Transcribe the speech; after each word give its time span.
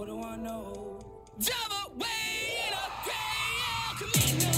What 0.00 0.08
do 0.08 0.16
I 0.22 0.34
know? 0.36 0.98
Way 1.98 2.06
in 2.66 2.72
a 2.72 2.88
gray 3.04 3.60
El 3.68 3.92
Camino. 3.98 4.54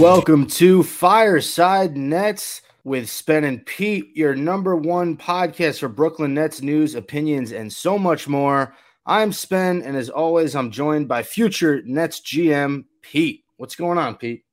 Welcome 0.00 0.46
to 0.46 0.84
Fireside 0.84 1.96
Nets 1.96 2.62
with 2.84 3.10
Spen 3.10 3.42
and 3.42 3.66
Pete, 3.66 4.16
your 4.16 4.36
number 4.36 4.76
one 4.76 5.16
podcast 5.16 5.80
for 5.80 5.88
Brooklyn 5.88 6.34
Nets 6.34 6.62
news, 6.62 6.94
opinions, 6.94 7.50
and 7.50 7.72
so 7.72 7.98
much 7.98 8.28
more. 8.28 8.72
I'm 9.08 9.32
Spen, 9.32 9.80
and 9.80 9.96
as 9.96 10.10
always, 10.10 10.54
I'm 10.54 10.70
joined 10.70 11.08
by 11.08 11.22
future 11.22 11.80
Nets 11.86 12.20
GM 12.20 12.84
Pete. 13.00 13.42
What's 13.56 13.74
going 13.74 13.96
on, 13.96 14.16
Pete? 14.16 14.44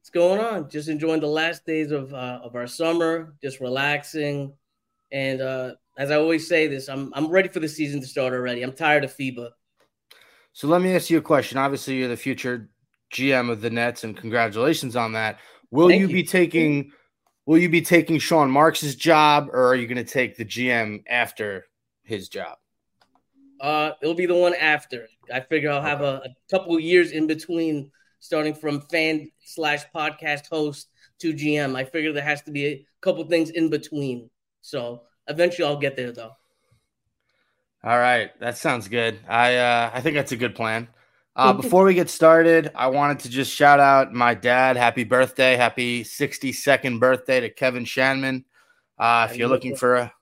What's 0.00 0.08
going 0.08 0.40
on? 0.40 0.70
Just 0.70 0.88
enjoying 0.88 1.20
the 1.20 1.26
last 1.26 1.66
days 1.66 1.90
of 1.90 2.14
uh, 2.14 2.40
of 2.42 2.56
our 2.56 2.66
summer, 2.66 3.34
just 3.42 3.60
relaxing, 3.60 4.54
and 5.12 5.42
uh, 5.42 5.74
as 5.98 6.10
I 6.10 6.14
always 6.14 6.48
say, 6.48 6.68
this 6.68 6.88
I'm 6.88 7.12
I'm 7.14 7.26
ready 7.26 7.50
for 7.50 7.60
the 7.60 7.68
season 7.68 8.00
to 8.00 8.06
start 8.06 8.32
already. 8.32 8.62
I'm 8.62 8.72
tired 8.72 9.04
of 9.04 9.14
FIBA. 9.14 9.50
So 10.54 10.66
let 10.66 10.80
me 10.80 10.94
ask 10.96 11.10
you 11.10 11.18
a 11.18 11.22
question. 11.22 11.58
Obviously, 11.58 11.98
you're 11.98 12.08
the 12.08 12.16
future 12.16 12.70
GM 13.12 13.50
of 13.50 13.60
the 13.60 13.68
Nets, 13.68 14.04
and 14.04 14.16
congratulations 14.16 14.96
on 14.96 15.12
that. 15.12 15.38
Will 15.70 15.90
you 15.90 16.06
you. 16.06 16.14
be 16.14 16.22
taking 16.22 16.92
will 17.44 17.58
you 17.58 17.68
be 17.68 17.82
taking 17.82 18.18
Sean 18.18 18.50
Marks's 18.50 18.96
job, 18.96 19.50
or 19.52 19.66
are 19.66 19.76
you 19.76 19.86
going 19.86 20.02
to 20.02 20.10
take 20.10 20.38
the 20.38 20.46
GM 20.46 21.02
after 21.06 21.66
his 22.04 22.30
job? 22.30 22.56
Uh, 23.60 23.92
it'll 24.00 24.14
be 24.14 24.26
the 24.26 24.34
one 24.34 24.54
after. 24.54 25.08
I 25.32 25.40
figure 25.40 25.70
I'll 25.70 25.82
have 25.82 26.00
a, 26.00 26.22
a 26.24 26.28
couple 26.50 26.74
of 26.74 26.80
years 26.80 27.12
in 27.12 27.26
between, 27.26 27.90
starting 28.18 28.54
from 28.54 28.80
fan 28.80 29.30
slash 29.44 29.84
podcast 29.94 30.48
host 30.48 30.88
to 31.20 31.34
GM. 31.34 31.76
I 31.76 31.84
figure 31.84 32.12
there 32.12 32.24
has 32.24 32.42
to 32.42 32.50
be 32.50 32.66
a 32.66 32.86
couple 33.00 33.24
things 33.24 33.50
in 33.50 33.68
between. 33.68 34.30
So 34.62 35.02
eventually, 35.28 35.68
I'll 35.68 35.76
get 35.76 35.96
there 35.96 36.12
though. 36.12 36.32
All 37.82 37.98
right, 37.98 38.38
that 38.40 38.58
sounds 38.58 38.88
good. 38.88 39.18
I 39.28 39.56
uh, 39.56 39.90
I 39.92 40.00
think 40.00 40.14
that's 40.14 40.32
a 40.32 40.36
good 40.36 40.54
plan. 40.54 40.88
Uh, 41.36 41.52
before 41.52 41.84
we 41.84 41.94
get 41.94 42.10
started, 42.10 42.70
I 42.74 42.88
wanted 42.88 43.20
to 43.20 43.30
just 43.30 43.54
shout 43.54 43.80
out 43.80 44.12
my 44.12 44.34
dad. 44.34 44.76
Happy 44.76 45.04
birthday! 45.04 45.56
Happy 45.56 46.02
62nd 46.02 47.00
birthday 47.00 47.40
to 47.40 47.48
Kevin 47.48 47.84
Shanman. 47.84 48.44
Uh, 48.98 49.28
if 49.30 49.36
you're 49.36 49.48
looking 49.48 49.76
for 49.76 49.96
a 49.96 50.12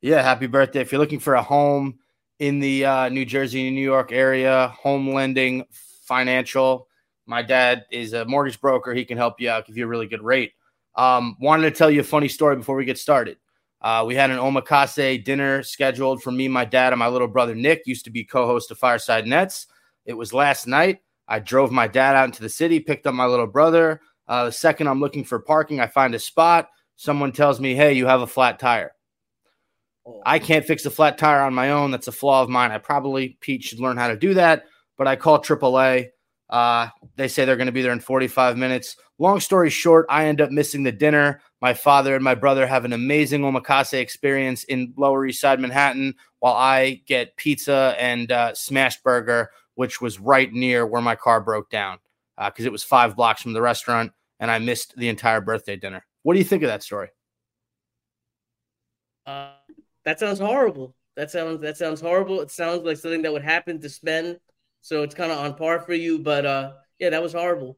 yeah, 0.00 0.22
happy 0.22 0.46
birthday! 0.46 0.80
If 0.80 0.92
you're 0.92 1.00
looking 1.00 1.20
for 1.20 1.34
a 1.34 1.42
home 1.42 1.98
in 2.38 2.60
the 2.60 2.84
uh, 2.84 3.08
New 3.08 3.24
Jersey, 3.24 3.70
New 3.70 3.80
York 3.80 4.12
area, 4.12 4.68
home 4.78 5.12
lending, 5.12 5.64
financial, 6.04 6.88
my 7.26 7.42
dad 7.42 7.84
is 7.90 8.12
a 8.14 8.24
mortgage 8.24 8.60
broker. 8.60 8.94
He 8.94 9.04
can 9.04 9.18
help 9.18 9.40
you 9.40 9.50
out, 9.50 9.66
give 9.66 9.76
you 9.76 9.84
a 9.84 9.88
really 9.88 10.06
good 10.06 10.22
rate. 10.22 10.52
Um, 10.94 11.36
wanted 11.40 11.64
to 11.64 11.70
tell 11.70 11.90
you 11.90 12.00
a 12.00 12.04
funny 12.04 12.28
story 12.28 12.56
before 12.56 12.76
we 12.76 12.84
get 12.84 12.98
started. 12.98 13.36
Uh, 13.80 14.04
we 14.06 14.14
had 14.14 14.30
an 14.30 14.38
omakase 14.38 15.22
dinner 15.24 15.62
scheduled 15.62 16.22
for 16.22 16.32
me, 16.32 16.48
my 16.48 16.64
dad, 16.64 16.92
and 16.92 16.98
my 16.98 17.06
little 17.08 17.28
brother 17.28 17.54
Nick. 17.54 17.82
Used 17.86 18.04
to 18.06 18.10
be 18.10 18.24
co-host 18.24 18.70
of 18.70 18.78
Fireside 18.78 19.26
Nets. 19.26 19.66
It 20.04 20.14
was 20.14 20.32
last 20.32 20.66
night. 20.66 21.00
I 21.28 21.38
drove 21.38 21.70
my 21.70 21.86
dad 21.86 22.16
out 22.16 22.24
into 22.24 22.42
the 22.42 22.48
city, 22.48 22.80
picked 22.80 23.06
up 23.06 23.14
my 23.14 23.26
little 23.26 23.46
brother. 23.46 24.00
Uh, 24.26 24.46
the 24.46 24.52
second 24.52 24.88
I'm 24.88 25.00
looking 25.00 25.24
for 25.24 25.38
parking, 25.38 25.80
I 25.80 25.86
find 25.86 26.14
a 26.14 26.18
spot. 26.18 26.70
Someone 26.96 27.30
tells 27.30 27.60
me, 27.60 27.74
"Hey, 27.74 27.92
you 27.92 28.06
have 28.06 28.22
a 28.22 28.26
flat 28.26 28.58
tire." 28.58 28.92
I 30.24 30.38
can't 30.38 30.64
fix 30.64 30.84
a 30.86 30.90
flat 30.90 31.18
tire 31.18 31.42
on 31.42 31.54
my 31.54 31.70
own. 31.70 31.90
That's 31.90 32.08
a 32.08 32.12
flaw 32.12 32.42
of 32.42 32.48
mine. 32.48 32.70
I 32.70 32.78
probably 32.78 33.36
Pete 33.40 33.62
should 33.62 33.80
learn 33.80 33.96
how 33.96 34.08
to 34.08 34.16
do 34.16 34.34
that. 34.34 34.64
But 34.96 35.06
I 35.06 35.16
call 35.16 35.40
AAA. 35.40 36.08
Uh, 36.50 36.88
they 37.16 37.28
say 37.28 37.44
they're 37.44 37.56
going 37.56 37.66
to 37.66 37.72
be 37.72 37.82
there 37.82 37.92
in 37.92 38.00
45 38.00 38.56
minutes. 38.56 38.96
Long 39.18 39.40
story 39.40 39.70
short, 39.70 40.06
I 40.08 40.26
end 40.26 40.40
up 40.40 40.50
missing 40.50 40.82
the 40.82 40.92
dinner. 40.92 41.40
My 41.60 41.74
father 41.74 42.14
and 42.14 42.24
my 42.24 42.34
brother 42.34 42.66
have 42.66 42.84
an 42.84 42.92
amazing 42.92 43.42
omakase 43.42 43.94
experience 43.94 44.64
in 44.64 44.94
Lower 44.96 45.26
East 45.26 45.40
Side 45.40 45.60
Manhattan, 45.60 46.14
while 46.38 46.54
I 46.54 47.02
get 47.06 47.36
pizza 47.36 47.94
and 47.98 48.30
uh, 48.30 48.54
smashed 48.54 49.02
burger, 49.02 49.50
which 49.74 50.00
was 50.00 50.20
right 50.20 50.52
near 50.52 50.86
where 50.86 51.02
my 51.02 51.16
car 51.16 51.40
broke 51.40 51.68
down 51.68 51.98
because 52.46 52.64
it 52.64 52.72
was 52.72 52.84
five 52.84 53.16
blocks 53.16 53.42
from 53.42 53.52
the 53.52 53.62
restaurant, 53.62 54.12
and 54.40 54.50
I 54.50 54.58
missed 54.58 54.94
the 54.96 55.08
entire 55.08 55.40
birthday 55.40 55.76
dinner. 55.76 56.06
What 56.22 56.34
do 56.34 56.38
you 56.38 56.44
think 56.44 56.62
of 56.62 56.68
that 56.68 56.82
story? 56.82 57.08
Uh, 59.26 59.50
that 60.08 60.18
sounds 60.18 60.38
horrible. 60.38 60.94
That 61.16 61.30
sounds 61.30 61.60
that 61.60 61.76
sounds 61.76 62.00
horrible. 62.00 62.40
It 62.40 62.50
sounds 62.50 62.82
like 62.82 62.96
something 62.96 63.20
that 63.22 63.32
would 63.32 63.42
happen 63.42 63.78
to 63.80 63.88
Spen. 63.90 64.38
So 64.80 65.02
it's 65.02 65.14
kind 65.14 65.30
of 65.30 65.36
on 65.38 65.54
par 65.54 65.80
for 65.80 65.92
you. 65.92 66.18
But 66.18 66.46
uh, 66.46 66.72
yeah, 66.98 67.10
that 67.10 67.22
was 67.22 67.34
horrible. 67.34 67.76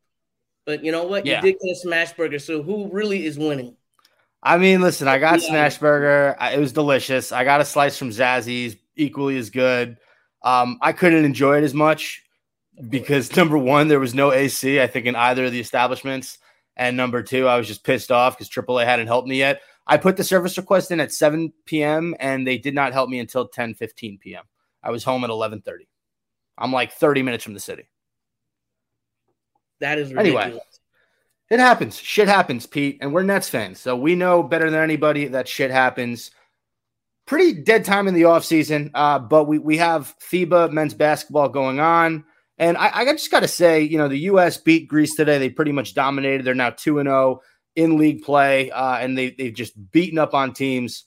But 0.64 0.84
you 0.84 0.92
know 0.92 1.04
what? 1.04 1.26
Yeah. 1.26 1.36
You 1.36 1.52
did 1.52 1.58
get 1.60 1.72
a 1.72 1.74
smash 1.76 2.12
burger. 2.12 2.38
So 2.38 2.62
who 2.62 2.88
really 2.92 3.26
is 3.26 3.36
winning? 3.36 3.74
I 4.44 4.58
mean, 4.58 4.80
listen, 4.80 5.08
I 5.08 5.18
got 5.18 5.42
Yeah. 5.42 5.48
smash 5.48 5.78
burger. 5.78 6.36
I- 6.38 6.52
It 6.52 6.60
was 6.60 6.72
delicious. 6.72 7.32
I 7.32 7.42
got 7.42 7.60
a 7.60 7.64
slice 7.64 7.98
from 7.98 8.10
Zazzy's, 8.10 8.76
equally 8.94 9.36
as 9.38 9.50
good. 9.50 9.96
Um, 10.42 10.78
I 10.80 10.92
couldn't 10.92 11.24
enjoy 11.24 11.58
it 11.58 11.64
as 11.64 11.74
much 11.74 12.22
because 12.88 13.34
number 13.36 13.58
one, 13.58 13.88
there 13.88 13.98
was 14.00 14.14
no 14.14 14.32
AC, 14.32 14.80
I 14.80 14.86
think, 14.86 15.06
in 15.06 15.16
either 15.16 15.46
of 15.46 15.52
the 15.52 15.60
establishments. 15.60 16.38
And 16.76 16.96
number 16.96 17.22
two, 17.22 17.48
I 17.48 17.56
was 17.58 17.66
just 17.66 17.82
pissed 17.84 18.12
off 18.12 18.38
because 18.38 18.48
AAA 18.48 18.84
hadn't 18.84 19.08
helped 19.08 19.26
me 19.28 19.38
yet. 19.38 19.60
I 19.90 19.96
put 19.96 20.16
the 20.16 20.24
service 20.24 20.56
request 20.56 20.92
in 20.92 21.00
at 21.00 21.12
7 21.12 21.52
p.m. 21.66 22.14
and 22.20 22.46
they 22.46 22.58
did 22.58 22.74
not 22.76 22.92
help 22.92 23.10
me 23.10 23.18
until 23.18 23.48
10 23.48 23.74
15 23.74 24.18
p.m. 24.18 24.44
I 24.84 24.90
was 24.92 25.02
home 25.02 25.24
at 25.24 25.30
11 25.30 25.62
30. 25.62 25.88
I'm 26.56 26.72
like 26.72 26.92
30 26.92 27.22
minutes 27.22 27.42
from 27.42 27.54
the 27.54 27.60
city. 27.60 27.90
That 29.80 29.98
is 29.98 30.12
Anyway. 30.12 30.44
ridiculous. 30.44 30.80
It 31.50 31.58
happens. 31.58 31.98
Shit 31.98 32.28
happens, 32.28 32.66
Pete. 32.66 32.98
And 33.00 33.12
we're 33.12 33.24
Nets 33.24 33.48
fans. 33.48 33.80
So 33.80 33.96
we 33.96 34.14
know 34.14 34.44
better 34.44 34.70
than 34.70 34.80
anybody 34.80 35.26
that 35.26 35.48
shit 35.48 35.72
happens. 35.72 36.30
Pretty 37.26 37.52
dead 37.62 37.84
time 37.84 38.06
in 38.06 38.14
the 38.14 38.22
offseason. 38.22 38.92
Uh, 38.94 39.18
but 39.18 39.44
we, 39.44 39.58
we 39.58 39.76
have 39.78 40.14
FIBA 40.20 40.70
men's 40.70 40.94
basketball 40.94 41.48
going 41.48 41.80
on. 41.80 42.24
And 42.58 42.76
I, 42.76 42.90
I 43.00 43.04
just 43.06 43.30
got 43.32 43.40
to 43.40 43.48
say, 43.48 43.80
you 43.82 43.98
know, 43.98 44.06
the 44.06 44.18
U.S. 44.18 44.58
beat 44.58 44.86
Greece 44.86 45.16
today. 45.16 45.38
They 45.38 45.50
pretty 45.50 45.72
much 45.72 45.94
dominated. 45.94 46.44
They're 46.44 46.54
now 46.54 46.70
2 46.70 47.00
and 47.00 47.08
0 47.08 47.40
in 47.80 47.96
league 47.96 48.22
play. 48.22 48.70
Uh, 48.70 48.98
and 48.98 49.16
they, 49.16 49.30
they've 49.30 49.54
just 49.54 49.74
beaten 49.90 50.18
up 50.18 50.34
on 50.34 50.52
teams. 50.52 51.04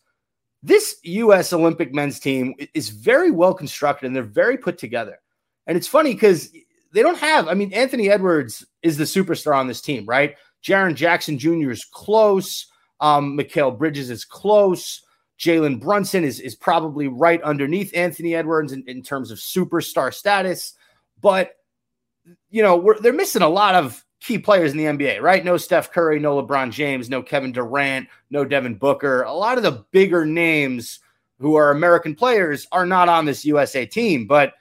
This 0.61 0.95
U.S. 1.03 1.53
Olympic 1.53 1.93
men's 1.93 2.19
team 2.19 2.55
is 2.73 2.89
very 2.89 3.31
well 3.31 3.53
constructed 3.53 4.07
and 4.07 4.15
they're 4.15 4.23
very 4.23 4.57
put 4.57 4.77
together. 4.77 5.19
And 5.67 5.77
it's 5.77 5.87
funny 5.87 6.13
because 6.13 6.51
they 6.93 7.01
don't 7.01 7.17
have, 7.17 7.47
I 7.47 7.53
mean, 7.53 7.73
Anthony 7.73 8.09
Edwards 8.09 8.65
is 8.81 8.97
the 8.97 9.03
superstar 9.03 9.55
on 9.55 9.67
this 9.67 9.81
team, 9.81 10.05
right? 10.05 10.35
Jaren 10.63 10.95
Jackson 10.95 11.37
Jr. 11.37 11.71
is 11.71 11.85
close. 11.85 12.67
Um, 12.99 13.37
Mikal 13.37 13.77
Bridges 13.77 14.09
is 14.09 14.25
close. 14.25 15.01
Jalen 15.39 15.81
Brunson 15.81 16.23
is, 16.23 16.39
is 16.39 16.55
probably 16.55 17.07
right 17.07 17.41
underneath 17.41 17.95
Anthony 17.95 18.35
Edwards 18.35 18.71
in, 18.71 18.83
in 18.87 19.01
terms 19.01 19.31
of 19.31 19.39
superstar 19.39 20.13
status. 20.13 20.73
But, 21.19 21.51
you 22.49 22.63
know, 22.63 22.93
they're 23.01 23.11
missing 23.11 23.41
a 23.41 23.49
lot 23.49 23.75
of 23.75 24.02
key 24.23 24.37
players 24.37 24.71
in 24.71 24.77
the 24.77 24.85
NBA, 24.85 25.21
right? 25.21 25.43
No 25.43 25.57
Steph 25.57 25.91
Curry, 25.91 26.17
no 26.17 26.41
LeBron 26.41 26.71
James, 26.71 27.09
no 27.09 27.21
Kevin 27.21 27.51
Durant, 27.51 28.07
no 28.29 28.45
Devin 28.45 28.75
Booker. 28.75 29.23
A 29.23 29.33
lot 29.33 29.57
of 29.57 29.63
the 29.63 29.83
bigger 29.91 30.25
names 30.25 30.99
who 31.39 31.55
are 31.55 31.71
American 31.71 32.15
players 32.15 32.65
are 32.71 32.85
not 32.85 33.09
on 33.09 33.25
this 33.25 33.43
USA 33.43 33.85
team. 33.85 34.25
But 34.25 34.53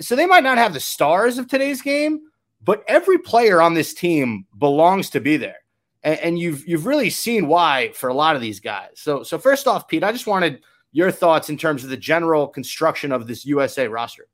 so 0.00 0.14
they 0.14 0.26
might 0.26 0.44
not 0.44 0.58
have 0.58 0.72
the 0.72 0.80
stars 0.80 1.36
of 1.36 1.48
today's 1.48 1.82
game, 1.82 2.20
but 2.62 2.84
every 2.86 3.18
player 3.18 3.60
on 3.60 3.74
this 3.74 3.92
team 3.92 4.46
belongs 4.56 5.10
to 5.10 5.20
be 5.20 5.36
there. 5.36 5.56
And, 6.04 6.20
and 6.20 6.38
you've 6.38 6.66
you've 6.68 6.86
really 6.86 7.10
seen 7.10 7.48
why 7.48 7.90
for 7.94 8.08
a 8.08 8.14
lot 8.14 8.36
of 8.36 8.42
these 8.42 8.60
guys. 8.60 8.90
So 8.94 9.24
so 9.24 9.36
first 9.36 9.66
off, 9.66 9.88
Pete, 9.88 10.04
I 10.04 10.12
just 10.12 10.28
wanted 10.28 10.62
your 10.92 11.10
thoughts 11.10 11.50
in 11.50 11.56
terms 11.56 11.82
of 11.82 11.90
the 11.90 11.96
general 11.96 12.46
construction 12.46 13.10
of 13.10 13.26
this 13.26 13.44
USA 13.44 13.88
roster. 13.88 14.28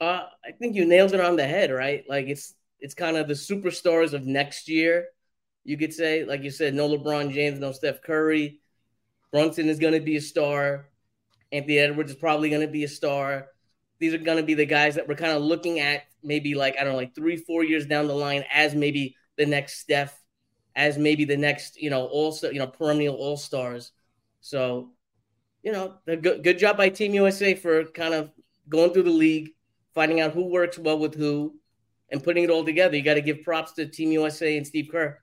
Uh, 0.00 0.22
I 0.46 0.52
think 0.58 0.76
you 0.76 0.86
nailed 0.86 1.12
it 1.12 1.20
on 1.20 1.36
the 1.36 1.46
head, 1.46 1.70
right? 1.72 2.04
Like 2.08 2.28
it's 2.28 2.54
it's 2.80 2.94
kind 2.94 3.16
of 3.16 3.28
the 3.28 3.34
superstars 3.34 4.12
of 4.12 4.26
next 4.26 4.68
year. 4.68 5.08
You 5.64 5.76
could 5.76 5.92
say, 5.92 6.24
like 6.24 6.42
you 6.42 6.50
said, 6.50 6.74
no 6.74 6.88
LeBron 6.88 7.32
James, 7.32 7.58
no 7.58 7.72
Steph 7.72 8.02
Curry. 8.02 8.60
Brunson 9.32 9.68
is 9.68 9.78
going 9.78 9.94
to 9.94 10.00
be 10.00 10.16
a 10.16 10.20
star. 10.20 10.88
Anthony 11.52 11.78
Edwards 11.78 12.10
is 12.10 12.16
probably 12.16 12.50
going 12.50 12.62
to 12.62 12.72
be 12.72 12.84
a 12.84 12.88
star. 12.88 13.48
These 13.98 14.14
are 14.14 14.18
going 14.18 14.38
to 14.38 14.44
be 14.44 14.54
the 14.54 14.66
guys 14.66 14.94
that 14.94 15.08
we're 15.08 15.16
kind 15.16 15.32
of 15.32 15.42
looking 15.42 15.80
at, 15.80 16.04
maybe 16.22 16.54
like 16.54 16.76
I 16.78 16.84
don't 16.84 16.92
know, 16.92 16.98
like 16.98 17.14
three, 17.14 17.36
four 17.36 17.64
years 17.64 17.86
down 17.86 18.06
the 18.06 18.14
line, 18.14 18.44
as 18.52 18.74
maybe 18.74 19.16
the 19.36 19.46
next 19.46 19.80
Steph, 19.80 20.22
as 20.76 20.98
maybe 20.98 21.24
the 21.24 21.36
next, 21.36 21.80
you 21.80 21.90
know, 21.90 22.06
all 22.06 22.36
you 22.42 22.58
know, 22.58 22.66
perennial 22.66 23.16
all 23.16 23.36
stars. 23.36 23.92
So, 24.40 24.92
you 25.62 25.72
know, 25.72 25.94
good 26.06 26.44
good 26.44 26.58
job 26.58 26.76
by 26.76 26.90
Team 26.90 27.14
USA 27.14 27.54
for 27.54 27.84
kind 27.84 28.14
of 28.14 28.30
going 28.68 28.92
through 28.92 29.02
the 29.04 29.10
league, 29.10 29.50
finding 29.94 30.20
out 30.20 30.32
who 30.32 30.44
works 30.44 30.78
well 30.78 30.98
with 30.98 31.14
who, 31.14 31.56
and 32.10 32.22
putting 32.22 32.44
it 32.44 32.50
all 32.50 32.64
together. 32.64 32.96
You 32.96 33.02
got 33.02 33.14
to 33.14 33.20
give 33.20 33.42
props 33.42 33.72
to 33.72 33.86
Team 33.86 34.12
USA 34.12 34.56
and 34.56 34.66
Steve 34.66 34.88
Kerr. 34.90 35.18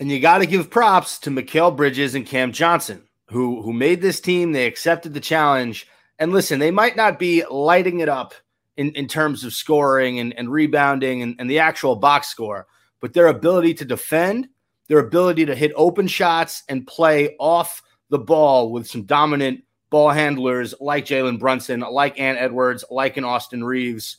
And 0.00 0.10
you 0.10 0.20
got 0.20 0.38
to 0.38 0.46
give 0.46 0.70
props 0.70 1.18
to 1.20 1.30
Mikal 1.30 1.76
Bridges 1.76 2.14
and 2.14 2.26
Cam 2.26 2.52
Johnson, 2.52 3.02
who 3.30 3.62
who 3.62 3.72
made 3.72 4.00
this 4.00 4.20
team. 4.20 4.52
They 4.52 4.66
accepted 4.66 5.14
the 5.14 5.20
challenge 5.20 5.86
And 6.18 6.32
listen, 6.32 6.58
they 6.58 6.70
might 6.70 6.96
not 6.96 7.18
be 7.18 7.44
lighting 7.48 8.00
it 8.00 8.08
up 8.08 8.34
in, 8.76 8.92
in 8.92 9.08
terms 9.08 9.44
of 9.44 9.52
scoring 9.52 10.20
and, 10.20 10.32
and 10.38 10.50
rebounding 10.50 11.22
and, 11.22 11.34
and 11.38 11.50
the 11.50 11.58
actual 11.58 11.96
box 11.96 12.28
score, 12.28 12.66
but 13.00 13.12
their 13.12 13.26
ability 13.26 13.74
to 13.74 13.84
defend, 13.84 14.48
their 14.88 15.00
ability 15.00 15.46
to 15.46 15.54
hit 15.54 15.72
open 15.74 16.06
shots 16.06 16.62
and 16.68 16.86
play 16.86 17.36
off 17.38 17.82
the 18.08 18.18
ball 18.18 18.70
with 18.70 18.86
some 18.86 19.02
dominant 19.02 19.64
ball 19.90 20.10
handlers 20.10 20.74
like 20.80 21.04
Jalen 21.04 21.40
Brunson, 21.40 21.80
like 21.80 22.18
Ant 22.20 22.38
Edwards, 22.38 22.84
like 22.90 23.16
an 23.16 23.24
Austin 23.24 23.64
Reaves. 23.64 24.18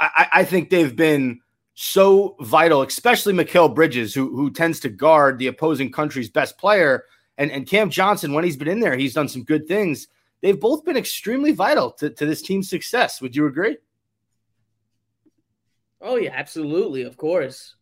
I, 0.00 0.28
I 0.32 0.44
think 0.44 0.70
they've 0.70 0.94
been 0.96 1.40
so 1.74 2.36
vital, 2.40 2.82
especially 2.82 3.34
Mikal 3.34 3.74
Bridges, 3.74 4.14
who, 4.14 4.34
who 4.34 4.50
tends 4.50 4.80
to 4.80 4.88
guard 4.88 5.38
the 5.38 5.46
opposing 5.46 5.92
country's 5.92 6.30
best 6.30 6.58
player. 6.58 7.04
And, 7.38 7.50
and 7.50 7.66
Cam 7.66 7.90
Johnson, 7.90 8.32
when 8.32 8.44
he's 8.44 8.56
been 8.56 8.68
in 8.68 8.80
there, 8.80 8.96
he's 8.96 9.14
done 9.14 9.28
some 9.28 9.44
good 9.44 9.66
things. 9.68 10.08
They've 10.42 10.58
both 10.58 10.84
been 10.84 10.96
extremely 10.96 11.52
vital 11.52 11.90
to, 11.92 12.10
to 12.10 12.26
this 12.26 12.42
team's 12.42 12.68
success. 12.68 13.20
Would 13.20 13.36
you 13.36 13.46
agree? 13.46 13.76
Oh, 16.00 16.16
yeah, 16.16 16.32
absolutely. 16.34 17.02
Of 17.02 17.16
course. 17.16 17.76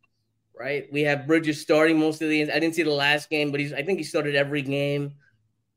Right. 0.59 0.93
We 0.93 1.03
have 1.03 1.29
Bridges 1.29 1.61
starting 1.61 2.00
most 2.00 2.20
of 2.20 2.29
the. 2.29 2.50
I 2.50 2.59
didn't 2.59 2.75
see 2.75 2.82
the 2.82 2.91
last 2.91 3.31
game, 3.31 3.53
but 3.53 3.61
he's 3.61 3.73
I 3.73 3.85
think 3.85 3.99
he 3.99 4.05
started 4.05 4.35
every 4.35 4.62
game. 4.62 5.15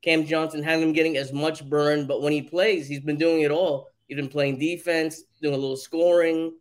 Cam 0.02 0.26
Johnson 0.26 0.60
had 0.60 0.80
him 0.80 0.92
getting 0.92 1.16
as 1.16 1.32
much 1.32 1.64
burn, 1.68 2.08
but 2.08 2.20
when 2.20 2.32
he 2.32 2.42
plays, 2.42 2.88
he's 2.88 2.98
been 2.98 3.16
doing 3.16 3.42
it 3.42 3.52
all. 3.52 3.91
He's 4.08 4.16
been 4.16 4.28
playing 4.28 4.58
defense, 4.58 5.22
doing 5.40 5.54
a 5.54 5.58
little 5.58 5.76
scoring. 5.76 6.54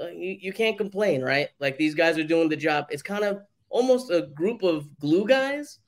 Uh, 0.00 0.08
you, 0.08 0.36
you 0.40 0.52
can't 0.52 0.78
complain, 0.78 1.22
right? 1.22 1.48
Like 1.58 1.76
these 1.76 1.94
guys 1.94 2.18
are 2.18 2.24
doing 2.24 2.48
the 2.48 2.56
job. 2.56 2.86
It's 2.90 3.02
kind 3.02 3.24
of 3.24 3.42
almost 3.68 4.10
a 4.10 4.22
group 4.34 4.62
of 4.62 4.98
glue 4.98 5.26
guys 5.26 5.78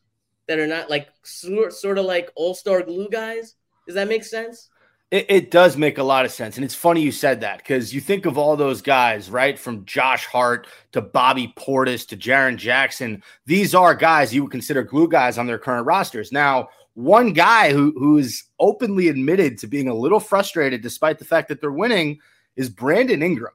that 0.49 0.59
are 0.59 0.67
not 0.67 0.91
like 0.91 1.09
sort, 1.23 1.73
sort 1.73 1.99
of 1.99 2.05
like 2.05 2.31
all 2.37 2.55
star 2.55 2.83
glue 2.83 3.09
guys. 3.09 3.55
Does 3.87 3.95
that 3.95 4.09
make 4.09 4.25
sense? 4.25 4.69
It, 5.11 5.27
it, 5.29 5.51
does 5.51 5.77
make 5.77 5.99
a 5.99 6.03
lot 6.03 6.25
of 6.25 6.33
sense. 6.33 6.57
And 6.57 6.65
it's 6.65 6.75
funny 6.75 7.03
you 7.03 7.13
said 7.13 7.43
that 7.43 7.59
because 7.59 7.93
you 7.93 8.01
think 8.01 8.25
of 8.25 8.39
all 8.39 8.57
those 8.57 8.81
guys, 8.81 9.29
right? 9.29 9.59
From 9.59 9.85
Josh 9.85 10.25
Hart 10.25 10.67
to 10.93 11.03
Bobby 11.03 11.53
Portis 11.55 12.09
to 12.09 12.17
Jaren 12.17 12.57
Jackson. 12.57 13.23
These 13.45 13.75
are 13.75 13.95
guys 13.95 14.33
you 14.33 14.45
would 14.45 14.53
consider 14.53 14.83
glue 14.83 15.09
guys 15.09 15.37
on 15.37 15.47
their 15.47 15.59
current 15.59 15.87
rosters. 15.87 16.33
Now, 16.33 16.71
one 16.95 17.33
guy 17.33 17.73
who 17.73 17.93
who's 17.99 18.45
openly 18.59 19.09
admitted 19.09 19.59
to 19.59 19.67
being 19.67 19.89
a 19.89 19.95
little 19.95 20.21
frustrated 20.21 20.83
despite 20.83 21.19
the 21.19 21.25
fact 21.25 21.49
that 21.49 21.61
they're 21.61 21.73
winning 21.73 22.19
is 22.57 22.69
Brandon 22.69 23.23
Ingram, 23.23 23.55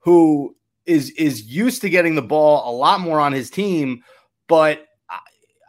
who 0.00 0.54
is 0.86 1.10
is 1.10 1.42
used 1.42 1.80
to 1.82 1.90
getting 1.90 2.14
the 2.14 2.22
ball 2.22 2.70
a 2.70 2.74
lot 2.74 3.00
more 3.00 3.18
on 3.18 3.32
his 3.32 3.50
team, 3.50 4.02
but 4.46 4.86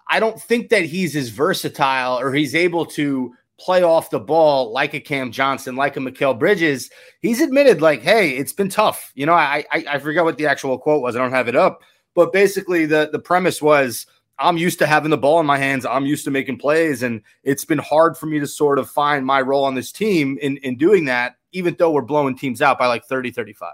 I 0.08 0.20
don't 0.20 0.40
think 0.40 0.70
that 0.70 0.86
he's 0.86 1.16
as 1.16 1.30
versatile 1.30 2.20
or 2.20 2.32
he's 2.34 2.54
able 2.54 2.86
to 2.88 3.34
play 3.58 3.82
off 3.82 4.10
the 4.10 4.20
ball 4.20 4.72
like 4.72 4.94
a 4.94 5.00
Cam 5.00 5.32
Johnson, 5.32 5.76
like 5.76 5.98
a 5.98 6.00
Mikal 6.00 6.38
Bridges. 6.38 6.90
He's 7.22 7.42
admitted, 7.42 7.82
like, 7.82 8.02
hey, 8.02 8.32
it's 8.32 8.54
been 8.54 8.70
tough. 8.70 9.12
You 9.16 9.26
know, 9.26 9.34
I, 9.34 9.66
I 9.72 9.86
I 9.90 10.00
forget 10.00 10.24
what 10.24 10.38
the 10.38 10.48
actual 10.48 10.78
quote 10.78 11.02
was. 11.02 11.16
I 11.16 11.20
don't 11.20 11.32
have 11.32 11.48
it 11.48 11.56
up, 11.56 11.82
but 12.14 12.34
basically 12.34 12.86
the 12.86 13.10
the 13.12 13.20
premise 13.20 13.62
was 13.62 14.06
I'm 14.38 14.58
used 14.58 14.80
to 14.80 14.88
having 14.88 15.12
the 15.12 15.18
ball 15.18 15.40
in 15.40 15.46
my 15.46 15.58
hands. 15.58 15.86
I'm 15.86 16.06
used 16.06 16.26
to 16.26 16.32
making 16.32 16.58
plays, 16.58 17.04
and 17.04 17.22
it's 17.44 17.66
been 17.66 17.78
hard 17.78 18.18
for 18.18 18.26
me 18.26 18.40
to 18.40 18.48
sort 18.48 18.80
of 18.80 18.90
find 18.90 19.26
my 19.26 19.42
role 19.42 19.64
on 19.64 19.76
this 19.76 19.92
team 19.92 20.38
in 20.42 20.58
in 20.58 20.78
doing 20.78 21.06
that, 21.06 21.36
even 21.52 21.76
though 21.78 21.92
we're 21.92 22.02
blowing 22.02 22.38
teams 22.38 22.62
out 22.62 22.78
by 22.78 22.88
like 22.88 23.06
30, 23.06 23.32
35. 23.32 23.74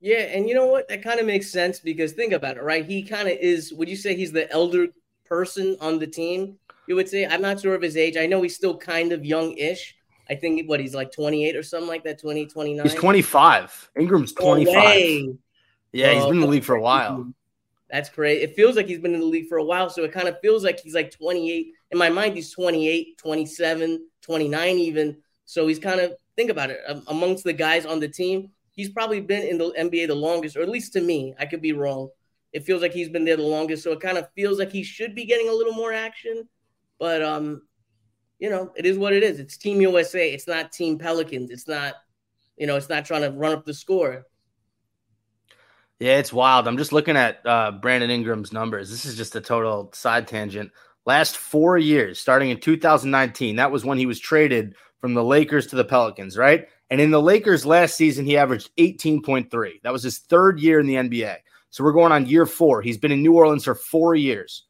Yeah, 0.00 0.16
and 0.16 0.48
you 0.48 0.54
know 0.54 0.66
what? 0.66 0.88
That 0.88 1.02
kind 1.02 1.20
of 1.20 1.26
makes 1.26 1.50
sense 1.50 1.78
because 1.78 2.12
think 2.12 2.32
about 2.32 2.56
it, 2.56 2.62
right? 2.62 2.84
He 2.84 3.02
kind 3.02 3.28
of 3.28 3.38
is. 3.38 3.72
Would 3.72 3.88
you 3.88 3.96
say 3.96 4.14
he's 4.14 4.32
the 4.32 4.50
elder 4.52 4.88
person 5.24 5.76
on 5.80 5.98
the 5.98 6.06
team? 6.06 6.58
You 6.86 6.96
would 6.96 7.08
say. 7.08 7.24
I'm 7.26 7.40
not 7.40 7.60
sure 7.60 7.74
of 7.74 7.82
his 7.82 7.96
age. 7.96 8.16
I 8.16 8.26
know 8.26 8.42
he's 8.42 8.56
still 8.56 8.76
kind 8.76 9.12
of 9.12 9.24
young-ish. 9.24 9.96
I 10.28 10.34
think 10.34 10.68
what 10.68 10.80
he's 10.80 10.94
like 10.94 11.12
28 11.12 11.56
or 11.56 11.62
something 11.62 11.88
like 11.88 12.04
that. 12.04 12.20
20, 12.20 12.46
29. 12.46 12.84
He's 12.84 12.94
25. 12.94 13.90
Ingram's 13.96 14.32
25. 14.32 14.74
No 14.74 15.38
yeah, 15.92 16.14
he's 16.14 16.24
been 16.24 16.34
in 16.34 16.40
the 16.40 16.46
oh, 16.46 16.50
league 16.50 16.64
for 16.64 16.74
a 16.74 16.80
while. 16.80 17.32
That's 17.92 18.08
great. 18.08 18.42
It 18.42 18.56
feels 18.56 18.74
like 18.74 18.88
he's 18.88 18.98
been 18.98 19.14
in 19.14 19.20
the 19.20 19.26
league 19.26 19.48
for 19.48 19.58
a 19.58 19.64
while, 19.64 19.88
so 19.88 20.02
it 20.02 20.12
kind 20.12 20.26
of 20.26 20.40
feels 20.40 20.64
like 20.64 20.80
he's 20.80 20.94
like 20.94 21.12
28. 21.12 21.72
In 21.92 21.98
my 21.98 22.08
mind, 22.08 22.34
he's 22.34 22.50
28, 22.52 23.18
27, 23.18 24.08
29 24.22 24.78
even. 24.78 25.18
So 25.44 25.68
he's 25.68 25.78
kind 25.78 26.00
of 26.00 26.14
think 26.34 26.50
about 26.50 26.70
it 26.70 26.80
amongst 27.06 27.44
the 27.44 27.52
guys 27.52 27.86
on 27.86 28.00
the 28.00 28.08
team 28.08 28.50
he's 28.72 28.90
probably 28.90 29.20
been 29.20 29.46
in 29.46 29.58
the 29.58 29.70
NBA 29.78 30.08
the 30.08 30.14
longest, 30.14 30.56
or 30.56 30.62
at 30.62 30.68
least 30.68 30.92
to 30.94 31.00
me. 31.00 31.34
I 31.38 31.46
could 31.46 31.62
be 31.62 31.72
wrong. 31.72 32.08
It 32.52 32.64
feels 32.64 32.82
like 32.82 32.92
he's 32.92 33.08
been 33.08 33.24
there 33.24 33.36
the 33.36 33.42
longest, 33.42 33.82
so 33.82 33.92
it 33.92 34.00
kind 34.00 34.18
of 34.18 34.28
feels 34.34 34.58
like 34.58 34.70
he 34.70 34.82
should 34.82 35.14
be 35.14 35.24
getting 35.24 35.48
a 35.48 35.52
little 35.52 35.72
more 35.72 35.92
action. 35.92 36.48
But 36.98 37.22
um, 37.22 37.62
you 38.38 38.50
know, 38.50 38.72
it 38.76 38.84
is 38.84 38.98
what 38.98 39.12
it 39.12 39.22
is. 39.22 39.38
It's 39.38 39.56
Team 39.56 39.80
USA. 39.80 40.32
It's 40.32 40.48
not 40.48 40.72
Team 40.72 40.98
Pelicans. 40.98 41.50
It's 41.50 41.68
not, 41.68 41.94
you 42.56 42.66
know, 42.66 42.76
it's 42.76 42.88
not 42.88 43.04
trying 43.04 43.22
to 43.22 43.30
run 43.30 43.52
up 43.52 43.64
the 43.64 43.74
score. 43.74 44.26
Yeah, 46.00 46.18
it's 46.18 46.32
wild. 46.32 46.66
I'm 46.66 46.78
just 46.78 46.92
looking 46.92 47.16
at 47.16 47.44
uh, 47.46 47.72
Brandon 47.72 48.10
Ingram's 48.10 48.52
numbers. 48.52 48.90
This 48.90 49.04
is 49.04 49.16
just 49.16 49.36
a 49.36 49.40
total 49.40 49.90
side 49.94 50.26
tangent. 50.26 50.72
Last 51.06 51.36
four 51.36 51.78
years, 51.78 52.18
starting 52.18 52.50
in 52.50 52.60
2019, 52.60 53.56
that 53.56 53.70
was 53.70 53.84
when 53.84 53.98
he 53.98 54.06
was 54.06 54.18
traded 54.18 54.74
from 55.00 55.14
the 55.14 55.24
Lakers 55.24 55.66
to 55.68 55.76
the 55.76 55.84
Pelicans, 55.84 56.36
right? 56.36 56.68
And 56.90 57.00
in 57.00 57.10
the 57.10 57.22
Lakers 57.22 57.64
last 57.64 57.96
season, 57.96 58.26
he 58.26 58.36
averaged 58.36 58.70
18.3. 58.76 59.82
That 59.82 59.92
was 59.92 60.02
his 60.02 60.18
third 60.18 60.60
year 60.60 60.78
in 60.78 60.86
the 60.86 60.94
NBA. 60.96 61.36
So 61.70 61.82
we're 61.82 61.92
going 61.92 62.12
on 62.12 62.26
year 62.26 62.46
four. 62.46 62.82
He's 62.82 62.98
been 62.98 63.12
in 63.12 63.22
New 63.22 63.34
Orleans 63.34 63.64
for 63.64 63.74
four 63.74 64.14
years. 64.14 64.64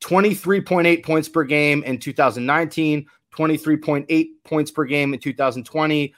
23.8 0.00 1.04
points 1.04 1.28
per 1.28 1.44
game 1.44 1.82
in 1.84 1.98
2019, 1.98 3.06
23.8 3.36 4.26
points 4.44 4.70
per 4.70 4.84
game 4.84 5.14
in 5.14 5.20
2020, 5.20 6.14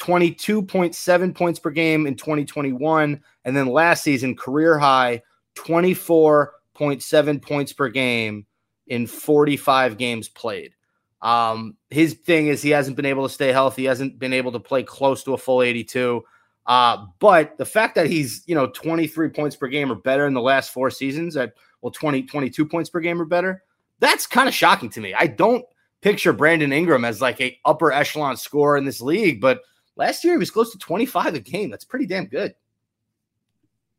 22.7 0.00 1.34
points 1.34 1.58
per 1.58 1.70
game 1.70 2.06
in 2.06 2.16
2021. 2.16 3.20
And 3.44 3.56
then 3.56 3.66
last 3.66 4.02
season, 4.02 4.36
career 4.36 4.78
high 4.78 5.22
24.7 5.56 7.42
points 7.42 7.72
per 7.72 7.88
game 7.88 8.46
in 8.86 9.06
45 9.06 9.98
games 9.98 10.28
played. 10.28 10.74
Um, 11.22 11.76
his 11.90 12.14
thing 12.14 12.46
is 12.46 12.62
he 12.62 12.70
hasn't 12.70 12.96
been 12.96 13.04
able 13.04 13.28
to 13.28 13.32
stay 13.32 13.52
healthy, 13.52 13.82
he 13.82 13.88
hasn't 13.88 14.18
been 14.18 14.32
able 14.32 14.52
to 14.52 14.60
play 14.60 14.82
close 14.82 15.22
to 15.24 15.34
a 15.34 15.38
full 15.38 15.62
82. 15.62 16.24
Uh, 16.66 17.06
but 17.18 17.58
the 17.58 17.64
fact 17.64 17.94
that 17.96 18.06
he's, 18.06 18.42
you 18.46 18.54
know, 18.54 18.68
23 18.68 19.28
points 19.30 19.56
per 19.56 19.66
game 19.66 19.92
or 19.92 19.96
better 19.96 20.26
in 20.26 20.34
the 20.34 20.40
last 20.40 20.72
four 20.72 20.90
seasons 20.90 21.36
at 21.36 21.54
well, 21.82 21.90
20, 21.90 22.22
22 22.22 22.66
points 22.66 22.88
per 22.88 23.00
game 23.00 23.20
or 23.20 23.24
better, 23.24 23.62
that's 23.98 24.26
kind 24.26 24.48
of 24.48 24.54
shocking 24.54 24.88
to 24.90 25.00
me. 25.00 25.14
I 25.14 25.26
don't 25.26 25.64
picture 26.00 26.32
Brandon 26.32 26.72
Ingram 26.72 27.04
as 27.04 27.20
like 27.20 27.40
a 27.40 27.58
upper 27.64 27.92
echelon 27.92 28.36
scorer 28.36 28.76
in 28.76 28.84
this 28.84 29.00
league, 29.00 29.40
but 29.40 29.60
last 30.00 30.24
year 30.24 30.32
he 30.32 30.38
was 30.38 30.50
close 30.50 30.72
to 30.72 30.78
25 30.78 31.34
a 31.34 31.40
game. 31.40 31.70
That's 31.70 31.84
pretty 31.84 32.06
damn 32.06 32.24
good. 32.24 32.54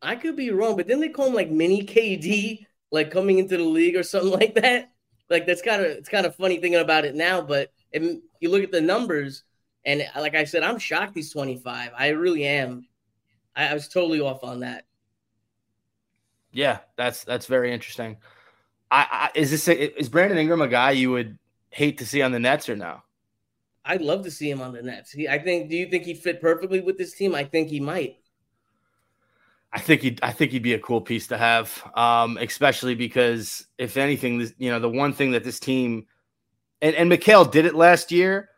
I 0.01 0.15
could 0.15 0.35
be 0.35 0.49
wrong, 0.49 0.75
but 0.75 0.87
then 0.87 0.99
they 0.99 1.09
call 1.09 1.27
him 1.27 1.35
like 1.35 1.51
mini 1.51 1.85
KD, 1.85 2.65
like 2.91 3.11
coming 3.11 3.37
into 3.37 3.55
the 3.55 3.63
league 3.63 3.95
or 3.95 4.03
something 4.03 4.31
like 4.39 4.55
that. 4.55 4.89
Like 5.29 5.45
that's 5.45 5.61
kind 5.61 5.81
of 5.81 5.91
it's 5.91 6.09
kind 6.09 6.25
of 6.25 6.35
funny 6.35 6.57
thinking 6.57 6.81
about 6.81 7.05
it 7.05 7.15
now, 7.15 7.39
but 7.39 7.71
it, 7.91 8.21
you 8.39 8.49
look 8.49 8.63
at 8.63 8.71
the 8.71 8.81
numbers, 8.81 9.43
and 9.85 10.05
like 10.17 10.35
I 10.35 10.43
said, 10.43 10.63
I'm 10.63 10.79
shocked 10.79 11.15
he's 11.15 11.31
25. 11.31 11.91
I 11.97 12.09
really 12.09 12.43
am. 12.43 12.87
I, 13.55 13.67
I 13.67 13.73
was 13.73 13.87
totally 13.87 14.19
off 14.19 14.43
on 14.43 14.61
that. 14.61 14.85
Yeah, 16.51 16.79
that's 16.97 17.23
that's 17.23 17.45
very 17.45 17.71
interesting. 17.71 18.17
I, 18.89 19.29
I 19.33 19.39
is 19.39 19.51
this 19.51 19.67
a, 19.69 19.99
is 19.99 20.09
Brandon 20.09 20.37
Ingram 20.37 20.61
a 20.61 20.67
guy 20.67 20.91
you 20.91 21.11
would 21.11 21.37
hate 21.69 21.99
to 21.99 22.05
see 22.05 22.21
on 22.21 22.31
the 22.31 22.39
Nets 22.39 22.67
or 22.67 22.75
no? 22.75 23.01
I'd 23.83 24.01
love 24.01 24.23
to 24.23 24.31
see 24.31 24.49
him 24.49 24.61
on 24.61 24.73
the 24.73 24.81
Nets. 24.81 25.11
He, 25.11 25.27
I 25.27 25.39
think. 25.39 25.69
Do 25.69 25.75
you 25.75 25.87
think 25.87 26.03
he 26.03 26.13
fit 26.13 26.41
perfectly 26.41 26.81
with 26.81 26.97
this 26.97 27.13
team? 27.13 27.33
I 27.33 27.43
think 27.43 27.69
he 27.69 27.79
might. 27.79 28.17
I 29.73 29.79
think 29.79 30.01
he'd 30.01 30.19
I 30.21 30.31
think 30.31 30.51
he'd 30.51 30.63
be 30.63 30.73
a 30.73 30.79
cool 30.79 31.01
piece 31.01 31.27
to 31.27 31.37
have, 31.37 31.83
um, 31.95 32.37
especially 32.37 32.93
because 32.93 33.65
if 33.77 33.97
anything, 33.97 34.37
this, 34.37 34.53
you 34.57 34.69
know, 34.69 34.79
the 34.79 34.89
one 34.89 35.13
thing 35.13 35.31
that 35.31 35.43
this 35.43 35.59
team 35.59 36.05
and 36.81 36.95
and 36.95 37.11
Mikal 37.11 37.49
did 37.49 37.65
it 37.65 37.73
last 37.73 38.11
year, 38.11 38.49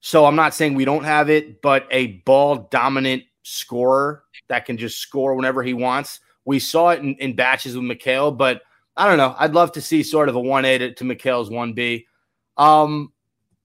so 0.00 0.24
I'm 0.24 0.36
not 0.36 0.54
saying 0.54 0.74
we 0.74 0.84
don't 0.84 1.04
have 1.04 1.30
it, 1.30 1.60
but 1.60 1.86
a 1.90 2.18
ball 2.24 2.68
dominant 2.70 3.24
scorer 3.42 4.24
that 4.48 4.64
can 4.64 4.76
just 4.76 4.98
score 4.98 5.34
whenever 5.34 5.62
he 5.62 5.74
wants. 5.74 6.20
We 6.46 6.58
saw 6.58 6.90
it 6.90 7.00
in, 7.00 7.14
in 7.16 7.36
batches 7.36 7.76
with 7.76 7.84
Mikal, 7.84 8.36
but 8.36 8.62
I 8.96 9.06
don't 9.06 9.18
know. 9.18 9.34
I'd 9.38 9.54
love 9.54 9.72
to 9.72 9.80
see 9.80 10.02
sort 10.02 10.28
of 10.28 10.36
a 10.36 10.40
one 10.40 10.64
A 10.64 10.78
to, 10.78 10.94
to 10.94 11.04
Mikal's 11.04 11.50
one 11.50 11.72
B. 11.72 12.06
Um, 12.56 13.12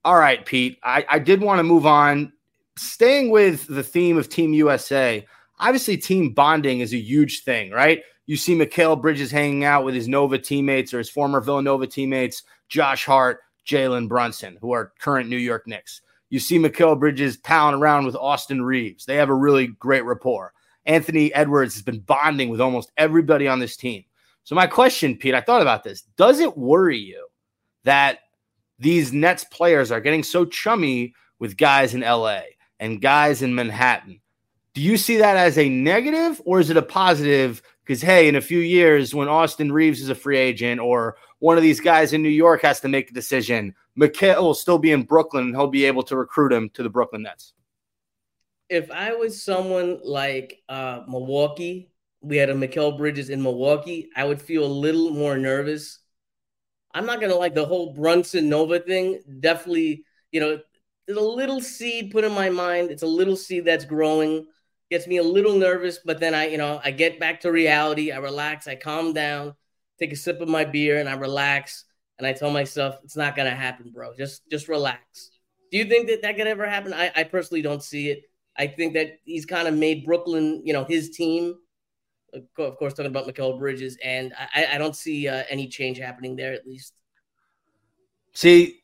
all 0.09 0.17
right, 0.17 0.45
Pete. 0.45 0.79
I, 0.83 1.05
I 1.09 1.19
did 1.19 1.41
want 1.41 1.59
to 1.59 1.63
move 1.63 1.85
on, 1.85 2.33
staying 2.77 3.29
with 3.29 3.67
the 3.67 3.83
theme 3.83 4.17
of 4.17 4.29
Team 4.29 4.53
USA 4.53 5.25
obviously 5.59 5.97
team 5.97 6.31
bonding 6.31 6.79
is 6.79 6.93
a 6.93 6.97
huge 6.97 7.43
thing, 7.43 7.71
right? 7.71 8.01
You 8.25 8.37
see 8.37 8.55
Mikal 8.55 9.01
Bridges 9.01 9.31
hanging 9.31 9.63
out 9.63 9.83
with 9.83 9.95
his 9.95 10.07
Nova 10.07 10.37
teammates 10.37 10.93
or 10.93 10.99
his 10.99 11.09
former 11.09 11.41
Villanova 11.41 11.87
teammates, 11.87 12.43
Josh 12.67 13.05
Hart, 13.05 13.39
Jalen 13.65 14.07
Brunson, 14.07 14.57
who 14.61 14.71
are 14.71 14.93
current 14.99 15.29
New 15.29 15.37
York 15.37 15.67
Knicks. 15.67 16.01
You 16.29 16.39
see 16.39 16.59
Mikal 16.59 16.99
Bridges 16.99 17.37
palling 17.37 17.79
around 17.79 18.05
with 18.05 18.15
Austin 18.15 18.61
Reaves. 18.61 19.05
They 19.05 19.15
have 19.15 19.29
a 19.29 19.35
really 19.35 19.67
great 19.67 20.05
rapport. 20.05 20.53
Anthony 20.85 21.33
Edwards 21.33 21.73
has 21.73 21.83
been 21.83 21.99
bonding 21.99 22.49
with 22.49 22.61
almost 22.61 22.91
everybody 22.97 23.47
on 23.47 23.59
this 23.59 23.75
team. 23.75 24.05
So, 24.43 24.55
my 24.55 24.67
question, 24.67 25.17
Pete, 25.17 25.35
I 25.35 25.41
thought 25.41 25.61
about 25.61 25.83
this. 25.83 26.03
Does 26.17 26.39
it 26.39 26.57
worry 26.57 26.97
you 26.97 27.27
that 27.83 28.19
these 28.79 29.13
Nets 29.13 29.43
players 29.43 29.91
are 29.91 30.01
getting 30.01 30.23
so 30.23 30.45
chummy 30.45 31.13
with 31.37 31.57
guys 31.57 31.93
in 31.93 32.01
LA 32.01 32.41
and 32.79 33.01
guys 33.01 33.41
in 33.41 33.53
Manhattan. 33.53 34.21
Do 34.73 34.81
you 34.81 34.97
see 34.97 35.17
that 35.17 35.35
as 35.35 35.57
a 35.57 35.67
negative 35.67 36.41
or 36.45 36.59
is 36.59 36.69
it 36.69 36.77
a 36.77 36.81
positive? 36.81 37.61
Because, 37.83 38.01
hey, 38.01 38.27
in 38.27 38.35
a 38.35 38.41
few 38.41 38.59
years, 38.59 39.13
when 39.13 39.27
Austin 39.27 39.71
Reaves 39.71 39.99
is 39.99 40.09
a 40.09 40.15
free 40.15 40.37
agent 40.37 40.79
or 40.79 41.17
one 41.39 41.57
of 41.57 41.63
these 41.63 41.79
guys 41.79 42.13
in 42.13 42.21
New 42.21 42.29
York 42.29 42.61
has 42.61 42.79
to 42.81 42.87
make 42.87 43.09
a 43.09 43.13
decision, 43.13 43.73
Mikal 43.99 44.41
will 44.41 44.53
still 44.53 44.77
be 44.77 44.91
in 44.91 45.03
Brooklyn 45.03 45.45
and 45.45 45.55
he'll 45.55 45.67
be 45.67 45.85
able 45.85 46.03
to 46.03 46.15
recruit 46.15 46.53
him 46.53 46.69
to 46.75 46.83
the 46.83 46.89
Brooklyn 46.89 47.23
Nets. 47.23 47.53
If 48.69 48.91
I 48.91 49.13
was 49.15 49.41
someone 49.41 49.99
like 50.03 50.61
uh, 50.69 51.01
Milwaukee, 51.07 51.91
we 52.21 52.37
had 52.37 52.49
a 52.49 52.53
Mikal 52.53 52.95
Bridges 52.97 53.29
in 53.29 53.41
Milwaukee, 53.41 54.09
I 54.15 54.25
would 54.25 54.41
feel 54.41 54.63
a 54.63 54.67
little 54.67 55.11
more 55.11 55.37
nervous. 55.37 55.99
I'm 56.93 57.05
not 57.05 57.21
gonna 57.21 57.35
like 57.35 57.55
the 57.55 57.65
whole 57.65 57.93
Brunson 57.93 58.49
Nova 58.49 58.79
thing. 58.79 59.21
Definitely, 59.39 60.03
you 60.31 60.39
know, 60.39 60.59
there's 61.05 61.19
a 61.19 61.21
little 61.21 61.61
seed 61.61 62.11
put 62.11 62.23
in 62.23 62.31
my 62.31 62.49
mind. 62.49 62.91
It's 62.91 63.03
a 63.03 63.07
little 63.07 63.35
seed 63.35 63.65
that's 63.65 63.85
growing, 63.85 64.45
gets 64.89 65.07
me 65.07 65.17
a 65.17 65.23
little 65.23 65.57
nervous, 65.57 65.99
but 66.03 66.19
then 66.19 66.33
I, 66.33 66.47
you 66.47 66.57
know, 66.57 66.79
I 66.83 66.91
get 66.91 67.19
back 67.19 67.41
to 67.41 67.51
reality. 67.51 68.11
I 68.11 68.17
relax, 68.17 68.67
I 68.67 68.75
calm 68.75 69.13
down, 69.13 69.55
take 69.99 70.13
a 70.13 70.15
sip 70.15 70.41
of 70.41 70.49
my 70.49 70.65
beer, 70.65 70.99
and 70.99 71.09
I 71.09 71.13
relax. 71.13 71.85
And 72.17 72.27
I 72.27 72.33
tell 72.33 72.51
myself, 72.51 72.97
it's 73.03 73.15
not 73.15 73.35
gonna 73.35 73.55
happen, 73.55 73.91
bro. 73.93 74.13
Just, 74.17 74.41
just 74.51 74.67
relax. 74.67 75.31
Do 75.71 75.77
you 75.77 75.85
think 75.85 76.09
that 76.09 76.21
that 76.23 76.35
could 76.35 76.47
ever 76.47 76.67
happen? 76.67 76.93
I, 76.93 77.11
I 77.15 77.23
personally 77.23 77.61
don't 77.61 77.83
see 77.83 78.09
it. 78.09 78.23
I 78.57 78.67
think 78.67 78.93
that 78.95 79.19
he's 79.23 79.45
kind 79.45 79.67
of 79.67 79.73
made 79.73 80.05
Brooklyn, 80.05 80.61
you 80.65 80.73
know, 80.73 80.83
his 80.83 81.11
team 81.11 81.55
of 82.33 82.77
course, 82.77 82.93
talking 82.93 83.07
about 83.07 83.27
Mikal 83.27 83.57
Bridges, 83.57 83.97
and 84.03 84.33
I, 84.37 84.67
I 84.73 84.77
don't 84.77 84.95
see 84.95 85.27
uh, 85.27 85.43
any 85.49 85.67
change 85.67 85.97
happening 85.97 86.35
there 86.35 86.53
at 86.53 86.65
least. 86.65 86.93
See, 88.33 88.81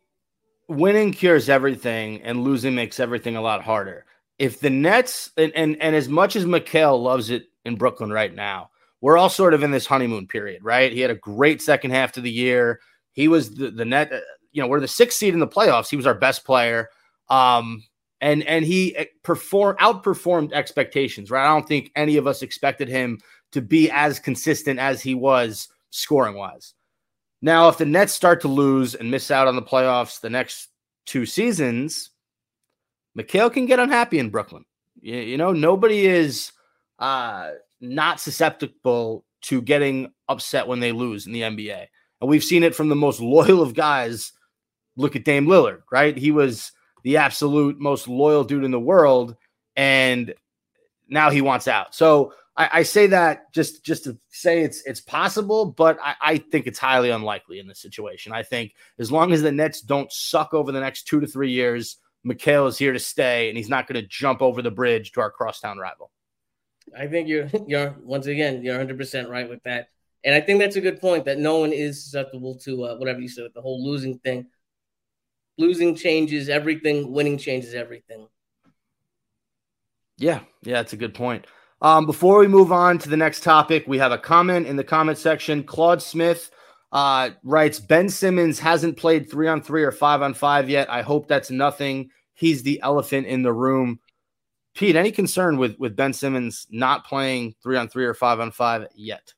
winning 0.68 1.12
cures 1.12 1.50
everything, 1.50 2.22
and 2.22 2.44
losing 2.44 2.76
makes 2.76 3.00
everything 3.00 3.36
a 3.36 3.42
lot 3.42 3.64
harder. 3.64 4.06
If 4.40 4.60
the 4.60 4.70
Nets 4.70 5.32
and 5.38 5.52
and, 5.56 5.82
and 5.82 5.96
as 5.96 6.10
much 6.10 6.36
as 6.36 6.46
Mikal 6.46 7.02
loves 7.02 7.30
it 7.30 7.46
in 7.64 7.76
Brooklyn 7.76 8.12
right 8.12 8.34
now, 8.34 8.70
we're 9.02 9.18
all 9.18 9.30
sort 9.30 9.54
of 9.54 9.64
in 9.64 9.72
this 9.72 9.86
honeymoon 9.86 10.28
period, 10.28 10.64
right? 10.64 10.92
He 10.92 11.02
had 11.02 11.12
a 11.12 11.16
great 11.16 11.62
second 11.62 11.92
half 11.92 12.14
to 12.14 12.22
the 12.22 12.32
year. 12.32 12.80
He 13.12 13.28
was 13.28 13.54
the, 13.56 13.72
the 13.72 13.86
net, 13.86 14.12
uh, 14.12 14.20
you 14.52 14.62
know, 14.62 14.68
we're 14.68 14.80
the 14.80 14.88
sixth 14.88 15.18
seed 15.18 15.34
in 15.34 15.40
the 15.40 15.48
playoffs. 15.48 15.90
He 15.90 15.96
was 15.96 16.08
our 16.08 16.16
best 16.16 16.44
player. 16.44 16.90
Um, 17.30 17.84
and 18.22 18.44
and 18.44 18.66
he 18.66 18.96
eh, 18.96 19.06
perform 19.24 19.78
outperformed 19.78 20.54
expectations, 20.54 21.30
right? 21.30 21.46
I 21.46 21.54
don't 21.54 21.68
think 21.68 21.92
any 21.96 22.18
of 22.18 22.28
us 22.28 22.42
expected 22.42 22.88
him 22.88 23.20
to 23.52 23.62
be 23.62 23.90
as 23.92 24.20
consistent 24.20 24.80
as 24.80 25.02
he 25.02 25.14
was 25.16 25.68
scoring 25.90 26.36
wise. 26.36 26.74
Now, 27.42 27.70
if 27.70 27.78
the 27.78 27.86
Nets 27.86 28.14
start 28.14 28.42
to 28.42 28.48
lose 28.48 28.96
and 28.96 29.12
miss 29.12 29.30
out 29.32 29.48
on 29.48 29.56
the 29.56 29.62
playoffs 29.62 30.20
the 30.20 30.30
next 30.30 30.70
two 31.06 31.26
seasons, 31.26 32.10
Mikal 33.18 33.54
can 33.54 33.66
get 33.66 33.80
unhappy 33.80 34.20
in 34.20 34.30
Brooklyn. 34.30 34.66
You, 35.00 35.18
you 35.18 35.38
know, 35.38 35.54
nobody 35.54 36.06
is 36.06 36.52
uh, 37.00 37.52
not 37.80 38.20
susceptible 38.20 39.26
to 39.44 39.62
getting 39.62 40.12
upset 40.28 40.68
when 40.68 40.80
they 40.80 40.92
lose 40.92 41.28
in 41.28 41.34
the 41.34 41.42
NBA. 41.42 41.86
And 42.22 42.30
we've 42.30 42.44
seen 42.44 42.64
it 42.64 42.76
from 42.76 42.90
the 42.90 42.96
most 42.96 43.22
loyal 43.22 43.62
of 43.62 43.74
guys. 43.74 44.32
Look 44.98 45.16
at 45.16 45.26
Dame 45.26 45.46
Lillard, 45.46 45.84
right? 45.92 46.18
He 46.18 46.32
was 46.32 46.72
the 47.04 47.18
absolute 47.18 47.80
most 47.80 48.08
loyal 48.08 48.44
dude 48.44 48.64
in 48.64 48.72
the 48.72 48.80
world. 48.80 49.36
And 49.76 50.34
now 51.08 51.30
he 51.30 51.42
wants 51.42 51.68
out. 51.68 51.94
So 51.94 52.34
I, 52.58 52.70
I, 52.74 52.84
say 52.84 53.08
that 53.08 53.54
just 53.54 53.84
just 53.84 54.06
to 54.06 54.18
say 54.30 54.62
it's 54.62 54.82
it's 54.86 55.02
possible, 55.02 55.66
but 55.66 55.98
I, 56.02 56.16
I, 56.22 56.38
think 56.38 56.68
it's 56.68 56.80
highly 56.80 57.10
unlikely 57.10 57.60
in 57.60 57.68
this 57.68 57.82
situation. 57.82 58.32
I 58.32 58.44
think 58.44 58.74
as 58.98 59.12
long 59.12 59.34
as 59.34 59.42
the 59.42 59.52
Nets 59.52 59.82
don't 59.82 60.12
suck 60.12 60.54
over 60.54 60.72
the 60.72 60.80
next 60.80 61.04
two 61.04 61.20
to 61.20 61.28
three 61.28 61.52
years, 61.52 61.98
Mikal 62.26 62.68
is 62.68 62.78
here 62.78 62.94
to 62.94 63.00
stay, 63.00 63.50
and 63.50 63.58
he's 63.58 63.70
not 63.70 63.88
going 63.88 64.02
to 64.02 64.08
jump 64.08 64.42
over 64.42 64.62
the 64.62 64.72
bridge 64.72 65.12
to 65.14 65.22
our 65.22 65.32
crosstown 65.32 65.78
rival. 65.78 66.12
I 66.98 67.08
think 67.08 67.28
you're 67.28 67.50
you're 67.68 67.96
once 68.02 68.28
again 68.28 68.64
you're 68.64 68.76
100 68.76 68.98
percent 68.98 69.30
right 69.30 69.50
with 69.50 69.64
that, 69.64 69.90
and 70.24 70.34
I 70.34 70.40
think 70.40 70.60
that's 70.60 70.78
a 70.78 70.82
good 70.82 71.02
point 71.02 71.26
that 71.26 71.38
no 71.38 71.58
one 71.58 71.74
is 71.74 72.04
susceptible 72.04 72.56
to 72.60 72.86
uh, 72.86 72.96
whatever 72.96 73.20
you 73.20 73.28
said 73.28 73.48
the 73.54 73.62
whole 73.62 73.84
losing 73.84 74.20
thing. 74.20 74.48
Losing 75.58 75.96
changes 75.96 76.50
everything. 76.50 77.14
Winning 77.14 77.38
changes 77.38 77.74
everything. 77.74 78.28
Yeah, 80.18 80.42
yeah, 80.64 80.76
that's 80.76 80.94
a 80.94 80.98
good 80.98 81.14
point. 81.14 81.46
Um, 81.82 82.06
before 82.06 82.40
we 82.40 82.48
move 82.48 82.72
on 82.72 82.98
to 83.00 83.10
the 83.10 83.18
next 83.18 83.44
topic, 83.44 83.86
we 83.88 83.98
have 83.98 84.12
a 84.12 84.18
comment 84.18 84.68
in 84.68 84.76
the 84.76 84.84
comment 84.84 85.18
section. 85.18 85.64
Claude 85.64 86.02
Smith 86.02 86.50
uh, 86.92 87.32
writes 87.44 87.80
Ben 87.80 88.10
Simmons 88.10 88.60
hasn't 88.60 88.98
played 88.98 89.30
three 89.30 89.48
on 89.48 89.62
three 89.62 89.84
or 89.84 89.92
five 89.92 90.22
on 90.22 90.34
five 90.34 90.70
yet. 90.70 90.90
I 90.90 91.02
hope 91.02 91.28
that's 91.28 91.52
nothing. 91.52 92.10
He's 92.34 92.64
the 92.64 92.80
elephant 92.82 93.28
in 93.28 93.44
the 93.44 93.54
room. 93.54 94.00
Pete, 94.76 94.96
any 94.96 95.12
concern 95.12 95.58
with 95.58 95.78
with 95.80 95.96
Ben 95.96 96.14
Simmons 96.14 96.68
not 96.70 97.06
playing 97.06 97.56
three 97.64 97.78
on 97.78 97.88
three 97.88 98.06
or 98.06 98.14
five 98.14 98.40
on 98.40 98.52
five 98.52 98.88
yet? 98.94 99.34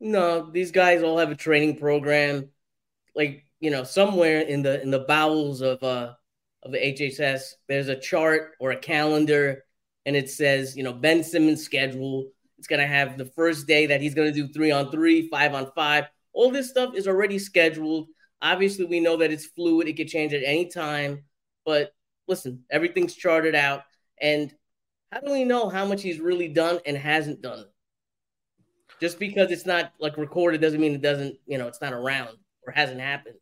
No, 0.00 0.50
these 0.50 0.70
guys 0.70 1.02
all 1.02 1.18
have 1.18 1.30
a 1.30 1.36
training 1.36 1.78
program. 1.78 2.48
Like 3.14 3.44
you 3.60 3.70
know, 3.70 3.84
somewhere 3.84 4.40
in 4.40 4.62
the 4.62 4.80
in 4.82 4.90
the 4.90 5.00
bowels 5.00 5.60
of 5.60 5.82
uh 5.82 6.14
of 6.62 6.72
the 6.72 6.78
HSS, 6.78 7.54
there's 7.68 7.88
a 7.88 7.98
chart 7.98 8.54
or 8.60 8.72
a 8.72 8.76
calendar 8.76 9.64
and 10.06 10.16
it 10.16 10.30
says, 10.30 10.76
you 10.76 10.82
know, 10.82 10.92
Ben 10.92 11.22
Simmons' 11.22 11.64
schedule. 11.64 12.26
It's 12.58 12.66
going 12.66 12.80
to 12.80 12.86
have 12.86 13.16
the 13.16 13.24
first 13.24 13.66
day 13.66 13.86
that 13.86 14.00
he's 14.00 14.14
going 14.14 14.32
to 14.32 14.34
do 14.34 14.52
three 14.52 14.70
on 14.70 14.90
three, 14.90 15.28
five 15.28 15.54
on 15.54 15.70
five. 15.74 16.06
All 16.32 16.50
this 16.50 16.70
stuff 16.70 16.94
is 16.94 17.06
already 17.06 17.38
scheduled. 17.38 18.08
Obviously, 18.42 18.84
we 18.84 19.00
know 19.00 19.16
that 19.16 19.30
it's 19.30 19.46
fluid, 19.46 19.88
it 19.88 19.96
could 19.96 20.08
change 20.08 20.32
at 20.32 20.42
any 20.44 20.66
time. 20.66 21.24
But 21.64 21.92
listen, 22.26 22.64
everything's 22.70 23.14
charted 23.14 23.54
out. 23.54 23.82
And 24.20 24.52
how 25.12 25.20
do 25.20 25.32
we 25.32 25.44
know 25.44 25.68
how 25.68 25.84
much 25.84 26.02
he's 26.02 26.20
really 26.20 26.48
done 26.48 26.80
and 26.84 26.96
hasn't 26.96 27.42
done? 27.42 27.64
Just 29.00 29.18
because 29.18 29.50
it's 29.50 29.66
not 29.66 29.92
like 30.00 30.16
recorded 30.16 30.60
doesn't 30.60 30.80
mean 30.80 30.94
it 30.94 31.02
doesn't, 31.02 31.36
you 31.46 31.58
know, 31.58 31.68
it's 31.68 31.80
not 31.80 31.92
around 31.92 32.36
or 32.66 32.72
hasn't 32.72 33.00
happened. 33.00 33.36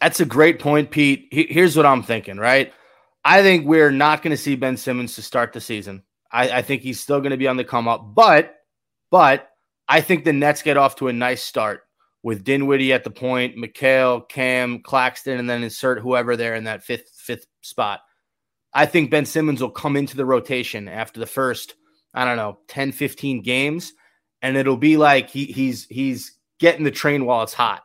That's 0.00 0.20
a 0.20 0.24
great 0.24 0.58
point, 0.58 0.90
Pete. 0.90 1.28
Here's 1.30 1.76
what 1.76 1.86
I'm 1.86 2.02
thinking, 2.02 2.36
right? 2.36 2.72
I 3.24 3.42
think 3.42 3.66
we're 3.66 3.90
not 3.90 4.22
going 4.22 4.32
to 4.32 4.42
see 4.42 4.56
Ben 4.56 4.76
Simmons 4.76 5.14
to 5.14 5.22
start 5.22 5.52
the 5.52 5.60
season. 5.60 6.02
I, 6.30 6.58
I 6.58 6.62
think 6.62 6.82
he's 6.82 7.00
still 7.00 7.20
going 7.20 7.30
to 7.30 7.36
be 7.36 7.48
on 7.48 7.56
the 7.56 7.64
come 7.64 7.88
up, 7.88 8.14
but 8.14 8.56
but 9.10 9.48
I 9.88 10.00
think 10.00 10.24
the 10.24 10.32
Nets 10.32 10.62
get 10.62 10.76
off 10.76 10.96
to 10.96 11.08
a 11.08 11.12
nice 11.12 11.42
start 11.42 11.82
with 12.22 12.44
Dinwiddie 12.44 12.92
at 12.92 13.04
the 13.04 13.10
point, 13.10 13.56
Mikal, 13.56 14.28
Cam, 14.28 14.80
Claxton, 14.80 15.38
and 15.38 15.50
then 15.50 15.62
insert 15.62 16.00
whoever 16.00 16.36
there 16.36 16.54
in 16.54 16.64
that 16.64 16.84
fifth 16.84 17.10
fifth 17.14 17.46
spot. 17.60 18.00
I 18.72 18.86
think 18.86 19.10
Ben 19.10 19.26
Simmons 19.26 19.60
will 19.60 19.70
come 19.70 19.96
into 19.96 20.16
the 20.16 20.24
rotation 20.24 20.88
after 20.88 21.20
the 21.20 21.26
first, 21.26 21.74
I 22.14 22.24
don't 22.24 22.38
know, 22.38 22.58
10, 22.68 22.92
15 22.92 23.42
games, 23.42 23.92
and 24.40 24.56
it'll 24.56 24.78
be 24.78 24.96
like 24.96 25.28
he, 25.28 25.44
he's 25.44 25.86
he's 25.86 26.38
getting 26.58 26.84
the 26.84 26.90
train 26.90 27.26
while 27.26 27.42
it's 27.42 27.52
hot, 27.52 27.82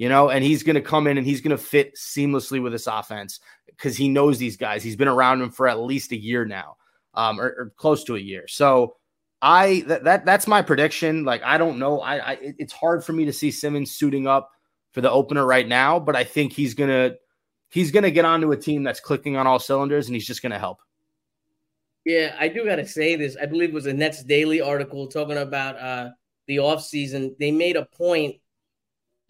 you 0.00 0.08
know, 0.08 0.30
and 0.30 0.42
he's 0.42 0.62
going 0.62 0.76
to 0.76 0.80
come 0.80 1.06
in 1.06 1.18
and 1.18 1.26
he's 1.26 1.42
going 1.42 1.54
to 1.54 1.62
fit 1.62 1.94
seamlessly 1.94 2.62
with 2.62 2.72
this 2.72 2.86
offense 2.86 3.38
because 3.66 3.98
he 3.98 4.08
knows 4.08 4.38
these 4.38 4.56
guys. 4.56 4.82
He's 4.82 4.96
been 4.96 5.08
around 5.08 5.40
them 5.40 5.50
for 5.50 5.68
at 5.68 5.78
least 5.78 6.12
a 6.12 6.16
year 6.16 6.46
now, 6.46 6.78
um, 7.12 7.38
or, 7.38 7.44
or 7.48 7.72
close 7.76 8.02
to 8.04 8.16
a 8.16 8.18
year. 8.18 8.48
So 8.48 8.96
I 9.42 9.84
that, 9.88 10.04
that 10.04 10.24
that's 10.24 10.46
my 10.46 10.62
prediction. 10.62 11.24
Like 11.24 11.42
I 11.42 11.58
don't 11.58 11.78
know. 11.78 12.00
I, 12.00 12.30
I 12.32 12.38
it's 12.40 12.72
hard 12.72 13.04
for 13.04 13.12
me 13.12 13.26
to 13.26 13.32
see 13.34 13.50
Simmons 13.50 13.90
suiting 13.90 14.26
up 14.26 14.50
for 14.92 15.02
the 15.02 15.10
opener 15.10 15.44
right 15.44 15.68
now, 15.68 16.00
but 16.00 16.16
I 16.16 16.24
think 16.24 16.54
he's 16.54 16.72
gonna 16.72 17.16
he's 17.68 17.90
gonna 17.90 18.10
get 18.10 18.24
onto 18.24 18.52
a 18.52 18.56
team 18.56 18.82
that's 18.82 19.00
clicking 19.00 19.36
on 19.36 19.46
all 19.46 19.58
cylinders, 19.58 20.06
and 20.06 20.16
he's 20.16 20.26
just 20.26 20.40
gonna 20.40 20.58
help. 20.58 20.78
Yeah, 22.06 22.34
I 22.40 22.48
do 22.48 22.64
gotta 22.64 22.88
say 22.88 23.16
this. 23.16 23.36
I 23.36 23.44
believe 23.44 23.68
it 23.68 23.74
was 23.74 23.84
a 23.84 23.92
Nets 23.92 24.24
Daily 24.24 24.62
article 24.62 25.08
talking 25.08 25.36
about 25.36 25.78
uh 25.78 26.08
the 26.46 26.56
offseason. 26.56 27.36
They 27.38 27.50
made 27.50 27.76
a 27.76 27.84
point 27.84 28.36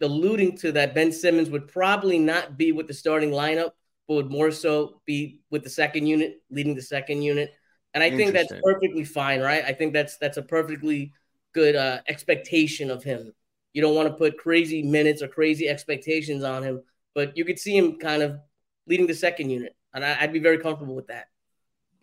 alluding 0.01 0.57
to 0.57 0.71
that 0.73 0.95
Ben 0.95 1.11
Simmons 1.11 1.49
would 1.49 1.67
probably 1.67 2.19
not 2.19 2.57
be 2.57 2.71
with 2.71 2.87
the 2.87 2.93
starting 2.93 3.31
lineup 3.31 3.71
but 4.11 4.15
would 4.15 4.29
more 4.29 4.51
so 4.51 4.99
be 5.05 5.39
with 5.49 5.63
the 5.63 5.69
second 5.69 6.05
unit, 6.05 6.41
leading 6.49 6.75
the 6.75 6.81
second 6.81 7.21
unit. 7.21 7.53
And 7.93 8.03
I 8.03 8.09
think 8.09 8.33
that's 8.33 8.51
perfectly 8.61 9.05
fine, 9.05 9.39
right? 9.39 9.63
I 9.63 9.71
think 9.71 9.93
that's 9.93 10.17
that's 10.17 10.35
a 10.35 10.41
perfectly 10.41 11.13
good 11.53 11.77
uh, 11.77 11.99
expectation 12.09 12.91
of 12.91 13.05
him. 13.05 13.33
You 13.71 13.81
don't 13.81 13.95
want 13.95 14.09
to 14.09 14.13
put 14.13 14.37
crazy 14.37 14.83
minutes 14.83 15.21
or 15.21 15.29
crazy 15.29 15.69
expectations 15.69 16.43
on 16.43 16.61
him, 16.61 16.83
but 17.15 17.37
you 17.37 17.45
could 17.45 17.57
see 17.57 17.77
him 17.77 17.99
kind 17.99 18.21
of 18.21 18.39
leading 18.85 19.07
the 19.07 19.13
second 19.13 19.49
unit, 19.49 19.77
and 19.93 20.03
I, 20.03 20.25
would 20.25 20.33
be 20.33 20.39
very 20.39 20.57
comfortable 20.57 20.95
with 20.95 21.07
that. 21.07 21.27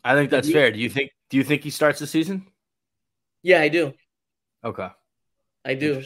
I 0.02 0.14
think 0.14 0.30
that's 0.30 0.50
fair. 0.50 0.70
Do 0.70 0.78
you 0.78 0.88
think? 0.88 1.10
Do 1.28 1.36
you 1.36 1.44
think 1.44 1.62
he 1.62 1.68
starts 1.68 1.98
the 1.98 2.06
season? 2.06 2.46
Yeah, 3.42 3.60
I 3.60 3.68
do. 3.68 3.92
Okay, 4.64 4.88
I 5.62 5.74
do. 5.74 6.02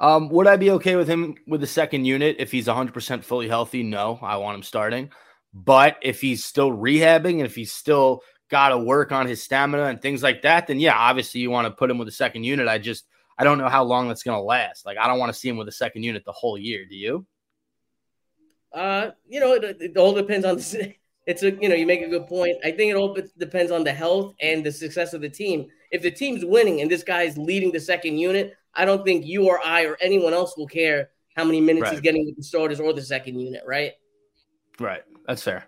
Um, 0.00 0.28
would 0.30 0.46
I 0.46 0.56
be 0.56 0.72
okay 0.72 0.96
with 0.96 1.08
him 1.08 1.36
with 1.46 1.60
the 1.60 1.66
second 1.66 2.04
unit 2.04 2.36
if 2.38 2.50
he's 2.50 2.66
100% 2.66 3.24
fully 3.24 3.48
healthy? 3.48 3.82
No, 3.82 4.18
I 4.22 4.36
want 4.36 4.56
him 4.56 4.62
starting. 4.62 5.10
But 5.52 5.98
if 6.02 6.20
he's 6.20 6.44
still 6.44 6.70
rehabbing 6.70 7.34
and 7.34 7.42
if 7.46 7.54
he's 7.54 7.72
still 7.72 8.22
got 8.50 8.70
to 8.70 8.78
work 8.78 9.12
on 9.12 9.26
his 9.26 9.42
stamina 9.42 9.84
and 9.84 10.02
things 10.02 10.22
like 10.22 10.42
that, 10.42 10.66
then 10.66 10.80
yeah, 10.80 10.96
obviously 10.96 11.40
you 11.40 11.50
want 11.50 11.66
to 11.66 11.70
put 11.70 11.90
him 11.90 11.98
with 11.98 12.08
the 12.08 12.12
second 12.12 12.44
unit. 12.44 12.66
I 12.66 12.78
just, 12.78 13.06
I 13.38 13.44
don't 13.44 13.58
know 13.58 13.68
how 13.68 13.84
long 13.84 14.08
that's 14.08 14.24
going 14.24 14.36
to 14.36 14.42
last. 14.42 14.84
Like, 14.84 14.98
I 14.98 15.06
don't 15.06 15.18
want 15.18 15.32
to 15.32 15.38
see 15.38 15.48
him 15.48 15.56
with 15.56 15.66
the 15.66 15.72
second 15.72 16.02
unit 16.02 16.24
the 16.24 16.32
whole 16.32 16.58
year. 16.58 16.84
Do 16.84 16.96
you? 16.96 17.26
Uh, 18.72 19.10
you 19.28 19.38
know, 19.38 19.52
it, 19.54 19.76
it 19.80 19.96
all 19.96 20.12
depends 20.12 20.44
on 20.44 20.56
the. 20.56 20.94
It's 21.26 21.42
a 21.42 21.52
you 21.52 21.70
know 21.70 21.74
you 21.74 21.86
make 21.86 22.02
a 22.02 22.08
good 22.10 22.26
point. 22.26 22.58
I 22.62 22.70
think 22.70 22.90
it 22.90 22.96
all 22.96 23.16
depends 23.38 23.72
on 23.72 23.82
the 23.82 23.94
health 23.94 24.34
and 24.42 24.62
the 24.62 24.70
success 24.70 25.14
of 25.14 25.22
the 25.22 25.28
team. 25.30 25.68
If 25.90 26.02
the 26.02 26.10
team's 26.10 26.44
winning 26.44 26.82
and 26.82 26.90
this 26.90 27.02
guy's 27.02 27.38
leading 27.38 27.72
the 27.72 27.80
second 27.80 28.18
unit, 28.18 28.52
I 28.76 28.84
don't 28.84 29.04
think 29.04 29.24
you 29.26 29.46
or 29.48 29.60
I 29.64 29.84
or 29.84 29.96
anyone 30.00 30.32
else 30.34 30.56
will 30.56 30.66
care 30.66 31.10
how 31.36 31.44
many 31.44 31.60
minutes 31.60 31.84
Right. 31.84 31.92
he's 31.92 32.00
getting 32.00 32.24
with 32.26 32.36
the 32.36 32.42
starters 32.42 32.80
or 32.80 32.92
the 32.92 33.02
second 33.02 33.38
unit, 33.38 33.62
right? 33.66 33.92
Right. 34.80 35.02
That's 35.26 35.42
fair. 35.42 35.64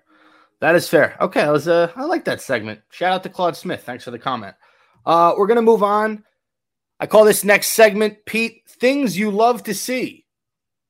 That 0.60 0.74
is 0.74 0.88
fair. 0.88 1.16
Okay, 1.20 1.42
I 1.42 1.50
was 1.50 1.68
uh 1.68 1.92
I 1.96 2.04
like 2.04 2.24
that 2.24 2.40
segment. 2.40 2.80
Shout 2.90 3.12
out 3.12 3.22
to 3.24 3.28
Claude 3.28 3.56
Smith. 3.56 3.82
Thanks 3.84 4.04
for 4.04 4.10
the 4.10 4.18
comment. 4.18 4.54
Uh 5.04 5.34
we're 5.36 5.46
gonna 5.46 5.62
move 5.62 5.82
on. 5.82 6.24
I 6.98 7.06
call 7.06 7.24
this 7.24 7.44
next 7.44 7.68
segment, 7.68 8.24
Pete, 8.24 8.62
things 8.66 9.18
you 9.18 9.30
love 9.30 9.62
to 9.64 9.74
see. 9.74 10.24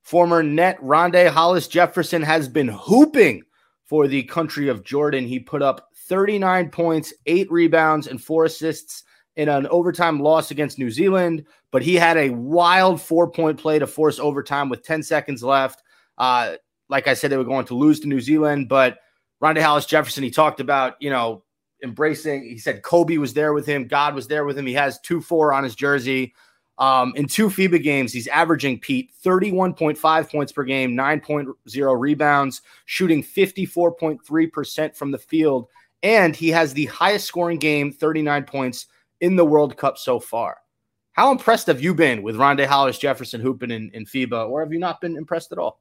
Former 0.03 0.43
net 0.43 0.81
Rondae 0.81 1.29
Hollis 1.31 1.67
Jefferson 1.67 2.23
has 2.23 2.49
been 2.49 2.69
hooping 2.69 3.43
for 3.85 4.07
the 4.07 4.23
country 4.23 4.69
of 4.69 4.85
Jordan. 4.85 5.27
He 5.27 5.41
put 5.41 5.63
up 5.63 5.89
39 6.09 6.71
points, 6.71 7.13
eight 7.27 7.51
rebounds, 7.51 8.07
and 8.07 8.23
four 8.23 8.45
assists 8.45 9.03
in 9.37 9.49
an 9.49 9.67
overtime 9.69 10.21
loss 10.21 10.51
against 10.51 10.79
New 10.79 10.91
Zealand. 10.91 11.45
But 11.71 11.83
he 11.83 11.95
had 11.95 12.17
a 12.17 12.31
wild 12.31 13.01
four 13.01 13.31
point 13.31 13.59
play 13.59 13.79
to 13.79 13.87
force 13.87 14.19
overtime 14.19 14.69
with 14.69 14.83
10 14.83 15.03
seconds 15.03 15.43
left. 15.43 15.83
Uh, 16.19 16.57
like 16.89 17.07
I 17.07 17.15
said, 17.15 17.31
they 17.31 17.37
were 17.37 17.45
going 17.45 17.67
to 17.67 17.75
lose 17.75 18.01
to 18.01 18.09
New 18.09 18.21
Zealand, 18.21 18.69
but 18.69 18.99
Rondae 19.43 19.63
Hollis 19.63 19.87
Jefferson, 19.87 20.25
he 20.25 20.31
talked 20.31 20.61
about, 20.61 20.95
you 21.01 21.11
know, 21.11 21.43
embracing, 21.83 22.45
he 22.45 22.59
said 22.59 22.83
Kobe 22.83 23.19
was 23.19 23.35
there 23.35 23.53
with 23.53 23.67
him, 23.67 23.87
God 23.87 24.15
was 24.15 24.29
there 24.29 24.45
with 24.45 24.57
him. 24.57 24.67
He 24.67 24.75
has 24.75 24.99
2 25.01 25.21
4 25.21 25.53
on 25.53 25.65
his 25.65 25.75
jersey. 25.75 26.35
Um, 26.79 27.15
in 27.17 27.27
two 27.27 27.49
FIBA 27.49 27.83
games, 27.83 28.13
he's 28.13 28.27
averaging 28.29 28.81
Pete 28.81 29.11
31.5 29.25 30.31
points 30.31 30.53
per 30.53 30.63
game, 30.63 30.95
9.0 30.95 32.01
rebounds, 32.01 32.61
shooting 32.85 33.23
54.3% 33.23 34.95
from 34.95 35.11
the 35.11 35.19
field. 35.19 35.69
And 36.03 36.37
he 36.37 36.51
has 36.51 36.75
the 36.75 36.85
highest 36.87 37.27
scoring 37.27 37.59
game, 37.59 37.93
39 37.93 38.45
points 38.45 38.87
in 39.21 39.37
the 39.37 39.45
World 39.45 39.77
Cup 39.77 39.99
so 39.99 40.21
far. 40.21 40.59
How 41.13 41.31
impressed 41.31 41.69
have 41.69 41.81
you 41.81 41.95
been 41.95 42.23
with 42.23 42.37
Rondae 42.37 42.67
Hollis 42.67 42.99
Jefferson 42.99 43.41
hooping 43.41 43.71
in, 43.71 43.91
in 43.95 44.05
FIBA, 44.05 44.51
or 44.51 44.63
have 44.63 44.73
you 44.73 44.79
not 44.79 45.01
been 45.01 45.17
impressed 45.17 45.51
at 45.53 45.59
all? 45.59 45.81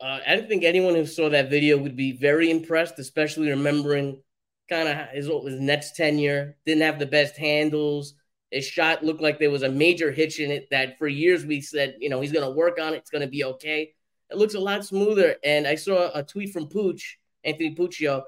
Uh, 0.00 0.18
I 0.26 0.36
don't 0.36 0.48
think 0.48 0.64
anyone 0.64 0.94
who 0.94 1.06
saw 1.06 1.30
that 1.30 1.48
video 1.48 1.78
would 1.78 1.96
be 1.96 2.12
very 2.12 2.50
impressed, 2.50 2.98
especially 2.98 3.48
remembering 3.48 4.20
kind 4.68 4.88
of 4.88 5.08
his, 5.08 5.26
his 5.26 5.60
Nets 5.60 5.92
tenure. 5.92 6.56
Didn't 6.66 6.82
have 6.82 6.98
the 6.98 7.06
best 7.06 7.36
handles. 7.36 8.14
His 8.50 8.66
shot 8.66 9.02
looked 9.02 9.22
like 9.22 9.38
there 9.38 9.50
was 9.50 9.62
a 9.62 9.68
major 9.70 10.10
hitch 10.12 10.38
in 10.38 10.50
it 10.50 10.68
that 10.70 10.98
for 10.98 11.08
years 11.08 11.46
we 11.46 11.60
said, 11.60 11.96
you 11.98 12.08
know, 12.08 12.20
he's 12.20 12.32
going 12.32 12.46
to 12.46 12.54
work 12.54 12.78
on 12.78 12.92
it. 12.92 12.98
It's 12.98 13.10
going 13.10 13.22
to 13.22 13.28
be 13.28 13.44
okay. 13.44 13.94
It 14.30 14.36
looks 14.36 14.54
a 14.54 14.60
lot 14.60 14.84
smoother. 14.84 15.36
And 15.42 15.66
I 15.66 15.74
saw 15.74 16.10
a 16.14 16.22
tweet 16.22 16.52
from 16.52 16.68
Pooch, 16.68 17.18
Anthony 17.42 17.74
Puccio. 17.74 18.22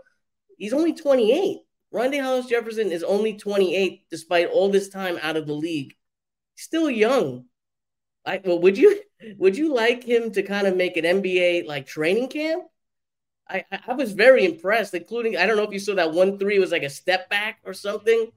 He's 0.56 0.73
only 0.73 0.95
28. 0.95 1.59
Rondae 1.97 2.23
Hollis 2.23 2.47
Jefferson 2.47 2.93
is 2.93 3.03
only 3.03 3.38
28, 3.38 4.05
despite 4.11 4.49
all 4.49 4.69
this 4.69 4.91
time 4.91 5.19
out 5.23 5.37
of 5.37 5.47
the 5.47 5.55
league. 5.55 5.95
Still 6.55 6.91
young. 6.91 7.47
I, 8.26 8.41
well, 8.45 8.61
would 8.61 8.76
you 8.76 9.00
would 9.38 9.57
you 9.57 9.75
like 9.75 10.05
him 10.05 10.31
to 10.33 10.43
kind 10.43 10.67
of 10.67 10.76
make 10.76 10.97
an 10.99 11.05
NBA 11.05 11.67
like 11.67 11.87
training 11.87 12.29
camp? 12.29 12.65
I 13.49 13.65
I- 13.87 13.95
was 13.95 14.12
very 14.12 14.45
impressed, 14.45 14.95
including 14.95 15.37
I 15.37 15.47
don't 15.47 15.57
know 15.57 15.62
if 15.62 15.73
you 15.73 15.79
saw 15.79 15.95
that 15.95 16.12
one 16.12 16.38
three 16.38 16.59
was 16.59 16.73
like 16.73 16.83
a 16.83 16.91
step 16.91 17.31
back 17.31 17.61
or 17.65 17.73
something, 17.73 18.31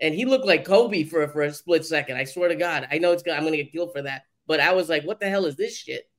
and 0.00 0.14
he 0.14 0.24
looked 0.24 0.46
like 0.46 0.64
Kobe 0.64 1.04
for 1.04 1.26
for 1.28 1.42
a 1.42 1.52
split 1.52 1.84
second. 1.84 2.16
I 2.16 2.24
swear 2.24 2.48
to 2.48 2.56
God, 2.56 2.86
I 2.90 2.98
know 2.98 3.12
it's 3.12 3.24
I'm 3.26 3.44
gonna 3.44 3.56
get 3.56 3.72
killed 3.72 3.92
for 3.92 4.02
that, 4.02 4.22
but 4.46 4.60
I 4.60 4.72
was 4.72 4.88
like, 4.88 5.04
what 5.04 5.20
the 5.20 5.28
hell 5.28 5.46
is 5.46 5.56
this 5.56 5.76
shit? 5.76 6.09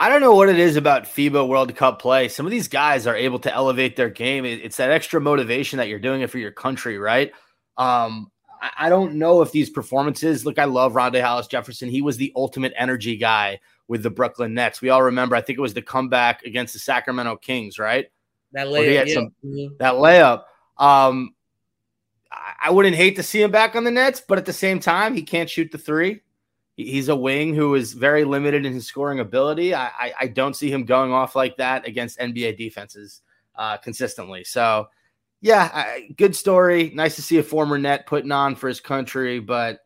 I 0.00 0.08
don't 0.08 0.22
know 0.22 0.34
what 0.34 0.48
it 0.48 0.58
is 0.58 0.76
about 0.76 1.04
FIBA 1.04 1.46
World 1.46 1.76
Cup 1.76 2.00
play. 2.00 2.28
Some 2.28 2.46
of 2.46 2.50
these 2.50 2.68
guys 2.68 3.06
are 3.06 3.14
able 3.14 3.38
to 3.40 3.52
elevate 3.54 3.96
their 3.96 4.08
game. 4.08 4.46
It's 4.46 4.78
that 4.78 4.90
extra 4.90 5.20
motivation 5.20 5.76
that 5.76 5.88
you're 5.88 5.98
doing 5.98 6.22
it 6.22 6.30
for 6.30 6.38
your 6.38 6.52
country, 6.52 6.98
right? 6.98 7.32
Um, 7.76 8.30
I- 8.78 8.88
don't 8.88 9.14
know 9.16 9.42
if 9.42 9.52
these 9.52 9.68
performances. 9.68 10.46
Look, 10.46 10.58
I 10.58 10.64
love 10.64 10.94
Rondae 10.94 11.22
Hollis 11.22 11.48
Jefferson. 11.48 11.90
He 11.90 12.00
was 12.00 12.16
the 12.16 12.32
ultimate 12.34 12.72
energy 12.76 13.18
guy 13.18 13.60
with 13.88 14.02
the 14.02 14.08
Brooklyn 14.10 14.54
Nets. 14.54 14.80
We 14.80 14.88
all 14.88 15.02
remember. 15.02 15.36
I 15.36 15.42
think 15.42 15.58
it 15.58 15.62
was 15.62 15.74
the 15.74 15.82
comeback 15.82 16.44
against 16.44 16.72
the 16.72 16.78
Sacramento 16.78 17.36
Kings, 17.36 17.78
right? 17.78 18.06
That 18.52 18.68
layup, 18.68 19.06
yeah. 19.06 19.14
some- 19.14 19.34
Mhm. 19.44 19.78
that 19.78 19.94
layup. 19.94 20.44
Um, 20.78 21.34
I 22.62 22.70
wouldn't 22.70 22.96
hate 22.96 23.16
to 23.16 23.22
see 23.22 23.42
him 23.42 23.50
back 23.50 23.76
on 23.76 23.84
the 23.84 23.90
Nets, 23.90 24.22
but 24.26 24.38
at 24.38 24.46
the 24.46 24.52
same 24.52 24.80
time, 24.80 25.14
he 25.14 25.22
can't 25.22 25.50
shoot 25.50 25.70
the 25.70 25.78
three. 25.78 26.20
He- 26.84 26.90
He's 26.92 27.08
a 27.08 27.16
wing 27.16 27.54
who 27.54 27.74
is 27.74 27.92
very 27.92 28.24
limited 28.24 28.64
in 28.66 28.72
his 28.72 28.86
scoring 28.86 29.20
ability. 29.20 29.74
I, 29.74 29.86
I, 29.88 30.14
I 30.20 30.26
don't 30.28 30.54
see 30.54 30.70
him 30.70 30.84
going 30.84 31.12
off 31.12 31.34
like 31.36 31.56
that 31.58 31.86
against 31.86 32.18
NBA 32.18 32.52
defenses 32.56 33.22
uh, 33.56 33.76
consistently. 33.78 34.44
So, 34.44 34.88
yeah, 35.40 35.70
I, 35.72 36.08
good 36.16 36.36
story. 36.36 36.90
Nice 36.94 37.16
to 37.16 37.22
see 37.22 37.38
a 37.38 37.42
former 37.42 37.78
net 37.78 38.06
putting 38.06 38.32
on 38.32 38.56
for 38.56 38.68
his 38.68 38.80
country. 38.80 39.40
But 39.40 39.80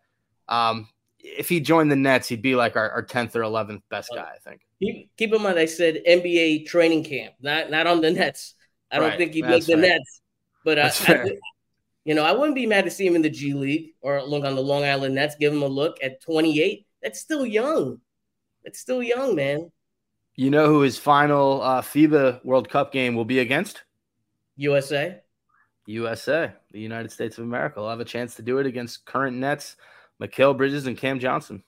um, 0.49 0.89
if 1.19 1.49
he 1.49 1.61
joined 1.61 1.91
the 1.91 1.97
Nets, 1.97 2.29
he'd 2.29 2.43
be 2.43 2.55
like 2.57 2.77
our, 2.77 2.91
our 2.91 3.03
10th 3.05 3.37
or 3.37 3.43
11th 3.43 3.83
best 3.89 4.11
guy, 4.15 4.31
I 4.35 4.39
think. 4.39 4.63
Keep, 4.83 5.11
keep 5.17 5.33
in 5.33 5.43
mind, 5.43 5.59
I 5.59 5.67
said 5.67 6.03
NBA 6.07 6.67
training 6.67 7.05
camp, 7.05 7.35
not 7.41 7.71
not 7.71 7.87
on 7.87 8.01
the 8.01 8.11
Nets. 8.11 8.55
I 8.91 8.99
don't 8.99 9.09
Right, 9.11 9.19
think 9.19 9.33
he'd 9.35 9.47
make 9.47 9.67
the 9.67 9.73
fair. 9.75 9.81
Nets, 9.83 10.21
but 10.65 10.79
uh, 10.79 10.91
I. 11.09 11.25
you 12.05 12.15
know, 12.15 12.25
I 12.25 12.33
wouldn't 12.33 12.55
be 12.55 12.67
mad 12.67 12.85
to 12.85 12.91
see 12.91 13.07
him 13.07 13.17
in 13.17 13.23
the 13.23 13.31
G 13.31 13.55
League 13.55 13.95
or 14.01 14.23
look 14.23 14.45
on 14.45 14.55
the 14.55 14.63
Long 14.63 14.85
Island 14.85 15.15
Nets. 15.15 15.37
Give 15.37 15.53
him 15.53 15.63
a 15.63 15.67
look 15.67 15.97
at 16.03 16.21
28. 16.21 16.87
That's 17.03 17.21
still 17.21 17.47
young. 17.47 18.01
That's 18.63 18.79
still 18.79 19.03
young, 19.03 19.35
man. 19.35 19.71
You 20.37 20.51
know 20.51 20.67
who 20.67 20.81
his 20.81 20.99
final 20.99 21.63
uh, 21.63 21.81
FIBA 21.81 22.45
World 22.45 22.69
Cup 22.69 22.93
game 22.93 23.15
will 23.15 23.25
be 23.25 23.39
against? 23.39 23.85
USA. 24.57 25.21
USA, 25.87 26.53
the 26.73 26.81
United 26.81 27.13
States 27.13 27.39
of 27.39 27.45
America, 27.45 27.81
will 27.81 27.91
have 27.91 28.01
a 28.01 28.05
chance 28.05 28.35
to 28.37 28.43
do 28.43 28.59
it 28.59 28.67
against 28.67 29.05
current 29.05 29.37
Nets, 29.37 29.77
Mikal 30.21 30.57
Bridges 30.57 30.87
and 30.87 30.97
Cam 30.97 31.21
Johnson. 31.21 31.63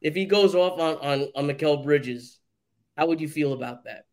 If 0.00 0.14
he 0.14 0.24
goes 0.24 0.54
off 0.54 0.78
on 0.78 0.96
on 0.96 1.28
on 1.34 1.48
Mikal 1.48 1.82
Bridges, 1.82 2.38
how 2.96 3.06
would 3.06 3.20
you 3.20 3.28
feel 3.28 3.54
about 3.54 3.84
that? 3.84 4.04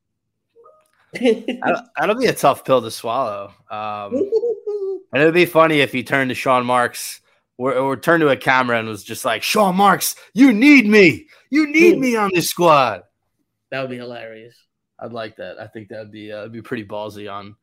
That'll, 1.61 1.83
that'll 1.95 2.15
be 2.15 2.25
a 2.25 2.33
tough 2.33 2.65
pill 2.65 2.81
to 2.81 2.89
swallow. 2.89 3.53
Um, 3.69 4.31
and 5.11 5.21
it'd 5.21 5.33
be 5.33 5.45
funny 5.45 5.81
if 5.81 5.91
he 5.91 6.03
turned 6.03 6.29
to 6.29 6.35
Sean 6.35 6.65
Marks 6.65 7.21
or, 7.57 7.73
or 7.73 7.97
turned 7.97 8.21
to 8.21 8.29
a 8.29 8.37
camera 8.37 8.79
and 8.79 8.87
was 8.87 9.03
just 9.03 9.25
like, 9.25 9.43
Sean 9.43 9.75
Marks, 9.75 10.15
you 10.33 10.51
need 10.51 10.87
me. 10.87 11.27
You 11.49 11.67
need 11.67 11.99
me 11.99 12.15
on 12.15 12.31
this 12.33 12.49
squad. 12.49 13.03
that 13.69 13.81
would 13.81 13.89
be 13.89 13.97
hilarious. 13.97 14.55
I'd 14.99 15.13
like 15.13 15.35
that. 15.37 15.59
I 15.59 15.67
think 15.67 15.89
that'd 15.89 16.11
be 16.11 16.31
uh, 16.31 16.47
be 16.47 16.61
pretty 16.61 16.85
ballsy 16.85 17.31
on 17.31 17.55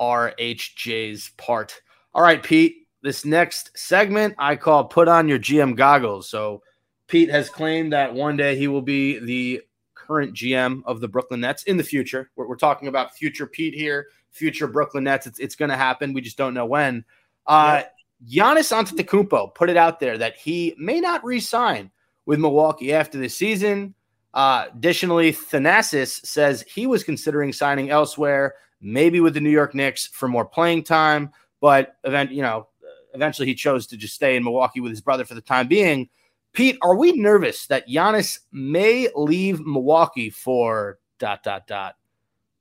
RHJ's 0.00 1.30
part. 1.36 1.80
All 2.14 2.22
right, 2.22 2.42
Pete. 2.42 2.76
This 3.02 3.24
next 3.24 3.76
segment 3.76 4.34
I 4.38 4.56
call 4.56 4.84
"Put 4.84 5.08
on 5.08 5.28
Your 5.28 5.38
GM 5.38 5.76
Goggles." 5.76 6.28
So, 6.28 6.62
Pete 7.08 7.30
has 7.30 7.48
claimed 7.48 7.92
that 7.92 8.14
one 8.14 8.36
day 8.36 8.56
he 8.56 8.68
will 8.68 8.82
be 8.82 9.18
the 9.18 9.62
current 9.94 10.34
GM 10.34 10.82
of 10.84 11.00
the 11.00 11.08
Brooklyn 11.08 11.40
Nets 11.40 11.62
in 11.64 11.76
the 11.76 11.84
future. 11.84 12.30
We're, 12.36 12.48
we're 12.48 12.56
talking 12.56 12.88
about 12.88 13.14
future 13.14 13.46
Pete 13.46 13.74
here, 13.74 14.08
future 14.32 14.66
Brooklyn 14.66 15.04
Nets. 15.04 15.26
It's 15.26 15.38
it's 15.38 15.54
going 15.54 15.70
to 15.70 15.76
happen. 15.76 16.12
We 16.12 16.20
just 16.20 16.36
don't 16.36 16.54
know 16.54 16.66
when. 16.66 17.04
Uh, 17.46 17.82
Giannis 18.28 18.72
Antetokounmpo 18.72 19.54
put 19.54 19.70
it 19.70 19.76
out 19.76 20.00
there 20.00 20.16
that 20.18 20.36
he 20.36 20.74
may 20.78 21.00
not 21.00 21.24
re-sign 21.24 21.90
with 22.26 22.38
Milwaukee 22.38 22.92
after 22.92 23.18
the 23.18 23.28
season. 23.28 23.94
Uh, 24.34 24.66
additionally, 24.72 25.32
Thanasis 25.32 26.24
says 26.24 26.64
he 26.66 26.86
was 26.86 27.04
considering 27.04 27.52
signing 27.52 27.90
elsewhere, 27.90 28.54
maybe 28.80 29.20
with 29.20 29.34
the 29.34 29.40
New 29.40 29.50
York 29.50 29.74
Knicks 29.74 30.06
for 30.06 30.28
more 30.28 30.44
playing 30.44 30.84
time, 30.84 31.30
but 31.60 31.96
event, 32.04 32.30
you 32.30 32.42
know, 32.42 32.68
eventually 33.14 33.46
he 33.46 33.54
chose 33.54 33.86
to 33.88 33.96
just 33.96 34.14
stay 34.14 34.36
in 34.36 34.44
Milwaukee 34.44 34.80
with 34.80 34.90
his 34.90 35.00
brother 35.00 35.24
for 35.24 35.34
the 35.34 35.40
time 35.40 35.68
being. 35.68 36.08
Pete, 36.52 36.78
are 36.82 36.96
we 36.96 37.12
nervous 37.12 37.66
that 37.66 37.88
Giannis 37.88 38.40
may 38.52 39.08
leave 39.14 39.60
Milwaukee 39.60 40.30
for 40.30 40.98
dot 41.18 41.42
dot 41.42 41.66
dot 41.66 41.96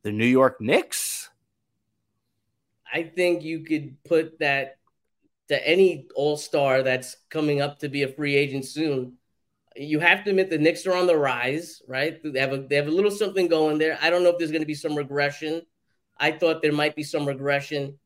the 0.04 0.12
New 0.12 0.26
York 0.26 0.60
Knicks? 0.62 1.30
I 2.92 3.04
think 3.04 3.44
you 3.44 3.62
could 3.62 4.04
put 4.04 4.40
that 4.40 4.78
to 5.50 5.68
any 5.68 6.08
All 6.16 6.38
Star 6.38 6.84
that's 6.84 7.18
coming 7.30 7.62
up 7.62 7.80
to 7.80 7.90
be 7.90 8.04
a 8.04 8.08
free 8.08 8.36
agent 8.36 8.66
soon. 8.66 9.18
You 9.76 10.00
have 10.00 10.24
to 10.24 10.32
admit 10.32 10.50
the 10.50 10.58
Knicks 10.58 10.86
are 10.86 10.96
on 10.96 11.08
the 11.08 11.18
rise, 11.18 11.82
right? 11.88 12.20
They 12.24 12.40
have 12.40 12.54
a 12.54 12.60
they 12.60 12.76
have 12.76 12.88
a 12.88 12.92
little 12.92 13.12
something 13.12 13.48
going 13.48 13.78
there. 13.78 13.98
I 14.02 14.10
don't 14.10 14.24
know 14.24 14.30
if 14.30 14.38
there's 14.38 14.52
going 14.52 14.62
to 14.62 14.68
be 14.68 14.74
some 14.74 14.96
regression. 14.96 15.62
I 16.18 16.32
thought 16.32 16.62
there 16.62 16.74
might 16.74 16.96
be 16.96 17.04
some 17.04 17.26
regression. 17.26 17.98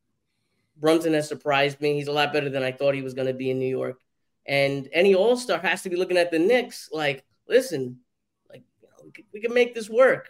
Brunson 0.78 1.14
has 1.14 1.28
surprised 1.28 1.80
me. 1.80 1.94
He's 1.94 2.08
a 2.08 2.12
lot 2.12 2.32
better 2.32 2.50
than 2.50 2.62
I 2.62 2.72
thought 2.72 2.94
he 2.94 3.02
was 3.02 3.14
going 3.14 3.28
to 3.28 3.34
be 3.34 3.50
in 3.50 3.58
New 3.58 3.68
York. 3.68 3.98
And 4.46 4.88
any 4.92 5.14
All 5.14 5.36
Star 5.36 5.58
has 5.58 5.82
to 5.82 5.90
be 5.90 5.96
looking 5.96 6.16
at 6.16 6.30
the 6.30 6.38
Knicks 6.38 6.88
like, 6.92 7.24
listen, 7.48 7.98
like 8.48 8.62
you 8.80 8.88
know, 8.88 9.10
we, 9.32 9.40
can, 9.40 9.54
make 9.54 9.74
this 9.74 9.90
work. 9.90 10.28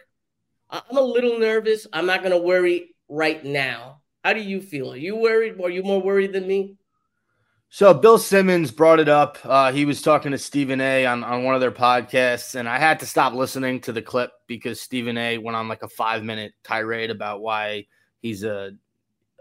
I'm 0.69 0.97
a 0.97 1.01
little 1.01 1.39
nervous. 1.39 1.87
I'm 1.93 2.05
not 2.05 2.21
going 2.21 2.31
to 2.31 2.37
worry 2.37 2.95
right 3.09 3.43
now. 3.43 4.01
How 4.27 4.33
do 4.33 4.41
you 4.41 4.59
feel? 4.59 4.91
Are 4.91 4.97
you 4.97 5.15
worried? 5.15 5.57
Are 5.63 5.69
you 5.69 5.83
more 5.83 6.01
worried 6.01 6.33
than 6.33 6.45
me? 6.45 6.75
So 7.69 7.93
Bill 7.93 8.17
Simmons 8.17 8.71
brought 8.71 8.99
it 8.99 9.07
up. 9.07 9.37
Uh, 9.41 9.71
he 9.71 9.85
was 9.85 10.01
talking 10.01 10.33
to 10.33 10.37
Stephen 10.37 10.81
A. 10.81 11.05
on 11.05 11.23
on 11.23 11.45
one 11.45 11.55
of 11.55 11.61
their 11.61 11.71
podcasts, 11.71 12.55
and 12.55 12.67
I 12.67 12.77
had 12.77 12.99
to 12.99 13.05
stop 13.05 13.31
listening 13.31 13.79
to 13.81 13.93
the 13.93 14.01
clip 14.01 14.33
because 14.45 14.81
Stephen 14.81 15.17
A. 15.17 15.37
went 15.37 15.55
on 15.55 15.69
like 15.69 15.81
a 15.81 15.87
five 15.87 16.25
minute 16.25 16.51
tirade 16.61 17.09
about 17.09 17.39
why 17.39 17.85
he's 18.21 18.43
a 18.43 18.73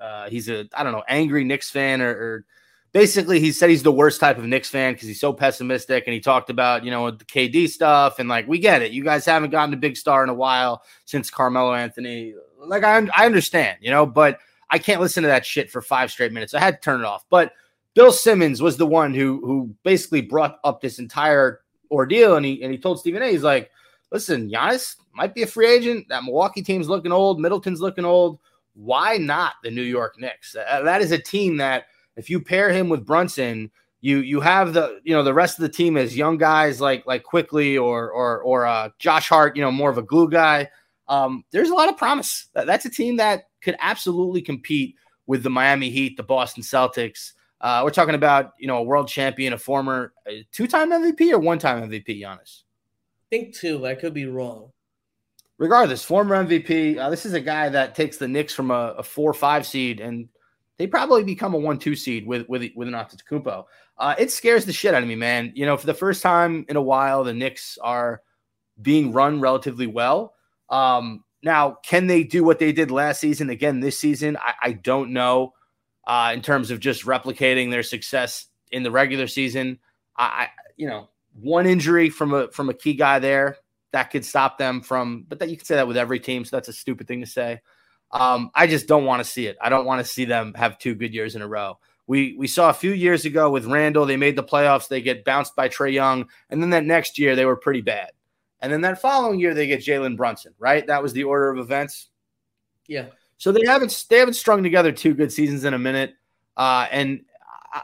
uh, 0.00 0.30
he's 0.30 0.48
a 0.48 0.68
I 0.72 0.84
don't 0.84 0.92
know 0.92 1.02
angry 1.08 1.42
Knicks 1.42 1.68
fan 1.68 2.00
or, 2.00 2.10
or 2.10 2.44
basically 2.92 3.40
he 3.40 3.50
said 3.50 3.70
he's 3.70 3.82
the 3.82 3.90
worst 3.90 4.20
type 4.20 4.38
of 4.38 4.44
Knicks 4.44 4.70
fan 4.70 4.92
because 4.92 5.08
he's 5.08 5.18
so 5.18 5.32
pessimistic 5.32 6.04
and 6.06 6.14
he 6.14 6.20
talked 6.20 6.48
about 6.48 6.84
you 6.84 6.92
know 6.92 7.10
the 7.10 7.24
KD 7.24 7.68
stuff 7.70 8.20
and 8.20 8.28
like 8.28 8.46
we 8.46 8.60
get 8.60 8.82
it 8.82 8.92
you 8.92 9.02
guys 9.02 9.26
haven't 9.26 9.50
gotten 9.50 9.74
a 9.74 9.78
big 9.78 9.96
star 9.96 10.22
in 10.22 10.30
a 10.30 10.34
while 10.34 10.84
since 11.06 11.28
Carmelo 11.28 11.74
Anthony 11.74 12.34
like 12.60 12.84
I 12.84 13.04
I 13.16 13.26
understand 13.26 13.78
you 13.80 13.90
know 13.90 14.06
but 14.06 14.38
I 14.70 14.78
can't 14.78 15.00
listen 15.00 15.22
to 15.22 15.28
that 15.28 15.46
shit 15.46 15.70
for 15.70 15.80
five 15.80 16.10
straight 16.10 16.32
minutes. 16.32 16.54
I 16.54 16.60
had 16.60 16.74
to 16.76 16.80
turn 16.80 17.00
it 17.00 17.06
off. 17.06 17.24
But 17.30 17.52
Bill 17.94 18.12
Simmons 18.12 18.60
was 18.60 18.76
the 18.76 18.86
one 18.86 19.14
who 19.14 19.40
who 19.44 19.74
basically 19.82 20.20
brought 20.20 20.58
up 20.64 20.80
this 20.80 20.98
entire 20.98 21.60
ordeal 21.90 22.36
and 22.36 22.44
he 22.44 22.62
and 22.62 22.72
he 22.72 22.78
told 22.78 22.98
Stephen 22.98 23.22
A 23.22 23.30
he's 23.30 23.44
like 23.44 23.70
listen 24.10 24.50
Giannis 24.50 24.96
might 25.12 25.34
be 25.34 25.42
a 25.42 25.46
free 25.46 25.66
agent. 25.66 26.06
That 26.08 26.24
Milwaukee 26.24 26.62
team's 26.62 26.88
looking 26.88 27.12
old. 27.12 27.40
Middleton's 27.40 27.80
looking 27.80 28.04
old. 28.04 28.38
Why 28.74 29.16
not 29.16 29.54
the 29.62 29.70
New 29.70 29.82
York 29.82 30.20
Knicks? 30.20 30.52
That 30.52 31.00
is 31.00 31.10
a 31.10 31.18
team 31.18 31.56
that 31.56 31.86
if 32.16 32.28
you 32.28 32.40
pair 32.40 32.70
him 32.70 32.88
with 32.88 33.06
Brunson, 33.06 33.70
you 34.02 34.18
you 34.18 34.40
have 34.40 34.74
the 34.74 35.00
you 35.04 35.14
know 35.14 35.22
the 35.22 35.32
rest 35.34 35.58
of 35.58 35.62
the 35.62 35.68
team 35.68 35.96
as 35.96 36.16
young 36.16 36.36
guys 36.36 36.80
like 36.80 37.06
like 37.06 37.22
Quickley 37.22 37.78
or 37.78 38.10
or 38.10 38.42
or 38.42 38.66
uh, 38.66 38.90
Josh 38.98 39.28
Hart, 39.28 39.56
you 39.56 39.62
know 39.62 39.72
more 39.72 39.90
of 39.90 39.98
a 39.98 40.02
glue 40.02 40.28
guy. 40.28 40.68
Um, 41.08 41.44
there's 41.50 41.70
a 41.70 41.74
lot 41.74 41.88
of 41.88 41.96
promise. 41.96 42.48
That's 42.54 42.84
a 42.84 42.90
team 42.90 43.16
that 43.16 43.44
could 43.62 43.76
absolutely 43.78 44.42
compete 44.42 44.96
with 45.26 45.42
the 45.42 45.50
Miami 45.50 45.90
Heat, 45.90 46.16
the 46.16 46.22
Boston 46.22 46.62
Celtics. 46.62 47.32
Uh, 47.60 47.80
we're 47.84 47.90
talking 47.90 48.14
about 48.14 48.52
you 48.58 48.66
know 48.66 48.78
a 48.78 48.82
world 48.82 49.08
champion, 49.08 49.52
a 49.52 49.58
former 49.58 50.12
two-time 50.52 50.90
MVP 50.90 51.32
or 51.32 51.38
one-time 51.38 51.88
MVP, 51.88 52.20
Giannis. 52.20 52.62
I 52.62 53.28
think 53.30 53.54
two. 53.54 53.86
I 53.86 53.94
could 53.94 54.14
be 54.14 54.26
wrong 54.26 54.70
regardless, 55.58 56.04
former 56.04 56.44
MVP. 56.44 56.98
Uh, 56.98 57.10
this 57.10 57.26
is 57.26 57.32
a 57.32 57.40
guy 57.40 57.68
that 57.68 57.94
takes 57.94 58.16
the 58.16 58.28
Knicks 58.28 58.54
from 58.54 58.70
a, 58.70 58.94
a 58.98 59.02
four 59.02 59.32
five 59.32 59.66
seed, 59.66 60.00
and 60.00 60.28
they 60.78 60.86
probably 60.86 61.24
become 61.24 61.54
a 61.54 61.58
one 61.58 61.78
two 61.78 61.96
seed 61.96 62.26
with 62.26 62.48
with 62.48 62.70
with 62.74 62.88
an 62.88 62.94
Antetokounmpo. 62.94 63.64
Uh, 63.98 64.14
it 64.18 64.30
scares 64.30 64.64
the 64.64 64.72
shit 64.72 64.94
out 64.94 65.02
of 65.02 65.08
me, 65.08 65.14
man. 65.14 65.52
You 65.54 65.66
know, 65.66 65.76
for 65.76 65.86
the 65.86 65.94
first 65.94 66.22
time 66.22 66.66
in 66.68 66.76
a 66.76 66.82
while, 66.82 67.24
the 67.24 67.34
Knicks 67.34 67.78
are 67.78 68.22
being 68.80 69.12
run 69.12 69.40
relatively 69.40 69.86
well. 69.86 70.34
Um, 70.68 71.24
now, 71.42 71.78
can 71.84 72.06
they 72.06 72.24
do 72.24 72.42
what 72.44 72.58
they 72.58 72.72
did 72.72 72.90
last 72.90 73.20
season 73.20 73.50
again 73.50 73.80
this 73.80 73.98
season? 73.98 74.36
I, 74.36 74.54
I 74.62 74.72
don't 74.72 75.12
know. 75.12 75.52
Uh, 76.06 76.30
in 76.32 76.40
terms 76.40 76.70
of 76.70 76.78
just 76.78 77.04
replicating 77.04 77.70
their 77.70 77.82
success 77.82 78.46
in 78.70 78.84
the 78.84 78.90
regular 78.90 79.26
season, 79.26 79.78
I, 80.16 80.24
I 80.24 80.48
you 80.76 80.86
know 80.86 81.08
one 81.40 81.66
injury 81.66 82.10
from 82.10 82.32
a 82.32 82.48
from 82.48 82.68
a 82.68 82.74
key 82.74 82.94
guy 82.94 83.18
there 83.18 83.56
that 83.92 84.10
could 84.10 84.24
stop 84.24 84.58
them 84.58 84.80
from, 84.80 85.24
but 85.28 85.38
that 85.38 85.48
you 85.48 85.56
can 85.56 85.64
say 85.64 85.76
that 85.76 85.88
with 85.88 85.96
every 85.96 86.20
team. 86.20 86.44
So 86.44 86.56
that's 86.56 86.68
a 86.68 86.72
stupid 86.72 87.08
thing 87.08 87.20
to 87.20 87.26
say. 87.26 87.60
Um, 88.12 88.50
I 88.54 88.66
just 88.66 88.86
don't 88.86 89.04
want 89.04 89.24
to 89.24 89.28
see 89.28 89.46
it. 89.46 89.56
I 89.60 89.68
don't 89.68 89.86
want 89.86 90.04
to 90.04 90.10
see 90.10 90.24
them 90.24 90.54
have 90.54 90.78
two 90.78 90.94
good 90.94 91.14
years 91.14 91.34
in 91.34 91.42
a 91.42 91.48
row. 91.48 91.78
We 92.06 92.36
we 92.38 92.46
saw 92.46 92.70
a 92.70 92.74
few 92.74 92.92
years 92.92 93.24
ago 93.24 93.50
with 93.50 93.66
Randle, 93.66 94.06
they 94.06 94.16
made 94.16 94.36
the 94.36 94.44
playoffs, 94.44 94.88
they 94.88 95.00
get 95.00 95.24
bounced 95.24 95.56
by 95.56 95.68
Trae 95.68 95.92
Young, 95.92 96.28
and 96.50 96.62
then 96.62 96.70
that 96.70 96.84
next 96.84 97.18
year 97.18 97.34
they 97.34 97.44
were 97.44 97.56
pretty 97.56 97.80
bad. 97.80 98.10
And 98.60 98.72
then 98.72 98.80
that 98.82 99.00
following 99.00 99.38
year 99.38 99.54
they 99.54 99.66
get 99.66 99.80
Jalen 99.80 100.16
Brunson, 100.16 100.54
right? 100.58 100.86
That 100.86 101.02
was 101.02 101.12
the 101.12 101.24
order 101.24 101.50
of 101.50 101.58
events. 101.58 102.08
Yeah. 102.86 103.06
So 103.36 103.52
they 103.52 103.66
haven't 103.66 104.06
they 104.08 104.18
haven't 104.18 104.34
strung 104.34 104.62
together 104.62 104.92
two 104.92 105.14
good 105.14 105.32
seasons 105.32 105.64
in 105.64 105.74
a 105.74 105.78
minute. 105.78 106.14
Uh, 106.56 106.86
and 106.90 107.22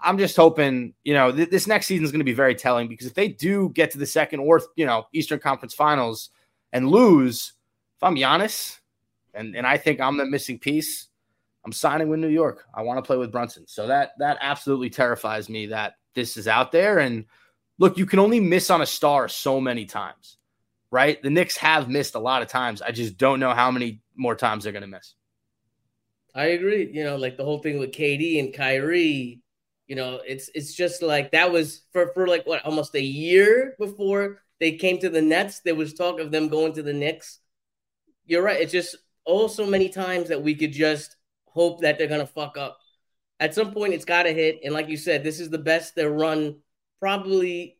I'm 0.02 0.16
just 0.16 0.36
hoping, 0.36 0.94
you 1.04 1.12
know, 1.12 1.30
th- 1.30 1.50
this 1.50 1.66
next 1.66 1.86
season 1.86 2.04
is 2.04 2.12
going 2.12 2.20
to 2.20 2.24
be 2.24 2.32
very 2.32 2.54
telling 2.54 2.88
because 2.88 3.06
if 3.06 3.14
they 3.14 3.28
do 3.28 3.70
get 3.74 3.90
to 3.90 3.98
the 3.98 4.06
second 4.06 4.40
or, 4.40 4.62
you 4.76 4.86
know, 4.86 5.06
Eastern 5.12 5.38
Conference 5.38 5.74
Finals 5.74 6.30
and 6.72 6.88
lose, 6.88 7.52
if 7.96 8.02
I'm 8.02 8.16
Giannis 8.16 8.78
and, 9.34 9.54
and 9.54 9.66
I 9.66 9.76
think 9.76 10.00
I'm 10.00 10.16
the 10.16 10.24
missing 10.24 10.58
piece, 10.58 11.08
I'm 11.64 11.72
signing 11.72 12.08
with 12.08 12.20
New 12.20 12.28
York. 12.28 12.64
I 12.74 12.82
want 12.82 12.98
to 12.98 13.02
play 13.02 13.16
with 13.16 13.30
Brunson. 13.30 13.66
So 13.66 13.86
that 13.86 14.12
that 14.18 14.38
absolutely 14.40 14.90
terrifies 14.90 15.48
me 15.48 15.66
that 15.66 15.96
this 16.14 16.36
is 16.36 16.48
out 16.48 16.72
there. 16.72 16.98
And 16.98 17.26
look, 17.78 17.98
you 17.98 18.06
can 18.06 18.18
only 18.18 18.40
miss 18.40 18.70
on 18.70 18.82
a 18.82 18.86
star 18.86 19.28
so 19.28 19.60
many 19.60 19.84
times, 19.84 20.38
right? 20.92 21.20
The 21.20 21.30
Knicks 21.30 21.56
have 21.56 21.88
missed 21.88 22.14
a 22.14 22.20
lot 22.20 22.42
of 22.42 22.48
times. 22.48 22.80
I 22.80 22.92
just 22.92 23.16
don't 23.16 23.40
know 23.40 23.52
how 23.52 23.72
many 23.72 24.00
more 24.14 24.36
times 24.36 24.62
they're 24.62 24.72
going 24.72 24.82
to 24.82 24.88
miss. 24.88 25.14
I 26.32 26.44
agree. 26.46 26.88
You 26.92 27.02
know, 27.02 27.16
like 27.16 27.36
the 27.36 27.44
whole 27.44 27.58
thing 27.58 27.80
with 27.80 27.90
KD 27.90 28.38
and 28.38 28.54
Kyrie 28.54 29.42
you 29.92 29.96
know, 29.96 30.20
it's 30.26 30.48
it's 30.54 30.72
just 30.72 31.02
like 31.02 31.32
that 31.32 31.52
was 31.52 31.82
for 31.92 32.12
for 32.14 32.26
like 32.26 32.46
what 32.46 32.64
almost 32.64 32.94
a 32.94 33.02
year 33.02 33.74
before 33.78 34.42
they 34.58 34.72
came 34.72 34.98
to 35.00 35.10
the 35.10 35.20
Nets. 35.20 35.60
There 35.60 35.74
was 35.74 35.92
talk 35.92 36.18
of 36.18 36.30
them 36.30 36.48
going 36.48 36.72
to 36.74 36.82
the 36.82 36.94
Knicks. 36.94 37.40
You're 38.24 38.42
right. 38.42 38.58
It's 38.58 38.72
just 38.72 38.96
oh 39.26 39.48
so 39.48 39.66
many 39.66 39.90
times 39.90 40.28
that 40.28 40.42
we 40.42 40.54
could 40.54 40.72
just 40.72 41.16
hope 41.44 41.82
that 41.82 41.98
they're 41.98 42.06
gonna 42.06 42.26
fuck 42.26 42.56
up. 42.56 42.78
At 43.38 43.54
some 43.54 43.72
point, 43.72 43.92
it's 43.92 44.06
got 44.06 44.22
to 44.22 44.32
hit. 44.32 44.60
And 44.64 44.72
like 44.72 44.88
you 44.88 44.96
said, 44.96 45.22
this 45.22 45.40
is 45.40 45.50
the 45.50 45.58
best 45.58 45.94
they're 45.94 46.10
run 46.10 46.60
probably. 46.98 47.76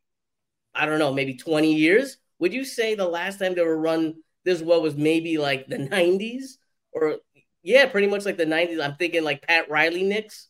I 0.75 0.85
don't 0.85 0.99
know, 0.99 1.15
maybe 1.15 1.35
20 1.35 1.73
years. 1.73 2.19
Would 2.43 2.53
you 2.53 2.65
say 2.65 2.97
the 2.97 3.07
last 3.07 3.39
time 3.39 3.55
they 3.55 3.63
were 3.63 3.79
run 3.79 4.17
this 4.45 4.61
well 4.61 4.83
was 4.83 4.97
maybe 4.97 5.39
like 5.39 5.69
the 5.69 5.77
90s 5.79 6.57
or 6.91 7.19
yeah, 7.63 7.87
pretty 7.87 8.09
much 8.09 8.25
like 8.25 8.37
the 8.37 8.45
90s? 8.45 8.83
I'm 8.85 8.97
thinking 8.97 9.23
like 9.23 9.47
Pat 9.47 9.71
Riley 9.71 10.03
Knicks 10.03 10.49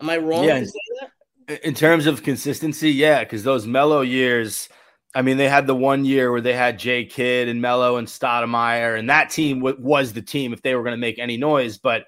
Am 0.00 0.08
I 0.08 0.16
wrong 0.16 0.44
Yeah. 0.44 0.60
to 0.60 0.66
say 0.66 0.80
that? 1.00 1.60
In 1.66 1.74
terms 1.74 2.06
of 2.06 2.22
consistency, 2.22 2.90
yeah, 2.90 3.22
because 3.22 3.44
those 3.44 3.66
Melo 3.66 4.00
years, 4.00 4.70
I 5.14 5.20
mean, 5.20 5.36
they 5.36 5.48
had 5.48 5.66
the 5.66 5.76
one 5.76 6.06
year 6.06 6.32
where 6.32 6.40
they 6.40 6.54
had 6.54 6.78
Jay 6.78 7.04
Kidd 7.04 7.48
and 7.48 7.60
Melo 7.60 7.96
and 7.96 8.08
Stoudemire, 8.08 8.98
and 8.98 9.10
that 9.10 9.28
team 9.28 9.60
w- 9.60 9.76
was 9.78 10.14
the 10.14 10.22
team 10.22 10.54
if 10.54 10.62
they 10.62 10.74
were 10.74 10.82
going 10.82 10.96
to 10.96 11.00
make 11.00 11.18
any 11.18 11.36
noise. 11.36 11.76
But 11.78 12.06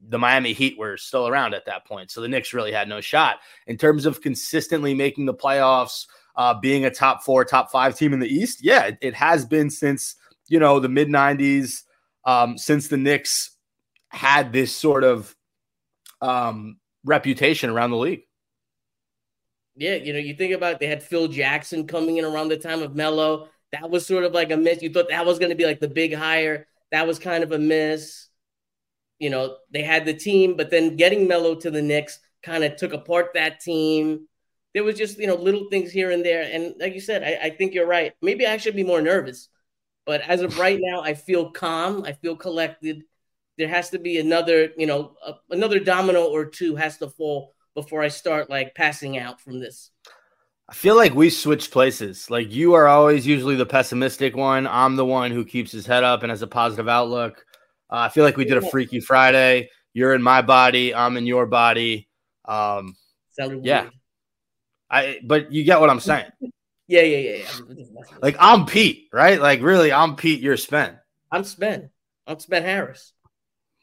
the 0.00 0.18
Miami 0.18 0.52
Heat 0.54 0.78
were 0.78 0.96
still 0.96 1.28
around 1.28 1.54
at 1.54 1.66
that 1.66 1.86
point, 1.86 2.10
so 2.10 2.22
the 2.22 2.28
Knicks 2.28 2.54
really 2.54 2.72
had 2.72 2.88
no 2.88 3.02
shot 3.02 3.36
in 3.66 3.76
terms 3.78 4.06
of 4.06 4.20
consistently 4.22 4.94
making 4.94 5.26
the 5.26 5.34
playoffs, 5.34 6.06
uh, 6.36 6.54
being 6.54 6.84
a 6.84 6.90
top 6.90 7.22
four, 7.22 7.44
top 7.44 7.70
five 7.70 7.96
team 7.96 8.12
in 8.12 8.20
the 8.20 8.28
East. 8.28 8.60
Yeah, 8.62 8.84
it, 8.86 8.98
it 9.00 9.14
has 9.14 9.44
been 9.44 9.70
since 9.70 10.16
you 10.48 10.58
know 10.58 10.80
the 10.80 10.88
mid 10.88 11.08
'90s, 11.08 11.82
um, 12.24 12.58
since 12.58 12.88
the 12.88 12.96
Knicks 12.96 13.56
had 14.08 14.52
this 14.52 14.74
sort 14.74 15.04
of 15.04 15.34
um, 16.20 16.78
reputation 17.04 17.70
around 17.70 17.90
the 17.90 17.96
league. 17.96 18.22
Yeah, 19.74 19.94
you 19.94 20.12
know, 20.12 20.18
you 20.18 20.34
think 20.34 20.52
about 20.52 20.74
it, 20.74 20.80
they 20.80 20.86
had 20.86 21.02
Phil 21.02 21.28
Jackson 21.28 21.86
coming 21.86 22.18
in 22.18 22.24
around 22.24 22.48
the 22.48 22.58
time 22.58 22.82
of 22.82 22.94
Melo. 22.94 23.48
That 23.72 23.88
was 23.90 24.06
sort 24.06 24.24
of 24.24 24.32
like 24.32 24.50
a 24.50 24.56
miss. 24.56 24.82
You 24.82 24.92
thought 24.92 25.08
that 25.08 25.24
was 25.24 25.38
going 25.38 25.50
to 25.50 25.56
be 25.56 25.64
like 25.64 25.80
the 25.80 25.88
big 25.88 26.14
hire. 26.14 26.66
That 26.90 27.06
was 27.06 27.18
kind 27.18 27.42
of 27.42 27.52
a 27.52 27.58
miss. 27.58 28.28
You 29.18 29.30
know, 29.30 29.56
they 29.70 29.82
had 29.82 30.04
the 30.04 30.12
team, 30.12 30.56
but 30.56 30.70
then 30.70 30.96
getting 30.96 31.26
Melo 31.26 31.54
to 31.54 31.70
the 31.70 31.80
Knicks 31.80 32.18
kind 32.42 32.64
of 32.64 32.76
took 32.76 32.92
apart 32.92 33.30
that 33.34 33.60
team. 33.60 34.28
There 34.74 34.84
was 34.84 34.96
just, 34.96 35.18
you 35.18 35.26
know, 35.26 35.34
little 35.34 35.68
things 35.70 35.90
here 35.90 36.10
and 36.10 36.24
there. 36.24 36.42
And 36.42 36.74
like 36.78 36.94
you 36.94 37.00
said, 37.00 37.22
I, 37.22 37.46
I 37.46 37.50
think 37.50 37.74
you're 37.74 37.86
right. 37.86 38.14
Maybe 38.22 38.46
I 38.46 38.56
should 38.56 38.76
be 38.76 38.84
more 38.84 39.02
nervous. 39.02 39.48
But 40.06 40.22
as 40.22 40.40
of 40.40 40.58
right 40.58 40.78
now, 40.80 41.02
I 41.02 41.14
feel 41.14 41.50
calm. 41.50 42.04
I 42.04 42.12
feel 42.12 42.36
collected. 42.36 43.04
There 43.58 43.68
has 43.68 43.90
to 43.90 43.98
be 43.98 44.18
another, 44.18 44.70
you 44.76 44.86
know, 44.86 45.14
a, 45.24 45.34
another 45.50 45.78
domino 45.78 46.24
or 46.24 46.46
two 46.46 46.74
has 46.76 46.96
to 46.98 47.08
fall 47.08 47.54
before 47.74 48.02
I 48.02 48.08
start 48.08 48.50
like 48.50 48.74
passing 48.74 49.18
out 49.18 49.40
from 49.40 49.60
this. 49.60 49.90
I 50.68 50.74
feel 50.74 50.96
like 50.96 51.14
we 51.14 51.28
switched 51.28 51.70
places. 51.70 52.30
Like 52.30 52.50
you 52.50 52.74
are 52.74 52.88
always 52.88 53.26
usually 53.26 53.56
the 53.56 53.66
pessimistic 53.66 54.34
one. 54.34 54.66
I'm 54.66 54.96
the 54.96 55.04
one 55.04 55.30
who 55.30 55.44
keeps 55.44 55.70
his 55.70 55.86
head 55.86 56.02
up 56.02 56.22
and 56.22 56.30
has 56.30 56.42
a 56.42 56.46
positive 56.46 56.88
outlook. 56.88 57.44
Uh, 57.90 57.96
I 57.96 58.08
feel 58.08 58.24
like 58.24 58.38
we 58.38 58.46
did 58.46 58.56
a 58.56 58.70
Freaky 58.70 59.00
Friday. 59.00 59.68
You're 59.92 60.14
in 60.14 60.22
my 60.22 60.40
body. 60.40 60.94
I'm 60.94 61.18
in 61.18 61.26
your 61.26 61.46
body. 61.46 62.08
Um, 62.46 62.96
Yeah. 63.64 63.90
I 64.92 65.20
but 65.24 65.50
you 65.50 65.64
get 65.64 65.80
what 65.80 65.90
I'm 65.90 66.00
saying. 66.00 66.30
Yeah, 66.86 67.00
yeah, 67.00 67.16
yeah, 67.16 67.36
yeah. 67.36 67.46
I'm 67.56 67.76
just 67.76 67.92
messing 67.92 68.14
with 68.14 68.22
Like. 68.22 68.36
I'm 68.38 68.66
Pete, 68.66 69.08
right? 69.12 69.40
Like 69.40 69.62
really, 69.62 69.90
I'm 69.90 70.14
Pete. 70.14 70.40
You're 70.40 70.58
Spen. 70.58 70.98
I'm 71.30 71.44
Spen. 71.44 71.88
I'm 72.26 72.38
Spen 72.38 72.62
Harris. 72.62 73.14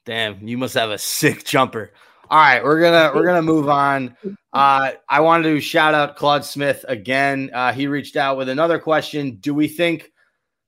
Damn, 0.05 0.47
you 0.47 0.57
must 0.57 0.75
have 0.75 0.91
a 0.91 0.97
sick 0.97 1.43
jumper. 1.43 1.91
All 2.29 2.37
right, 2.37 2.63
we're 2.63 2.79
gonna 2.79 3.11
we're 3.15 3.25
gonna 3.25 3.41
move 3.41 3.69
on. 3.69 4.15
Uh, 4.53 4.91
I 5.09 5.21
wanted 5.21 5.49
to 5.49 5.59
shout 5.59 5.95
out 5.95 6.15
Claude 6.15 6.45
Smith 6.45 6.85
again. 6.87 7.49
Uh, 7.51 7.73
he 7.73 7.87
reached 7.87 8.15
out 8.15 8.37
with 8.37 8.49
another 8.49 8.77
question. 8.77 9.37
Do 9.37 9.55
we 9.55 9.67
think 9.67 10.11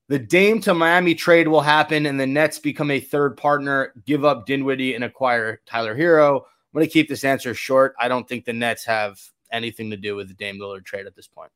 the 0.10 0.18
Dame 0.18 0.60
to 0.62 0.74
Miami 0.74 1.14
trade 1.14 1.48
will 1.48 1.62
happen 1.62 2.08
and 2.08 2.20
the 2.20 2.26
Nets 2.26 2.58
become 2.58 2.90
a 2.90 3.00
third 3.00 3.38
partner, 3.38 3.94
give 4.08 4.26
up 4.26 4.48
Dinwiddie 4.48 4.96
and 4.96 5.04
acquire 5.04 5.62
Tyler 5.68 5.96
Herro? 5.96 6.38
I'm 6.38 6.74
gonna 6.74 6.88
keep 6.88 7.08
this 7.08 7.24
answer 7.24 7.54
short. 7.54 7.94
I 8.00 8.08
don't 8.08 8.28
think 8.28 8.46
the 8.46 8.54
Nets 8.54 8.86
have 8.86 9.20
anything 9.52 9.92
to 9.92 9.98
do 9.98 10.16
with 10.16 10.28
the 10.28 10.34
Dame 10.34 10.60
Lillard 10.60 10.86
trade 10.86 11.06
at 11.06 11.16
this 11.16 11.28
point. 11.28 11.52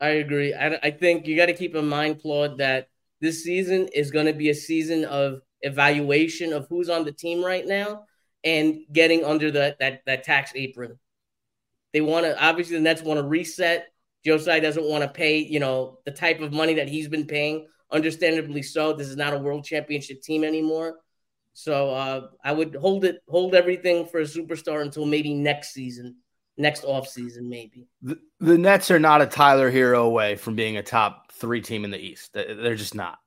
I 0.00 0.08
agree. 0.08 0.52
I, 0.54 0.78
I 0.82 0.90
think 0.90 1.26
you 1.26 1.36
got 1.36 1.46
to 1.46 1.54
keep 1.54 1.74
in 1.74 1.86
mind, 1.86 2.20
Claude, 2.20 2.58
that 2.58 2.88
this 3.20 3.44
season 3.44 3.88
is 3.94 4.10
going 4.10 4.26
to 4.26 4.32
be 4.32 4.50
a 4.50 4.54
season 4.54 5.04
of 5.04 5.40
evaluation 5.60 6.52
of 6.52 6.66
who's 6.68 6.88
on 6.88 7.04
the 7.04 7.12
team 7.12 7.44
right 7.44 7.66
now 7.66 8.04
and 8.44 8.80
getting 8.92 9.24
under 9.24 9.50
the, 9.50 9.76
that 9.78 10.02
that 10.06 10.24
tax 10.24 10.52
apron. 10.56 10.98
They 11.92 12.00
want 12.00 12.26
to 12.26 12.42
obviously 12.42 12.76
the 12.76 12.82
Nets 12.82 13.02
want 13.02 13.18
to 13.18 13.26
reset. 13.26 13.88
Tsai 14.24 14.60
doesn't 14.60 14.88
want 14.88 15.02
to 15.02 15.08
pay, 15.08 15.38
you 15.38 15.60
know, 15.60 15.98
the 16.04 16.10
type 16.10 16.40
of 16.40 16.52
money 16.52 16.74
that 16.74 16.88
he's 16.88 17.08
been 17.08 17.26
paying. 17.26 17.66
Understandably 17.90 18.62
so. 18.62 18.92
This 18.92 19.08
is 19.08 19.16
not 19.16 19.34
a 19.34 19.38
world 19.38 19.64
championship 19.64 20.22
team 20.22 20.44
anymore. 20.44 21.00
So 21.54 21.90
uh, 21.90 22.28
I 22.42 22.52
would 22.52 22.74
hold 22.74 23.04
it, 23.04 23.20
hold 23.28 23.54
everything 23.54 24.06
for 24.06 24.20
a 24.20 24.24
superstar 24.24 24.80
until 24.80 25.04
maybe 25.04 25.34
next 25.34 25.74
season, 25.74 26.16
next 26.62 26.84
off 26.84 27.06
season, 27.08 27.48
maybe. 27.48 27.88
The, 28.00 28.18
the 28.40 28.56
Nets 28.56 28.90
are 28.90 28.98
not 28.98 29.20
a 29.20 29.26
Tyler 29.26 29.70
Herro 29.70 30.04
away 30.06 30.36
from 30.36 30.54
being 30.54 30.78
a 30.78 30.82
top 30.82 31.32
three 31.32 31.60
team 31.60 31.84
in 31.84 31.90
the 31.90 31.98
East. 31.98 32.32
They- 32.32 32.54
They're 32.54 32.76
just 32.76 32.94
not. 32.94 33.18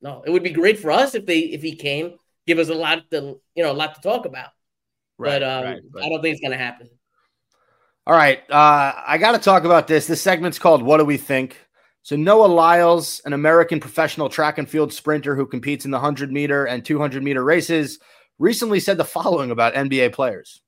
No, 0.00 0.22
it 0.24 0.30
would 0.30 0.42
be 0.42 0.50
great 0.50 0.78
for 0.78 0.90
us 0.90 1.14
if 1.14 1.26
they 1.26 1.40
if 1.40 1.60
he 1.60 1.74
came, 1.76 2.14
give 2.46 2.58
us 2.58 2.70
a 2.70 2.74
lot 2.74 3.10
to 3.10 3.38
you 3.54 3.62
know 3.62 3.72
a 3.72 3.74
lot 3.74 3.94
to 3.96 4.00
talk 4.00 4.24
about. 4.24 4.48
but 5.18 5.42
um, 5.42 5.64
right, 5.64 5.80
but- 5.92 6.02
I 6.02 6.08
don't 6.08 6.22
think 6.22 6.32
it's 6.34 6.42
gonna 6.42 6.56
happen. 6.56 6.88
All 8.06 8.16
right. 8.16 8.38
Uh, 8.50 8.92
I 9.06 9.18
got 9.18 9.32
to 9.32 9.38
talk 9.38 9.64
about 9.64 9.86
this. 9.86 10.06
This 10.06 10.22
segment's 10.22 10.58
called 10.58 10.82
What 10.82 10.96
Do 10.96 11.04
We 11.04 11.18
Think? 11.18 11.58
So, 12.02 12.16
Noah 12.16 12.46
Lyles, 12.46 13.20
an 13.26 13.34
American 13.34 13.78
professional 13.78 14.30
track 14.30 14.56
and 14.56 14.68
field 14.68 14.90
sprinter 14.92 15.36
who 15.36 15.46
competes 15.46 15.84
in 15.84 15.90
the 15.90 15.98
100 15.98 16.32
meter 16.32 16.64
and 16.64 16.82
200 16.82 17.22
meter 17.22 17.44
races, 17.44 17.98
recently 18.38 18.80
said 18.80 18.96
the 18.96 19.04
following 19.04 19.50
about 19.50 19.74
NBA 19.74 20.12
players. 20.14 20.62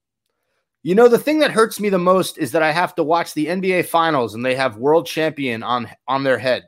You 0.83 0.97
know, 0.97 1.07
the 1.07 1.19
thing 1.19 1.39
that 1.39 1.53
hurts 1.53 1.79
me 1.79 1.89
the 1.91 1.99
most 1.99 2.39
is 2.39 2.51
that 2.53 2.63
I 2.63 2.73
have 2.73 2.95
to 2.97 3.05
watch 3.05 3.35
the 3.35 3.47
NBA 3.47 3.87
finals 3.87 4.35
and 4.35 4.45
they 4.45 4.57
have 4.57 4.77
world 4.77 5.07
champion 5.07 5.63
on, 5.63 5.89
on 6.09 6.25
their 6.25 6.39
head. 6.39 6.65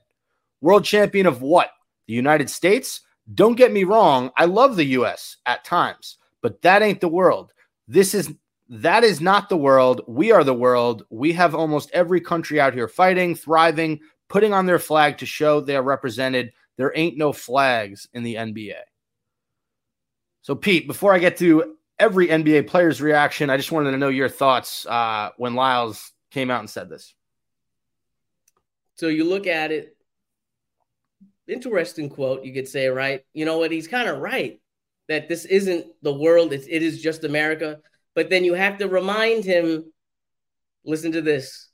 World 0.60 0.84
champion 0.84 1.26
of 1.26 1.42
what? 1.42 1.70
The 2.06 2.14
United 2.14 2.48
States? 2.48 3.00
Don't 3.34 3.56
get 3.56 3.72
me 3.72 3.84
wrong. 3.84 4.30
I 4.36 4.44
love 4.44 4.76
the 4.76 4.84
US 4.84 5.38
at 5.46 5.64
times, 5.64 6.18
but 6.42 6.62
that 6.62 6.82
ain't 6.82 7.00
the 7.00 7.08
world. 7.08 7.52
This 7.88 8.14
is 8.14 8.32
that 8.68 9.04
is 9.04 9.20
not 9.20 9.48
the 9.48 9.56
world. 9.56 10.02
We 10.06 10.32
are 10.32 10.44
the 10.44 10.54
world. 10.54 11.04
We 11.10 11.32
have 11.34 11.54
almost 11.54 11.90
every 11.92 12.20
country 12.20 12.60
out 12.60 12.72
here 12.72 12.88
fighting, 12.88 13.34
thriving, 13.34 14.00
putting 14.28 14.54
on 14.54 14.66
their 14.66 14.78
flag 14.78 15.18
to 15.18 15.26
show 15.26 15.60
they 15.60 15.76
are 15.76 15.82
represented. 15.82 16.52
There 16.76 16.92
ain't 16.94 17.18
no 17.18 17.32
flags 17.32 18.08
in 18.14 18.22
the 18.22 18.36
NBA. 18.36 18.80
So, 20.42 20.54
Pete, 20.54 20.86
before 20.86 21.14
I 21.14 21.18
get 21.18 21.36
to 21.38 21.76
every 21.98 22.28
NBA 22.28 22.66
player's 22.66 23.00
reaction, 23.00 23.50
I 23.50 23.56
just 23.56 23.72
wanted 23.72 23.92
to 23.92 23.98
know 23.98 24.08
your 24.08 24.28
thoughts 24.28 24.86
uh, 24.86 25.30
when 25.36 25.54
Lyles 25.54 26.12
came 26.30 26.50
out 26.50 26.60
and 26.60 26.70
said 26.70 26.88
this. 26.88 27.14
So 28.96 29.08
you 29.08 29.24
look 29.24 29.46
at 29.46 29.72
it, 29.72 29.96
interesting 31.48 32.08
quote, 32.08 32.44
you 32.44 32.52
could 32.52 32.68
say, 32.68 32.88
right? 32.88 33.24
You 33.32 33.44
know 33.44 33.58
what? 33.58 33.72
He's 33.72 33.88
kind 33.88 34.08
of 34.08 34.18
right 34.18 34.60
that 35.08 35.28
this 35.28 35.44
isn't 35.44 35.86
the 36.02 36.14
world, 36.14 36.52
it's, 36.52 36.66
it 36.66 36.82
is 36.82 37.02
just 37.02 37.24
America. 37.24 37.80
But 38.14 38.30
then 38.30 38.44
you 38.44 38.54
have 38.54 38.78
to 38.78 38.88
remind 38.88 39.44
him 39.44 39.92
listen 40.84 41.12
to 41.12 41.22
this. 41.22 41.68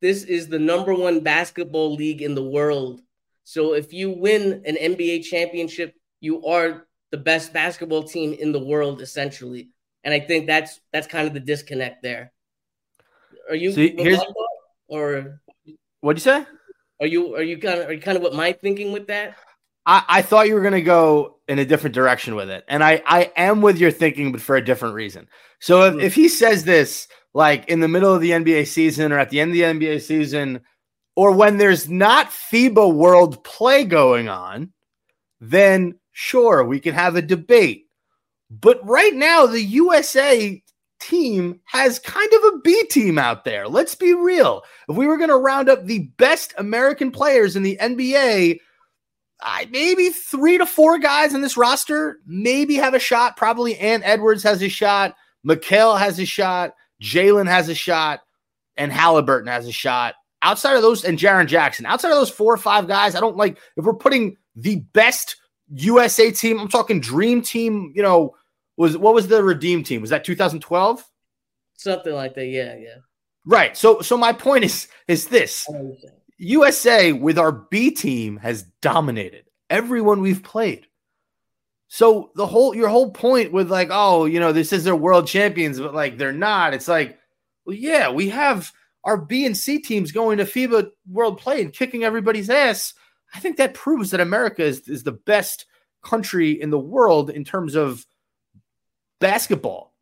This 0.00 0.24
is 0.24 0.48
the 0.48 0.58
number 0.58 0.94
one 0.94 1.20
basketball 1.20 1.94
league 1.94 2.22
in 2.22 2.34
the 2.34 2.44
world. 2.44 3.00
So 3.44 3.74
if 3.74 3.92
you 3.92 4.10
win 4.10 4.62
an 4.66 4.76
NBA 4.76 5.24
championship, 5.24 5.94
you 6.20 6.44
are 6.46 6.86
the 7.14 7.22
best 7.22 7.52
basketball 7.52 8.02
team 8.02 8.32
in 8.32 8.50
the 8.50 8.58
world, 8.58 9.00
essentially. 9.00 9.68
And 10.02 10.12
I 10.12 10.18
think 10.18 10.48
that's 10.48 10.80
that's 10.92 11.06
kind 11.06 11.28
of 11.28 11.32
the 11.32 11.38
disconnect 11.38 12.02
there. 12.02 12.32
Are 13.48 13.54
you 13.54 13.70
See, 13.70 13.94
here's- 13.96 14.20
or 14.88 15.40
What'd 16.00 16.18
you 16.18 16.32
say? 16.32 16.44
are 17.00 17.06
you 17.06 17.36
are 17.36 17.42
you 17.42 17.58
kind 17.58 17.78
of 17.78 17.88
are 17.88 17.92
you 17.92 18.00
kind 18.00 18.16
of 18.16 18.22
what 18.24 18.34
my 18.34 18.50
thinking 18.52 18.90
with 18.90 19.06
that? 19.06 19.36
I, 19.86 20.02
I 20.08 20.22
thought 20.22 20.48
you 20.48 20.54
were 20.54 20.60
going 20.60 20.72
to 20.74 20.82
go 20.82 21.38
in 21.46 21.60
a 21.60 21.64
different 21.64 21.94
direction 21.94 22.34
with 22.34 22.50
it. 22.50 22.64
And 22.66 22.82
I, 22.82 23.00
I 23.06 23.30
am 23.36 23.60
with 23.60 23.78
your 23.78 23.92
thinking, 23.92 24.32
but 24.32 24.40
for 24.40 24.56
a 24.56 24.64
different 24.64 24.94
reason. 24.94 25.28
So 25.60 25.84
if, 25.84 26.02
if 26.02 26.14
he 26.14 26.28
says 26.28 26.64
this 26.64 27.06
like 27.32 27.68
in 27.68 27.78
the 27.78 27.88
middle 27.88 28.12
of 28.12 28.20
the 28.22 28.30
NBA 28.30 28.66
season 28.66 29.12
or 29.12 29.18
at 29.20 29.30
the 29.30 29.40
end 29.40 29.50
of 29.50 29.54
the 29.54 29.62
NBA 29.62 30.00
season, 30.02 30.62
or 31.14 31.30
when 31.30 31.58
there's 31.58 31.88
not 31.88 32.30
FIBA 32.30 32.92
world 32.92 33.44
play 33.44 33.84
going 33.84 34.28
on, 34.28 34.72
then 35.40 35.94
sure, 36.14 36.64
we 36.64 36.80
can 36.80 36.94
have 36.94 37.16
a 37.16 37.22
debate. 37.22 37.86
But 38.50 38.80
right 38.86 39.14
now, 39.14 39.46
the 39.46 39.60
USA 39.60 40.62
team 41.00 41.60
has 41.64 41.98
kind 41.98 42.32
of 42.32 42.44
a 42.44 42.58
B 42.58 42.84
team 42.88 43.18
out 43.18 43.44
there. 43.44 43.68
Let's 43.68 43.94
be 43.94 44.14
real. 44.14 44.62
If 44.88 44.96
we 44.96 45.06
were 45.06 45.18
going 45.18 45.28
to 45.28 45.36
round 45.36 45.68
up 45.68 45.84
the 45.84 46.10
best 46.16 46.54
American 46.56 47.10
players 47.10 47.56
in 47.56 47.62
the 47.62 47.76
NBA, 47.80 48.58
I 49.42 49.68
maybe 49.70 50.10
three 50.10 50.56
to 50.56 50.66
four 50.66 50.98
guys 50.98 51.34
in 51.34 51.42
this 51.42 51.56
roster 51.56 52.18
maybe 52.26 52.76
have 52.76 52.94
a 52.94 52.98
shot. 52.98 53.36
Probably 53.36 53.76
Ant 53.78 54.04
Edwards 54.06 54.42
has 54.44 54.62
a 54.62 54.68
shot. 54.68 55.14
Mikal 55.46 55.98
has 55.98 56.18
a 56.18 56.24
shot. 56.24 56.74
Jalen 57.02 57.48
has 57.48 57.68
a 57.68 57.74
shot. 57.74 58.20
And 58.76 58.92
Halliburton 58.92 59.48
has 59.48 59.66
a 59.66 59.72
shot. 59.72 60.14
Outside 60.42 60.76
of 60.76 60.82
those, 60.82 61.04
and 61.04 61.18
Jaren 61.18 61.46
Jackson, 61.46 61.86
outside 61.86 62.10
of 62.10 62.16
those 62.16 62.30
four 62.30 62.52
or 62.52 62.58
five 62.58 62.86
guys, 62.86 63.14
I 63.14 63.20
don't 63.20 63.36
like 63.36 63.58
if 63.76 63.84
we're 63.84 63.94
putting 63.94 64.36
the 64.54 64.76
best 64.92 65.36
USA 65.72 66.30
team, 66.30 66.58
I'm 66.58 66.68
talking 66.68 67.00
dream 67.00 67.42
team, 67.42 67.92
you 67.94 68.02
know, 68.02 68.34
was 68.76 68.96
what 68.96 69.14
was 69.14 69.28
the 69.28 69.42
redeem 69.42 69.82
team? 69.82 70.00
Was 70.00 70.10
that 70.10 70.24
2012? 70.24 71.04
Something 71.74 72.14
like 72.14 72.34
that. 72.34 72.46
Yeah, 72.46 72.76
yeah. 72.76 72.96
Right. 73.46 73.76
So 73.76 74.00
so 74.00 74.16
my 74.16 74.32
point 74.32 74.64
is 74.64 74.88
is 75.08 75.28
this. 75.28 75.68
USA 76.38 77.12
with 77.12 77.38
our 77.38 77.52
B 77.52 77.90
team 77.90 78.36
has 78.38 78.64
dominated 78.82 79.44
everyone 79.70 80.20
we've 80.20 80.42
played. 80.42 80.86
So 81.88 82.30
the 82.34 82.46
whole 82.46 82.74
your 82.74 82.88
whole 82.88 83.10
point 83.10 83.52
with 83.52 83.70
like, 83.70 83.88
oh, 83.90 84.24
you 84.24 84.40
know, 84.40 84.52
this 84.52 84.72
is 84.72 84.84
their 84.84 84.96
world 84.96 85.26
champions, 85.26 85.78
but 85.78 85.94
like 85.94 86.18
they're 86.18 86.32
not. 86.32 86.74
It's 86.74 86.88
like, 86.88 87.18
well, 87.64 87.76
yeah, 87.76 88.10
we 88.10 88.30
have 88.30 88.72
our 89.04 89.16
B 89.16 89.46
and 89.46 89.56
C 89.56 89.78
teams 89.78 90.10
going 90.10 90.38
to 90.38 90.44
FIBA 90.44 90.90
World 91.08 91.38
Play 91.38 91.62
and 91.62 91.72
kicking 91.72 92.02
everybody's 92.02 92.50
ass. 92.50 92.94
I 93.34 93.40
think 93.40 93.56
that 93.56 93.74
proves 93.74 94.12
that 94.12 94.20
America 94.20 94.62
is, 94.62 94.88
is 94.88 95.02
the 95.02 95.12
best 95.12 95.66
country 96.02 96.52
in 96.52 96.70
the 96.70 96.78
world 96.78 97.30
in 97.30 97.44
terms 97.44 97.74
of 97.74 98.06
basketball. 99.18 99.92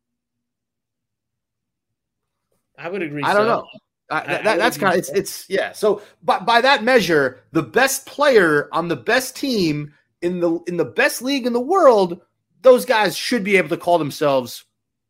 I 2.77 2.89
would 2.89 3.01
agree. 3.01 3.23
I 3.23 3.33
don't 3.33 3.45
so. 3.45 3.47
know. 3.47 3.67
I, 4.09 4.21
I- 4.21 4.25
that, 4.27 4.47
I 4.47 4.57
that's 4.57 4.77
kind 4.77 4.93
of 4.93 4.99
it's 4.99 5.09
it's 5.09 5.49
yeah. 5.49 5.71
So 5.71 6.01
by 6.21 6.39
by 6.39 6.61
that 6.61 6.83
measure, 6.83 7.41
the 7.51 7.63
best 7.63 8.05
player 8.05 8.69
on 8.71 8.87
the 8.87 8.95
best 8.95 9.35
team 9.35 9.93
in 10.21 10.39
the 10.39 10.59
in 10.67 10.77
the 10.77 10.85
best 10.85 11.21
league 11.21 11.45
in 11.47 11.53
the 11.53 11.59
world, 11.59 12.21
those 12.61 12.85
guys 12.85 13.17
should 13.17 13.43
be 13.43 13.57
able 13.57 13.69
to 13.69 13.77
call 13.77 13.97
themselves 13.97 14.65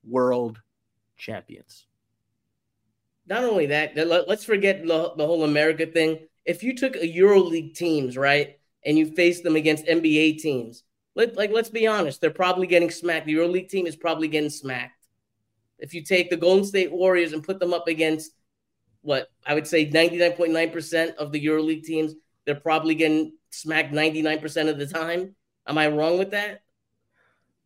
world 0.08 0.62
champions. 1.18 1.86
Not 3.26 3.44
only 3.44 3.68
that, 3.68 3.96
let- 3.96 4.28
let's 4.28 4.44
forget 4.44 4.86
the, 4.86 5.14
the 5.16 5.26
whole 5.26 5.44
America 5.44 5.86
thing. 5.86 6.28
If 6.46 6.64
you 6.64 6.76
took 6.76 6.96
a 6.96 7.00
EuroLeague 7.00 7.76
teams, 7.76 8.18
right, 8.18 8.60
and 8.86 8.98
you 8.98 9.14
faced 9.14 9.44
them 9.44 9.56
against 9.56 9.86
NBA 9.86 10.40
teams, 10.40 10.84
let 11.16 11.36
like 11.38 11.52
let's 11.52 11.70
be 11.70 11.88
honest, 11.88 12.22
they're 12.22 12.32
probably 12.32 12.68
getting 12.68 12.92
smacked. 12.92 13.28
The 13.28 13.36
EuroLeague 13.36 13.70
team 13.70 13.88
is 13.88 13.96
probably 13.96 14.28
getting 14.28 14.50
smacked. 14.50 15.08
If 15.80 15.94
you 15.94 16.04
take 16.04 16.30
the 16.30 16.38
Golden 16.38 16.66
State 16.66 16.92
Warriors 16.92 17.34
and 17.34 17.44
put 17.44 17.60
them 17.60 17.74
up 17.74 17.88
against 17.88 18.32
what 19.02 19.28
I 19.46 19.54
would 19.54 19.68
say 19.68 19.90
99.9% 19.90 21.16
of 21.16 21.32
the 21.32 21.46
EuroLeague 21.46 21.84
teams, 21.84 22.14
they're 22.46 22.56
probably 22.56 22.96
getting 22.96 23.34
smacked 23.50 23.94
99% 23.94 24.70
of 24.70 24.80
the 24.80 24.88
time. 24.88 25.36
Am 25.68 25.78
I 25.78 25.88
wrong 25.88 26.18
with 26.18 26.32
that? 26.32 26.62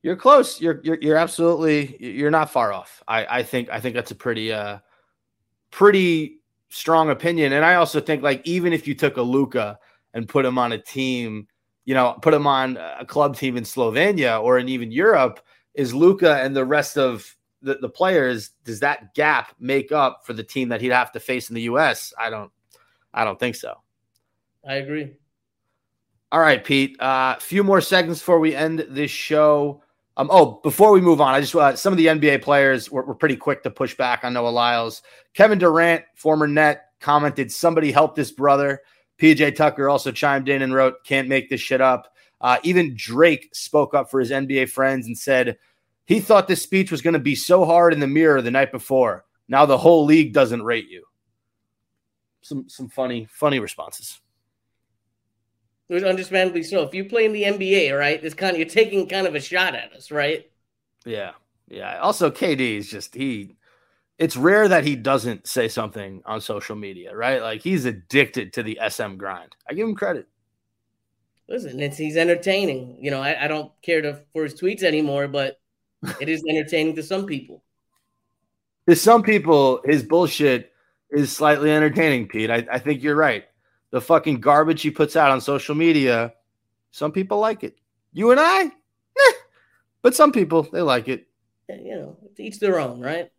You're 0.03 0.15
close. 0.15 0.61
You're 0.61 0.79
you're 0.83 0.97
you're 1.01 1.17
absolutely 1.17 1.97
you're 1.99 2.31
not 2.31 2.51
far 2.51 2.71
off. 2.71 3.03
I 3.07 3.39
I 3.39 3.43
think 3.43 3.69
I 3.69 3.79
think 3.79 3.95
that's 3.95 4.11
a 4.11 4.15
pretty 4.15 4.53
uh 4.53 4.79
pretty 5.71 6.36
strong 6.69 7.09
opinion. 7.09 7.53
And 7.53 7.65
I 7.65 7.75
also 7.75 7.99
think 7.99 8.23
like 8.23 8.41
even 8.45 8.73
if 8.73 8.87
you 8.87 8.95
took 8.95 9.17
a 9.17 9.21
Luka 9.21 9.79
and 10.13 10.27
put 10.27 10.45
him 10.45 10.57
on 10.57 10.71
a 10.71 10.77
team, 10.77 11.47
you 11.85 11.93
know, 11.93 12.17
put 12.21 12.33
him 12.33 12.47
on 12.47 12.77
a 12.77 13.05
club 13.05 13.37
team 13.37 13.57
in 13.57 13.63
Slovenia 13.63 14.41
or 14.41 14.57
in 14.59 14.69
even 14.69 14.91
Europe, 14.91 15.39
is 15.73 15.93
Luka 15.93 16.37
and 16.37 16.55
the 16.55 16.65
rest 16.65 16.97
of 16.97 17.35
the, 17.61 17.75
the 17.75 17.89
players, 17.89 18.51
does 18.63 18.79
that 18.81 19.13
gap 19.13 19.53
make 19.59 19.91
up 19.91 20.21
for 20.25 20.33
the 20.33 20.43
team 20.43 20.69
that 20.69 20.81
he'd 20.81 20.91
have 20.91 21.11
to 21.11 21.19
face 21.19 21.49
in 21.49 21.55
the 21.55 21.63
US? 21.63 22.13
I 22.17 22.29
don't 22.29 22.51
I 23.13 23.23
don't 23.23 23.39
think 23.39 23.55
so. 23.55 23.75
I 24.67 24.75
agree. 24.75 25.13
All 26.31 26.41
right, 26.41 26.63
Pete. 26.63 26.97
A 26.99 27.03
uh, 27.03 27.39
few 27.39 27.63
more 27.63 27.79
seconds 27.79 28.19
before 28.19 28.39
we 28.39 28.53
end 28.53 28.85
this 28.89 29.11
show. 29.11 29.81
Um, 30.17 30.29
oh, 30.31 30.59
before 30.63 30.91
we 30.91 30.99
move 30.99 31.21
on, 31.21 31.35
I 31.35 31.41
just 31.41 31.55
uh, 31.55 31.75
some 31.75 31.93
of 31.93 31.97
the 31.97 32.07
NBA 32.07 32.41
players 32.41 32.91
were, 32.91 33.05
were 33.05 33.15
pretty 33.15 33.35
quick 33.35 33.61
to 33.63 33.69
push 33.69 33.95
back 33.95 34.23
on 34.23 34.33
Noah 34.33 34.49
Lyles. 34.49 35.03
Kevin 35.35 35.59
Durant, 35.59 36.03
former 36.15 36.47
net, 36.47 36.85
commented, 36.99 37.51
"Somebody 37.51 37.91
help 37.91 38.15
this 38.15 38.31
brother." 38.31 38.81
PJ 39.19 39.55
Tucker 39.55 39.87
also 39.87 40.11
chimed 40.11 40.49
in 40.49 40.63
and 40.63 40.73
wrote, 40.73 40.95
"Can't 41.05 41.27
make 41.27 41.49
this 41.49 41.61
shit 41.61 41.81
up." 41.81 42.11
Uh, 42.41 42.57
even 42.63 42.95
Drake 42.97 43.49
spoke 43.53 43.93
up 43.93 44.09
for 44.09 44.19
his 44.19 44.31
NBA 44.31 44.69
friends 44.69 45.05
and 45.05 45.17
said 45.17 45.57
he 46.05 46.19
thought 46.19 46.47
this 46.47 46.63
speech 46.63 46.91
was 46.91 47.01
going 47.03 47.13
to 47.13 47.19
be 47.19 47.35
so 47.35 47.63
hard 47.63 47.93
in 47.93 47.99
the 47.99 48.07
mirror 48.07 48.41
the 48.41 48.51
night 48.51 48.71
before. 48.71 49.23
Now 49.47 49.67
the 49.67 49.77
whole 49.77 50.03
league 50.05 50.33
doesn't 50.33 50.63
rate 50.63 50.89
you. 50.89 51.03
Some 52.41 52.67
some 52.67 52.89
funny 52.89 53.27
funny 53.29 53.59
responses. 53.59 54.19
It 55.89 55.93
was 55.93 56.03
understandably 56.03 56.63
so. 56.63 56.83
If 56.83 56.93
you 56.93 57.05
play 57.05 57.25
in 57.25 57.33
the 57.33 57.43
NBA, 57.43 57.97
right, 57.97 58.21
it's 58.21 58.35
kind 58.35 58.51
of 58.51 58.59
you're 58.59 58.67
taking 58.67 59.07
kind 59.07 59.25
of 59.25 59.35
a 59.35 59.39
shot 59.39 59.73
at 59.73 59.93
us, 59.93 60.11
right? 60.11 60.49
Yeah. 61.05 61.31
Yeah. 61.69 61.99
Also, 61.99 62.29
KD 62.29 62.77
is 62.77 62.89
just 62.89 63.15
he 63.15 63.57
it's 64.17 64.35
rare 64.35 64.67
that 64.67 64.83
he 64.83 64.95
doesn't 64.95 65.47
say 65.47 65.67
something 65.67 66.21
on 66.25 66.41
social 66.41 66.75
media, 66.75 67.15
right? 67.15 67.41
Like 67.41 67.61
he's 67.61 67.85
addicted 67.85 68.53
to 68.53 68.63
the 68.63 68.79
SM 68.89 69.15
grind. 69.15 69.55
I 69.69 69.73
give 69.73 69.87
him 69.87 69.95
credit. 69.95 70.27
Listen, 71.47 71.79
it's 71.79 71.97
he's 71.97 72.17
entertaining. 72.17 72.97
You 72.99 73.11
know, 73.11 73.21
I, 73.21 73.45
I 73.45 73.47
don't 73.47 73.71
care 73.81 74.01
to, 74.01 74.21
for 74.33 74.43
his 74.43 74.59
tweets 74.59 74.83
anymore, 74.83 75.27
but 75.27 75.59
it 76.19 76.29
is 76.29 76.43
entertaining 76.49 76.95
to 76.95 77.03
some 77.03 77.25
people. 77.25 77.63
To 78.89 78.95
some 78.95 79.21
people, 79.21 79.81
his 79.85 80.03
bullshit 80.03 80.71
is 81.11 81.31
slightly 81.31 81.71
entertaining, 81.71 82.27
Pete. 82.27 82.49
I, 82.49 82.65
I 82.71 82.79
think 82.79 83.03
you're 83.03 83.15
right. 83.15 83.45
The 83.91 84.01
fucking 84.01 84.41
garbage 84.41 84.81
he 84.81 84.91
puts 84.91 85.15
out 85.15 85.31
on 85.31 85.39
social 85.39 85.75
media, 85.75 86.33
some 86.91 87.11
people 87.11 87.39
like 87.39 87.63
it. 87.63 87.77
You 88.13 88.31
and 88.31 88.39
I, 88.39 88.65
eh. 88.65 89.33
but 90.01 90.15
some 90.15 90.31
people 90.31 90.63
they 90.63 90.81
like 90.81 91.07
it. 91.07 91.27
You 91.69 91.95
know, 91.95 92.17
to 92.35 92.43
each 92.43 92.59
their 92.59 92.79
own, 92.79 92.99
right? 92.99 93.31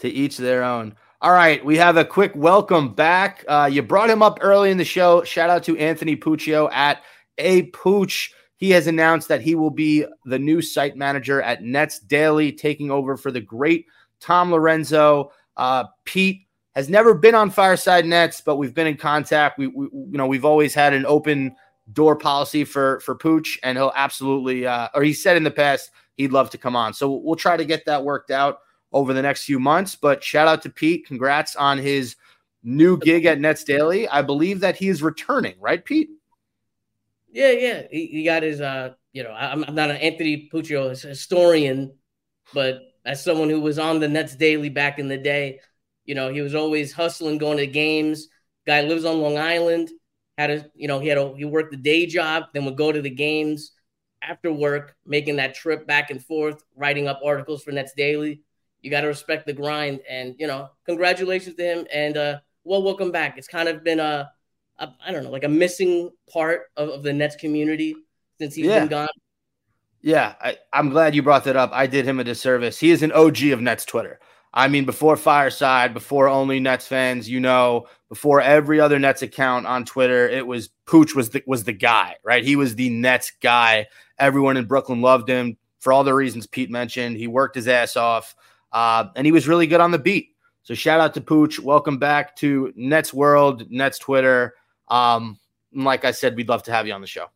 To 0.00 0.08
each 0.08 0.36
their 0.36 0.62
own. 0.62 0.94
All 1.20 1.32
right, 1.32 1.64
we 1.64 1.76
have 1.76 1.96
a 1.96 2.04
quick 2.04 2.32
welcome 2.36 2.94
back. 2.94 3.44
Uh, 3.48 3.68
you 3.70 3.82
brought 3.82 4.10
him 4.10 4.22
up 4.22 4.38
early 4.40 4.70
in 4.70 4.78
the 4.78 4.84
show. 4.84 5.24
Shout 5.24 5.50
out 5.50 5.64
to 5.64 5.76
Anthony 5.76 6.16
Puccio 6.16 6.72
at 6.72 7.02
a 7.38 7.62
Pooch. 7.70 8.30
He 8.56 8.70
has 8.70 8.86
announced 8.86 9.28
that 9.28 9.40
he 9.40 9.54
will 9.54 9.70
be 9.70 10.04
the 10.24 10.38
new 10.38 10.62
site 10.62 10.96
manager 10.96 11.42
at 11.42 11.62
Nets 11.62 11.98
Daily, 11.98 12.52
taking 12.52 12.90
over 12.90 13.16
for 13.16 13.30
the 13.30 13.40
great 13.40 13.86
Tom 14.20 14.50
Lorenzo. 14.50 15.32
Uh, 15.56 15.84
Pete 16.04 16.47
has 16.74 16.88
never 16.88 17.14
been 17.14 17.34
on 17.34 17.50
Fireside 17.50 18.06
Nets, 18.06 18.40
but 18.40 18.56
we've 18.56 18.74
been 18.74 18.86
in 18.86 18.96
contact. 18.96 19.58
We, 19.58 19.66
we 19.66 19.86
you 19.86 20.18
know, 20.18 20.26
we've 20.26 20.44
always 20.44 20.74
had 20.74 20.92
an 20.92 21.06
open 21.06 21.54
door 21.92 22.16
policy 22.16 22.64
for 22.64 23.00
for 23.00 23.14
Pooch, 23.14 23.58
and 23.62 23.78
he'll 23.78 23.92
absolutely, 23.94 24.66
uh, 24.66 24.88
or 24.94 25.02
he 25.02 25.12
said 25.12 25.36
in 25.36 25.44
the 25.44 25.50
past 25.50 25.90
he'd 26.16 26.32
love 26.32 26.50
to 26.50 26.58
come 26.58 26.76
on. 26.76 26.92
So 26.92 27.10
we'll 27.10 27.36
try 27.36 27.56
to 27.56 27.64
get 27.64 27.84
that 27.86 28.04
worked 28.04 28.30
out 28.30 28.60
over 28.92 29.12
the 29.12 29.22
next 29.22 29.44
few 29.44 29.58
months. 29.58 29.94
But 29.96 30.22
shout 30.22 30.48
out 30.48 30.62
to 30.62 30.70
Pete. 30.70 31.06
Congrats 31.06 31.56
on 31.56 31.78
his 31.78 32.16
new 32.62 32.98
gig 32.98 33.24
at 33.24 33.40
Nets 33.40 33.64
Daily. 33.64 34.08
I 34.08 34.22
believe 34.22 34.60
that 34.60 34.76
he 34.76 34.88
is 34.88 35.02
returning, 35.02 35.54
right, 35.60 35.84
Pete? 35.84 36.10
Yeah, 37.30 37.50
yeah. 37.52 37.82
He, 37.90 38.06
he 38.06 38.24
got 38.24 38.42
his 38.42 38.60
uh, 38.60 38.94
you 39.12 39.22
know, 39.22 39.32
I'm, 39.32 39.64
I'm 39.64 39.74
not 39.74 39.90
an 39.90 39.96
Anthony 39.96 40.48
Puccio 40.52 40.90
historian, 40.90 41.92
but 42.52 42.82
as 43.04 43.22
someone 43.22 43.48
who 43.48 43.60
was 43.60 43.78
on 43.78 44.00
the 44.00 44.08
Nets 44.08 44.36
Daily 44.36 44.68
back 44.68 44.98
in 44.98 45.08
the 45.08 45.18
day, 45.18 45.60
you 46.08 46.16
know, 46.16 46.32
he 46.32 46.40
was 46.40 46.56
always 46.56 46.92
hustling, 46.94 47.38
going 47.38 47.58
to 47.58 47.68
games. 47.68 48.28
Guy 48.66 48.82
lives 48.82 49.04
on 49.04 49.20
Long 49.20 49.38
Island. 49.38 49.90
Had 50.38 50.50
a, 50.50 50.66
you 50.74 50.88
know, 50.88 51.00
he 51.00 51.08
had 51.08 51.18
a 51.18 51.36
he 51.36 51.44
worked 51.44 51.70
the 51.72 51.76
day 51.76 52.06
job, 52.06 52.46
then 52.54 52.64
would 52.64 52.78
go 52.78 52.92
to 52.92 53.02
the 53.02 53.10
games 53.10 53.72
after 54.22 54.52
work, 54.52 54.96
making 55.06 55.36
that 55.36 55.54
trip 55.54 55.86
back 55.86 56.10
and 56.10 56.24
forth, 56.24 56.64
writing 56.76 57.08
up 57.08 57.20
articles 57.24 57.62
for 57.62 57.72
Nets 57.72 57.92
Daily. 57.96 58.42
You 58.82 58.90
got 58.90 59.02
to 59.02 59.08
respect 59.08 59.46
the 59.46 59.52
grind, 59.52 60.00
and 60.08 60.34
you 60.38 60.46
know, 60.46 60.70
congratulations 60.86 61.56
to 61.56 61.62
him, 61.64 61.86
and 61.92 62.16
uh, 62.16 62.38
well, 62.64 62.82
welcome 62.82 63.12
back. 63.12 63.36
It's 63.38 63.48
kind 63.48 63.68
of 63.68 63.84
been 63.84 64.00
a, 64.00 64.30
a 64.78 64.88
I 65.06 65.12
don't 65.12 65.24
know, 65.24 65.30
like 65.30 65.44
a 65.44 65.48
missing 65.48 66.10
part 66.32 66.62
of, 66.76 66.88
of 66.88 67.02
the 67.02 67.12
Nets 67.12 67.36
community 67.36 67.96
since 68.38 68.54
he's 68.54 68.66
Yeah. 68.68 68.80
been 68.80 68.88
gone. 68.88 69.08
Yeah, 70.00 70.34
I, 70.40 70.56
I'm 70.72 70.90
glad 70.90 71.14
you 71.14 71.22
brought 71.22 71.44
that 71.44 71.56
up. 71.56 71.70
I 71.72 71.86
did 71.86 72.04
him 72.06 72.20
a 72.20 72.24
disservice. 72.24 72.78
He 72.78 72.90
is 72.90 73.02
an 73.02 73.12
OG 73.12 73.42
of 73.46 73.60
Nets 73.60 73.84
Twitter. 73.84 74.20
I 74.52 74.68
mean, 74.68 74.84
before 74.86 75.16
Fireside, 75.16 75.92
before 75.92 76.28
only 76.28 76.58
Nets 76.58 76.86
fans, 76.86 77.28
you 77.28 77.38
know, 77.38 77.86
before 78.08 78.40
every 78.40 78.80
other 78.80 78.98
Nets 78.98 79.22
account 79.22 79.66
on 79.66 79.84
Twitter, 79.84 80.28
it 80.28 80.46
was 80.46 80.70
Pooch 80.86 81.14
was 81.14 81.30
the 81.30 81.42
was 81.46 81.64
the 81.64 81.72
guy, 81.72 82.16
right? 82.24 82.44
He 82.44 82.56
was 82.56 82.74
the 82.74 82.90
Nets 82.90 83.32
guy. 83.40 83.86
Everyone 84.18 84.56
in 84.56 84.64
Brooklyn 84.64 85.02
loved 85.02 85.28
him 85.28 85.56
for 85.80 85.92
all 85.92 86.04
the 86.04 86.14
reasons 86.14 86.46
Pete 86.46 86.70
mentioned. 86.70 87.16
He 87.16 87.26
worked 87.26 87.54
his 87.54 87.68
ass 87.68 87.96
off, 87.96 88.34
uh, 88.72 89.06
and 89.16 89.26
he 89.26 89.32
was 89.32 89.46
really 89.46 89.66
good 89.66 89.80
on 89.80 89.90
the 89.90 89.98
beat. 89.98 90.30
So 90.62 90.74
shout 90.74 91.00
out 91.00 91.14
to 91.14 91.20
Pooch. 91.20 91.58
Welcome 91.60 91.98
back 91.98 92.34
to 92.36 92.72
Nets 92.74 93.12
World, 93.12 93.70
Nets 93.70 93.98
Twitter. 93.98 94.54
Um, 94.88 95.38
like 95.72 96.04
I 96.04 96.10
said, 96.10 96.36
we'd 96.36 96.48
love 96.48 96.62
to 96.64 96.72
have 96.72 96.86
you 96.86 96.94
on 96.94 97.00
the 97.00 97.06
show. 97.06 97.26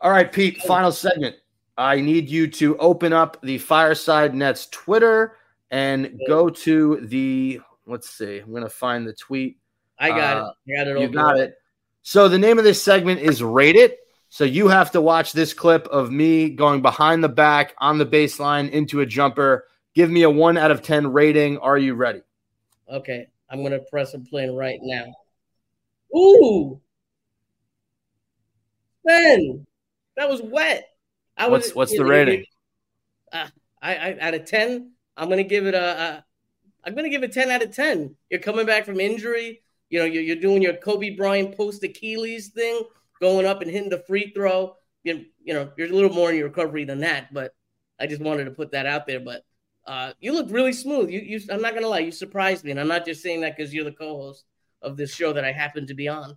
All 0.00 0.10
right, 0.10 0.30
Pete, 0.30 0.62
final 0.62 0.92
segment. 0.92 1.36
I 1.78 2.00
need 2.00 2.28
you 2.28 2.48
to 2.48 2.76
open 2.78 3.12
up 3.12 3.40
the 3.40 3.56
Fireside 3.58 4.34
Nets 4.34 4.66
Twitter 4.66 5.36
and 5.70 6.18
go 6.26 6.50
to 6.50 7.06
the, 7.06 7.60
let's 7.86 8.10
see, 8.10 8.38
I'm 8.40 8.50
going 8.50 8.64
to 8.64 8.68
find 8.68 9.06
the 9.06 9.12
tweet. 9.12 9.58
I 9.98 10.08
got 10.08 10.36
Uh, 10.36 10.52
it. 10.66 10.72
I 10.72 10.84
got 10.84 10.88
it. 10.88 11.00
You 11.00 11.08
got 11.08 11.38
it. 11.38 11.54
So 12.02 12.28
the 12.28 12.38
name 12.38 12.58
of 12.58 12.64
this 12.64 12.82
segment 12.82 13.20
is 13.20 13.42
Rate 13.42 13.76
It. 13.76 13.98
So 14.28 14.44
you 14.44 14.66
have 14.68 14.90
to 14.90 15.00
watch 15.00 15.32
this 15.32 15.54
clip 15.54 15.86
of 15.86 16.10
me 16.10 16.50
going 16.50 16.82
behind 16.82 17.22
the 17.22 17.28
back 17.28 17.74
on 17.78 17.96
the 17.96 18.04
baseline 18.06 18.70
into 18.70 19.00
a 19.00 19.06
jumper. 19.06 19.64
Give 19.94 20.10
me 20.10 20.22
a 20.22 20.30
one 20.30 20.56
out 20.58 20.70
of 20.70 20.82
10 20.82 21.12
rating. 21.12 21.58
Are 21.58 21.78
you 21.78 21.94
ready? 21.94 22.22
Okay, 22.92 23.26
I'm 23.50 23.62
gonna 23.62 23.78
press 23.78 24.14
and 24.14 24.28
play 24.28 24.48
right 24.48 24.80
now. 24.82 25.06
Ooh, 26.16 26.80
Ben, 29.04 29.66
that 30.16 30.28
was 30.28 30.42
wet. 30.42 30.88
I 31.38 31.48
What's 31.48 31.74
what's 31.74 31.96
the 31.96 32.04
rating? 32.04 32.44
Uh, 33.32 33.48
I, 33.80 33.94
I 33.94 34.18
out 34.20 34.34
of 34.34 34.44
ten, 34.44 34.92
I'm 35.16 35.28
gonna 35.28 35.44
give 35.44 35.66
it 35.66 35.74
a, 35.74 36.00
a. 36.00 36.24
I'm 36.84 36.94
gonna 36.94 37.08
give 37.08 37.22
it 37.22 37.32
ten 37.32 37.50
out 37.50 37.62
of 37.62 37.74
ten. 37.74 38.16
You're 38.30 38.40
coming 38.40 38.66
back 38.66 38.84
from 38.84 39.00
injury. 39.00 39.62
You 39.90 40.00
know, 40.00 40.04
you're, 40.04 40.22
you're 40.22 40.36
doing 40.36 40.60
your 40.60 40.74
Kobe 40.74 41.16
Bryant 41.16 41.56
post 41.56 41.82
Achilles 41.82 42.48
thing, 42.48 42.82
going 43.20 43.46
up 43.46 43.62
and 43.62 43.70
hitting 43.70 43.88
the 43.90 44.04
free 44.06 44.32
throw. 44.34 44.74
You, 45.04 45.26
you 45.42 45.54
know, 45.54 45.70
you're 45.76 45.88
a 45.88 45.92
little 45.92 46.12
more 46.12 46.30
in 46.30 46.36
your 46.36 46.48
recovery 46.48 46.84
than 46.84 47.00
that, 47.00 47.32
but 47.32 47.54
I 47.98 48.06
just 48.06 48.20
wanted 48.20 48.44
to 48.44 48.50
put 48.50 48.72
that 48.72 48.86
out 48.86 49.06
there. 49.06 49.20
But 49.20 49.44
uh, 49.86 50.12
you 50.20 50.32
look 50.32 50.50
really 50.50 50.72
smooth. 50.72 51.08
You, 51.08 51.20
you, 51.20 51.40
I'm 51.50 51.62
not 51.62 51.74
gonna 51.74 51.88
lie, 51.88 52.00
you 52.00 52.12
surprised 52.12 52.64
me, 52.64 52.72
and 52.72 52.80
I'm 52.80 52.88
not 52.88 53.06
just 53.06 53.22
saying 53.22 53.40
that 53.42 53.56
because 53.56 53.72
you're 53.72 53.84
the 53.84 53.92
co-host 53.92 54.44
of 54.82 54.96
this 54.96 55.14
show 55.14 55.32
that 55.32 55.44
I 55.44 55.52
happen 55.52 55.86
to 55.86 55.94
be 55.94 56.08
on. 56.08 56.36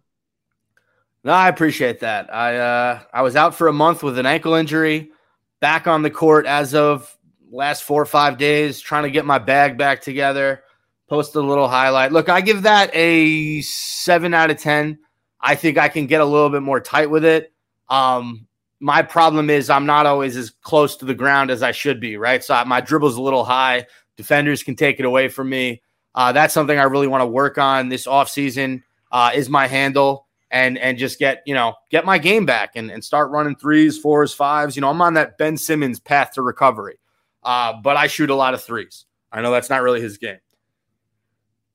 No, 1.24 1.34
I 1.34 1.50
appreciate 1.50 2.00
that. 2.00 2.34
I 2.34 2.58
uh, 2.58 3.00
I 3.14 3.22
was 3.22 3.36
out 3.36 3.54
for 3.54 3.68
a 3.68 3.74
month 3.74 4.02
with 4.02 4.18
an 4.18 4.26
ankle 4.26 4.56
injury, 4.56 5.12
back 5.60 5.86
on 5.86 6.02
the 6.02 6.10
court 6.10 6.48
as 6.48 6.74
of 6.74 7.16
last 7.52 7.84
four 7.84 8.02
or 8.02 8.08
five 8.08 8.38
days, 8.38 8.80
trying 8.80 9.04
to 9.04 9.12
get 9.12 9.26
my 9.26 9.38
bag 9.38 9.78
back 9.78 10.02
together. 10.02 10.64
Posted 11.08 11.44
a 11.44 11.46
little 11.46 11.68
highlight. 11.68 12.12
Look, 12.12 12.30
I 12.30 12.42
give 12.42 12.64
that 12.64 12.90
a 12.96 13.62
seven 13.62 14.34
out 14.34 14.50
of 14.50 14.58
ten. 14.58 14.98
I 15.40 15.56
think 15.56 15.78
I 15.78 15.90
can 15.90 16.08
get 16.08 16.22
a 16.22 16.26
little 16.26 16.50
bit 16.50 16.64
more 16.64 16.80
tight 16.80 17.10
with 17.10 17.26
it. 17.26 17.52
Um, 17.90 18.48
my 18.80 19.04
problem 19.04 19.50
is 19.50 19.70
I'm 19.70 19.86
not 19.86 20.06
always 20.06 20.36
as 20.38 20.50
close 20.50 20.96
to 20.98 21.06
the 21.06 21.14
ground 21.14 21.52
as 21.52 21.62
I 21.62 21.72
should 21.72 22.00
be, 22.00 22.18
right? 22.18 22.44
So 22.44 22.64
my 22.66 22.82
dribble's 22.82 23.16
a 23.16 23.22
little 23.22 23.44
high. 23.44 23.86
Defenders 24.18 24.64
can 24.64 24.76
take 24.76 25.00
it 25.00 25.06
away 25.06 25.28
from 25.28 25.50
me. 25.50 25.82
Uh, 26.16 26.32
that's 26.32 26.54
something 26.54 26.80
I 26.80 26.84
really 26.84 27.08
want 27.08 27.22
to 27.22 27.28
work 27.28 27.58
on 27.58 27.90
this 27.90 28.08
offseason 28.08 28.82
uh, 29.12 29.32
is 29.36 29.50
my 29.50 29.68
handle 29.68 30.28
and 30.52 30.78
and 30.78 30.98
just 30.98 31.18
get 31.18 31.42
you 31.46 31.54
know 31.54 31.74
get 31.90 32.06
my 32.06 32.18
game 32.18 32.46
back 32.46 32.72
and, 32.76 32.92
and 32.92 33.04
start 33.04 33.32
running 33.32 33.56
threes, 33.56 33.98
fours, 33.98 34.34
fives. 34.34 34.76
You 34.76 34.82
know, 34.82 34.90
I'm 34.90 35.02
on 35.02 35.16
that 35.16 35.38
Ben 35.38 35.58
Simmons 35.58 36.00
path 36.00 36.34
to 36.34 36.42
recovery, 36.42 37.00
uh, 37.44 37.74
but 37.82 37.98
I 37.98 38.08
shoot 38.08 38.30
a 38.30 38.36
lot 38.36 38.54
of 38.54 38.62
threes. 38.62 39.06
I 39.32 39.42
know 39.42 39.52
that's 39.52 39.70
not 39.70 39.82
really 39.82 40.02
his 40.02 40.18
game. 40.18 40.40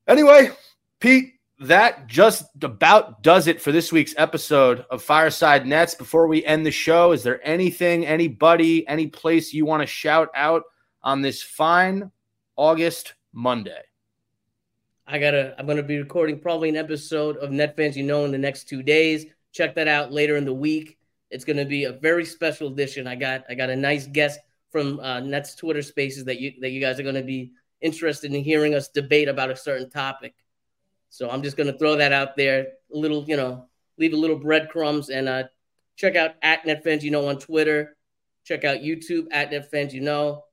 Anyway, 0.07 0.51
Pete, 0.99 1.33
that 1.59 2.07
just 2.07 2.45
about 2.61 3.23
does 3.23 3.47
it 3.47 3.61
for 3.61 3.71
this 3.71 3.91
week's 3.91 4.13
episode 4.17 4.85
of 4.91 5.01
Fireside 5.01 5.65
Nets. 5.65 5.95
Before 5.95 6.27
we 6.27 6.45
end 6.45 6.65
the 6.65 6.71
show, 6.71 7.11
is 7.11 7.23
there 7.23 7.45
anything, 7.45 8.05
anybody, 8.05 8.87
any 8.87 9.07
place 9.07 9.53
you 9.53 9.65
want 9.65 9.81
to 9.81 9.87
shout 9.87 10.29
out 10.35 10.63
on 11.01 11.21
this 11.21 11.41
fine 11.41 12.11
August 12.55 13.15
Monday? 13.33 13.81
I 15.09 15.19
gotta. 15.19 15.55
I'm 15.57 15.65
gonna 15.65 15.83
be 15.83 15.99
recording 15.99 16.37
probably 16.37 16.67
an 16.67 16.75
episode 16.75 17.37
of 17.37 17.49
Net 17.49 17.77
Fans 17.77 17.95
You 17.95 18.03
Know 18.03 18.25
in 18.25 18.31
the 18.31 18.37
next 18.37 18.67
two 18.67 18.83
days. 18.83 19.25
Check 19.53 19.73
that 19.75 19.87
out 19.87 20.11
later 20.11 20.35
in 20.35 20.43
the 20.43 20.53
week. 20.53 20.97
It's 21.31 21.45
gonna 21.45 21.63
be 21.63 21.85
a 21.85 21.93
very 21.93 22.25
special 22.25 22.67
edition. 22.67 23.07
I 23.07 23.15
got 23.15 23.45
I 23.49 23.55
got 23.55 23.69
a 23.69 23.75
nice 23.75 24.05
guest 24.05 24.37
from 24.69 24.99
uh, 24.99 25.21
Nets 25.21 25.55
Twitter 25.55 25.81
Spaces 25.81 26.25
that 26.25 26.41
you 26.41 26.55
that 26.59 26.71
you 26.71 26.81
guys 26.81 26.99
are 26.99 27.03
gonna 27.03 27.23
be 27.23 27.53
interested 27.79 28.33
in 28.33 28.43
hearing 28.43 28.75
us 28.75 28.89
debate 28.89 29.29
about 29.29 29.49
a 29.49 29.55
certain 29.55 29.89
topic. 29.89 30.35
So 31.09 31.29
I'm 31.29 31.41
just 31.41 31.55
gonna 31.55 31.77
throw 31.77 31.95
that 31.95 32.11
out 32.11 32.35
there. 32.35 32.67
A 32.93 32.97
little, 32.97 33.23
you 33.29 33.37
know, 33.37 33.65
leave 33.97 34.11
a 34.11 34.17
little 34.17 34.37
breadcrumbs 34.37 35.09
and 35.09 35.29
uh, 35.29 35.43
check 35.95 36.17
out 36.17 36.35
at 36.41 36.65
Net 36.65 36.83
Fans 36.83 37.05
You 37.05 37.11
Know 37.11 37.29
on 37.29 37.39
Twitter. 37.39 37.95
Check 38.43 38.65
out 38.65 38.79
YouTube 38.79 39.27
at 39.31 39.51
Net 39.51 39.71
Fans 39.71 39.93
You 39.93 40.01
Know. 40.01 40.43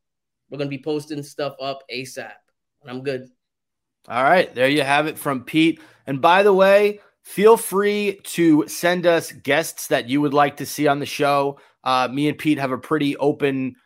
We're 0.49 0.59
gonna 0.59 0.71
be 0.71 0.83
posting 0.83 1.25
stuff 1.25 1.57
up 1.61 1.83
ASAP, 1.93 2.31
and 2.83 2.91
I'm 2.91 3.03
good. 3.03 3.31
All 4.09 4.23
right, 4.23 4.55
there 4.55 4.69
you 4.69 4.83
have 4.83 5.07
it 5.07 5.19
from 5.19 5.45
Pete. 5.45 5.81
And 6.07 6.21
by 6.21 6.43
the 6.43 6.53
way, 6.53 7.01
feel 7.23 7.57
free 7.57 8.21
to 8.25 8.69
send 8.69 9.07
us 9.07 9.33
guests 9.33 9.87
that 9.89 10.09
you 10.09 10.21
would 10.21 10.35
like 10.35 10.59
to 10.59 10.67
see 10.67 10.87
on 10.87 10.99
the 10.99 11.07
show. 11.07 11.59
Uh, 11.83 12.09
me 12.13 12.29
and 12.29 12.39
Pete 12.39 12.59
have 12.59 12.73
a 12.73 12.79
pretty 12.79 13.17
open 13.17 13.77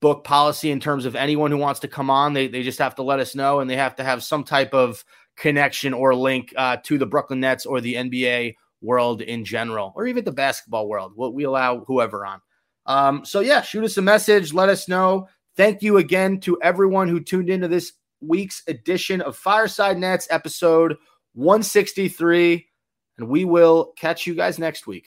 book 0.00 0.24
policy 0.24 0.70
in 0.70 0.80
terms 0.80 1.04
of 1.04 1.14
anyone 1.14 1.50
who 1.50 1.56
wants 1.56 1.80
to 1.80 1.88
come 1.88 2.10
on. 2.10 2.32
They, 2.32 2.48
they 2.48 2.62
just 2.62 2.78
have 2.78 2.96
to 2.96 3.02
let 3.02 3.20
us 3.20 3.34
know 3.34 3.60
and 3.60 3.70
they 3.70 3.76
have 3.76 3.96
to 3.96 4.04
have 4.04 4.24
some 4.24 4.44
type 4.44 4.74
of 4.74 5.04
connection 5.36 5.94
or 5.94 6.14
link 6.14 6.52
uh, 6.56 6.78
to 6.84 6.98
the 6.98 7.06
Brooklyn 7.06 7.40
Nets 7.40 7.66
or 7.66 7.80
the 7.80 7.94
NBA 7.94 8.54
world 8.82 9.20
in 9.20 9.44
general, 9.44 9.92
or 9.94 10.06
even 10.06 10.24
the 10.24 10.32
basketball 10.32 10.88
world. 10.88 11.12
We'll, 11.14 11.32
we 11.32 11.44
allow 11.44 11.84
whoever 11.84 12.24
on. 12.24 12.40
Um, 12.86 13.24
so, 13.24 13.40
yeah, 13.40 13.62
shoot 13.62 13.84
us 13.84 13.98
a 13.98 14.02
message. 14.02 14.52
Let 14.52 14.68
us 14.68 14.88
know. 14.88 15.28
Thank 15.56 15.82
you 15.82 15.98
again 15.98 16.40
to 16.40 16.60
everyone 16.62 17.08
who 17.08 17.20
tuned 17.20 17.50
into 17.50 17.68
this 17.68 17.92
week's 18.20 18.62
edition 18.68 19.20
of 19.20 19.36
Fireside 19.36 19.98
Nets, 19.98 20.26
episode 20.30 20.96
163. 21.34 22.66
And 23.18 23.28
we 23.28 23.44
will 23.44 23.92
catch 23.96 24.26
you 24.26 24.34
guys 24.34 24.58
next 24.58 24.86
week. 24.86 25.06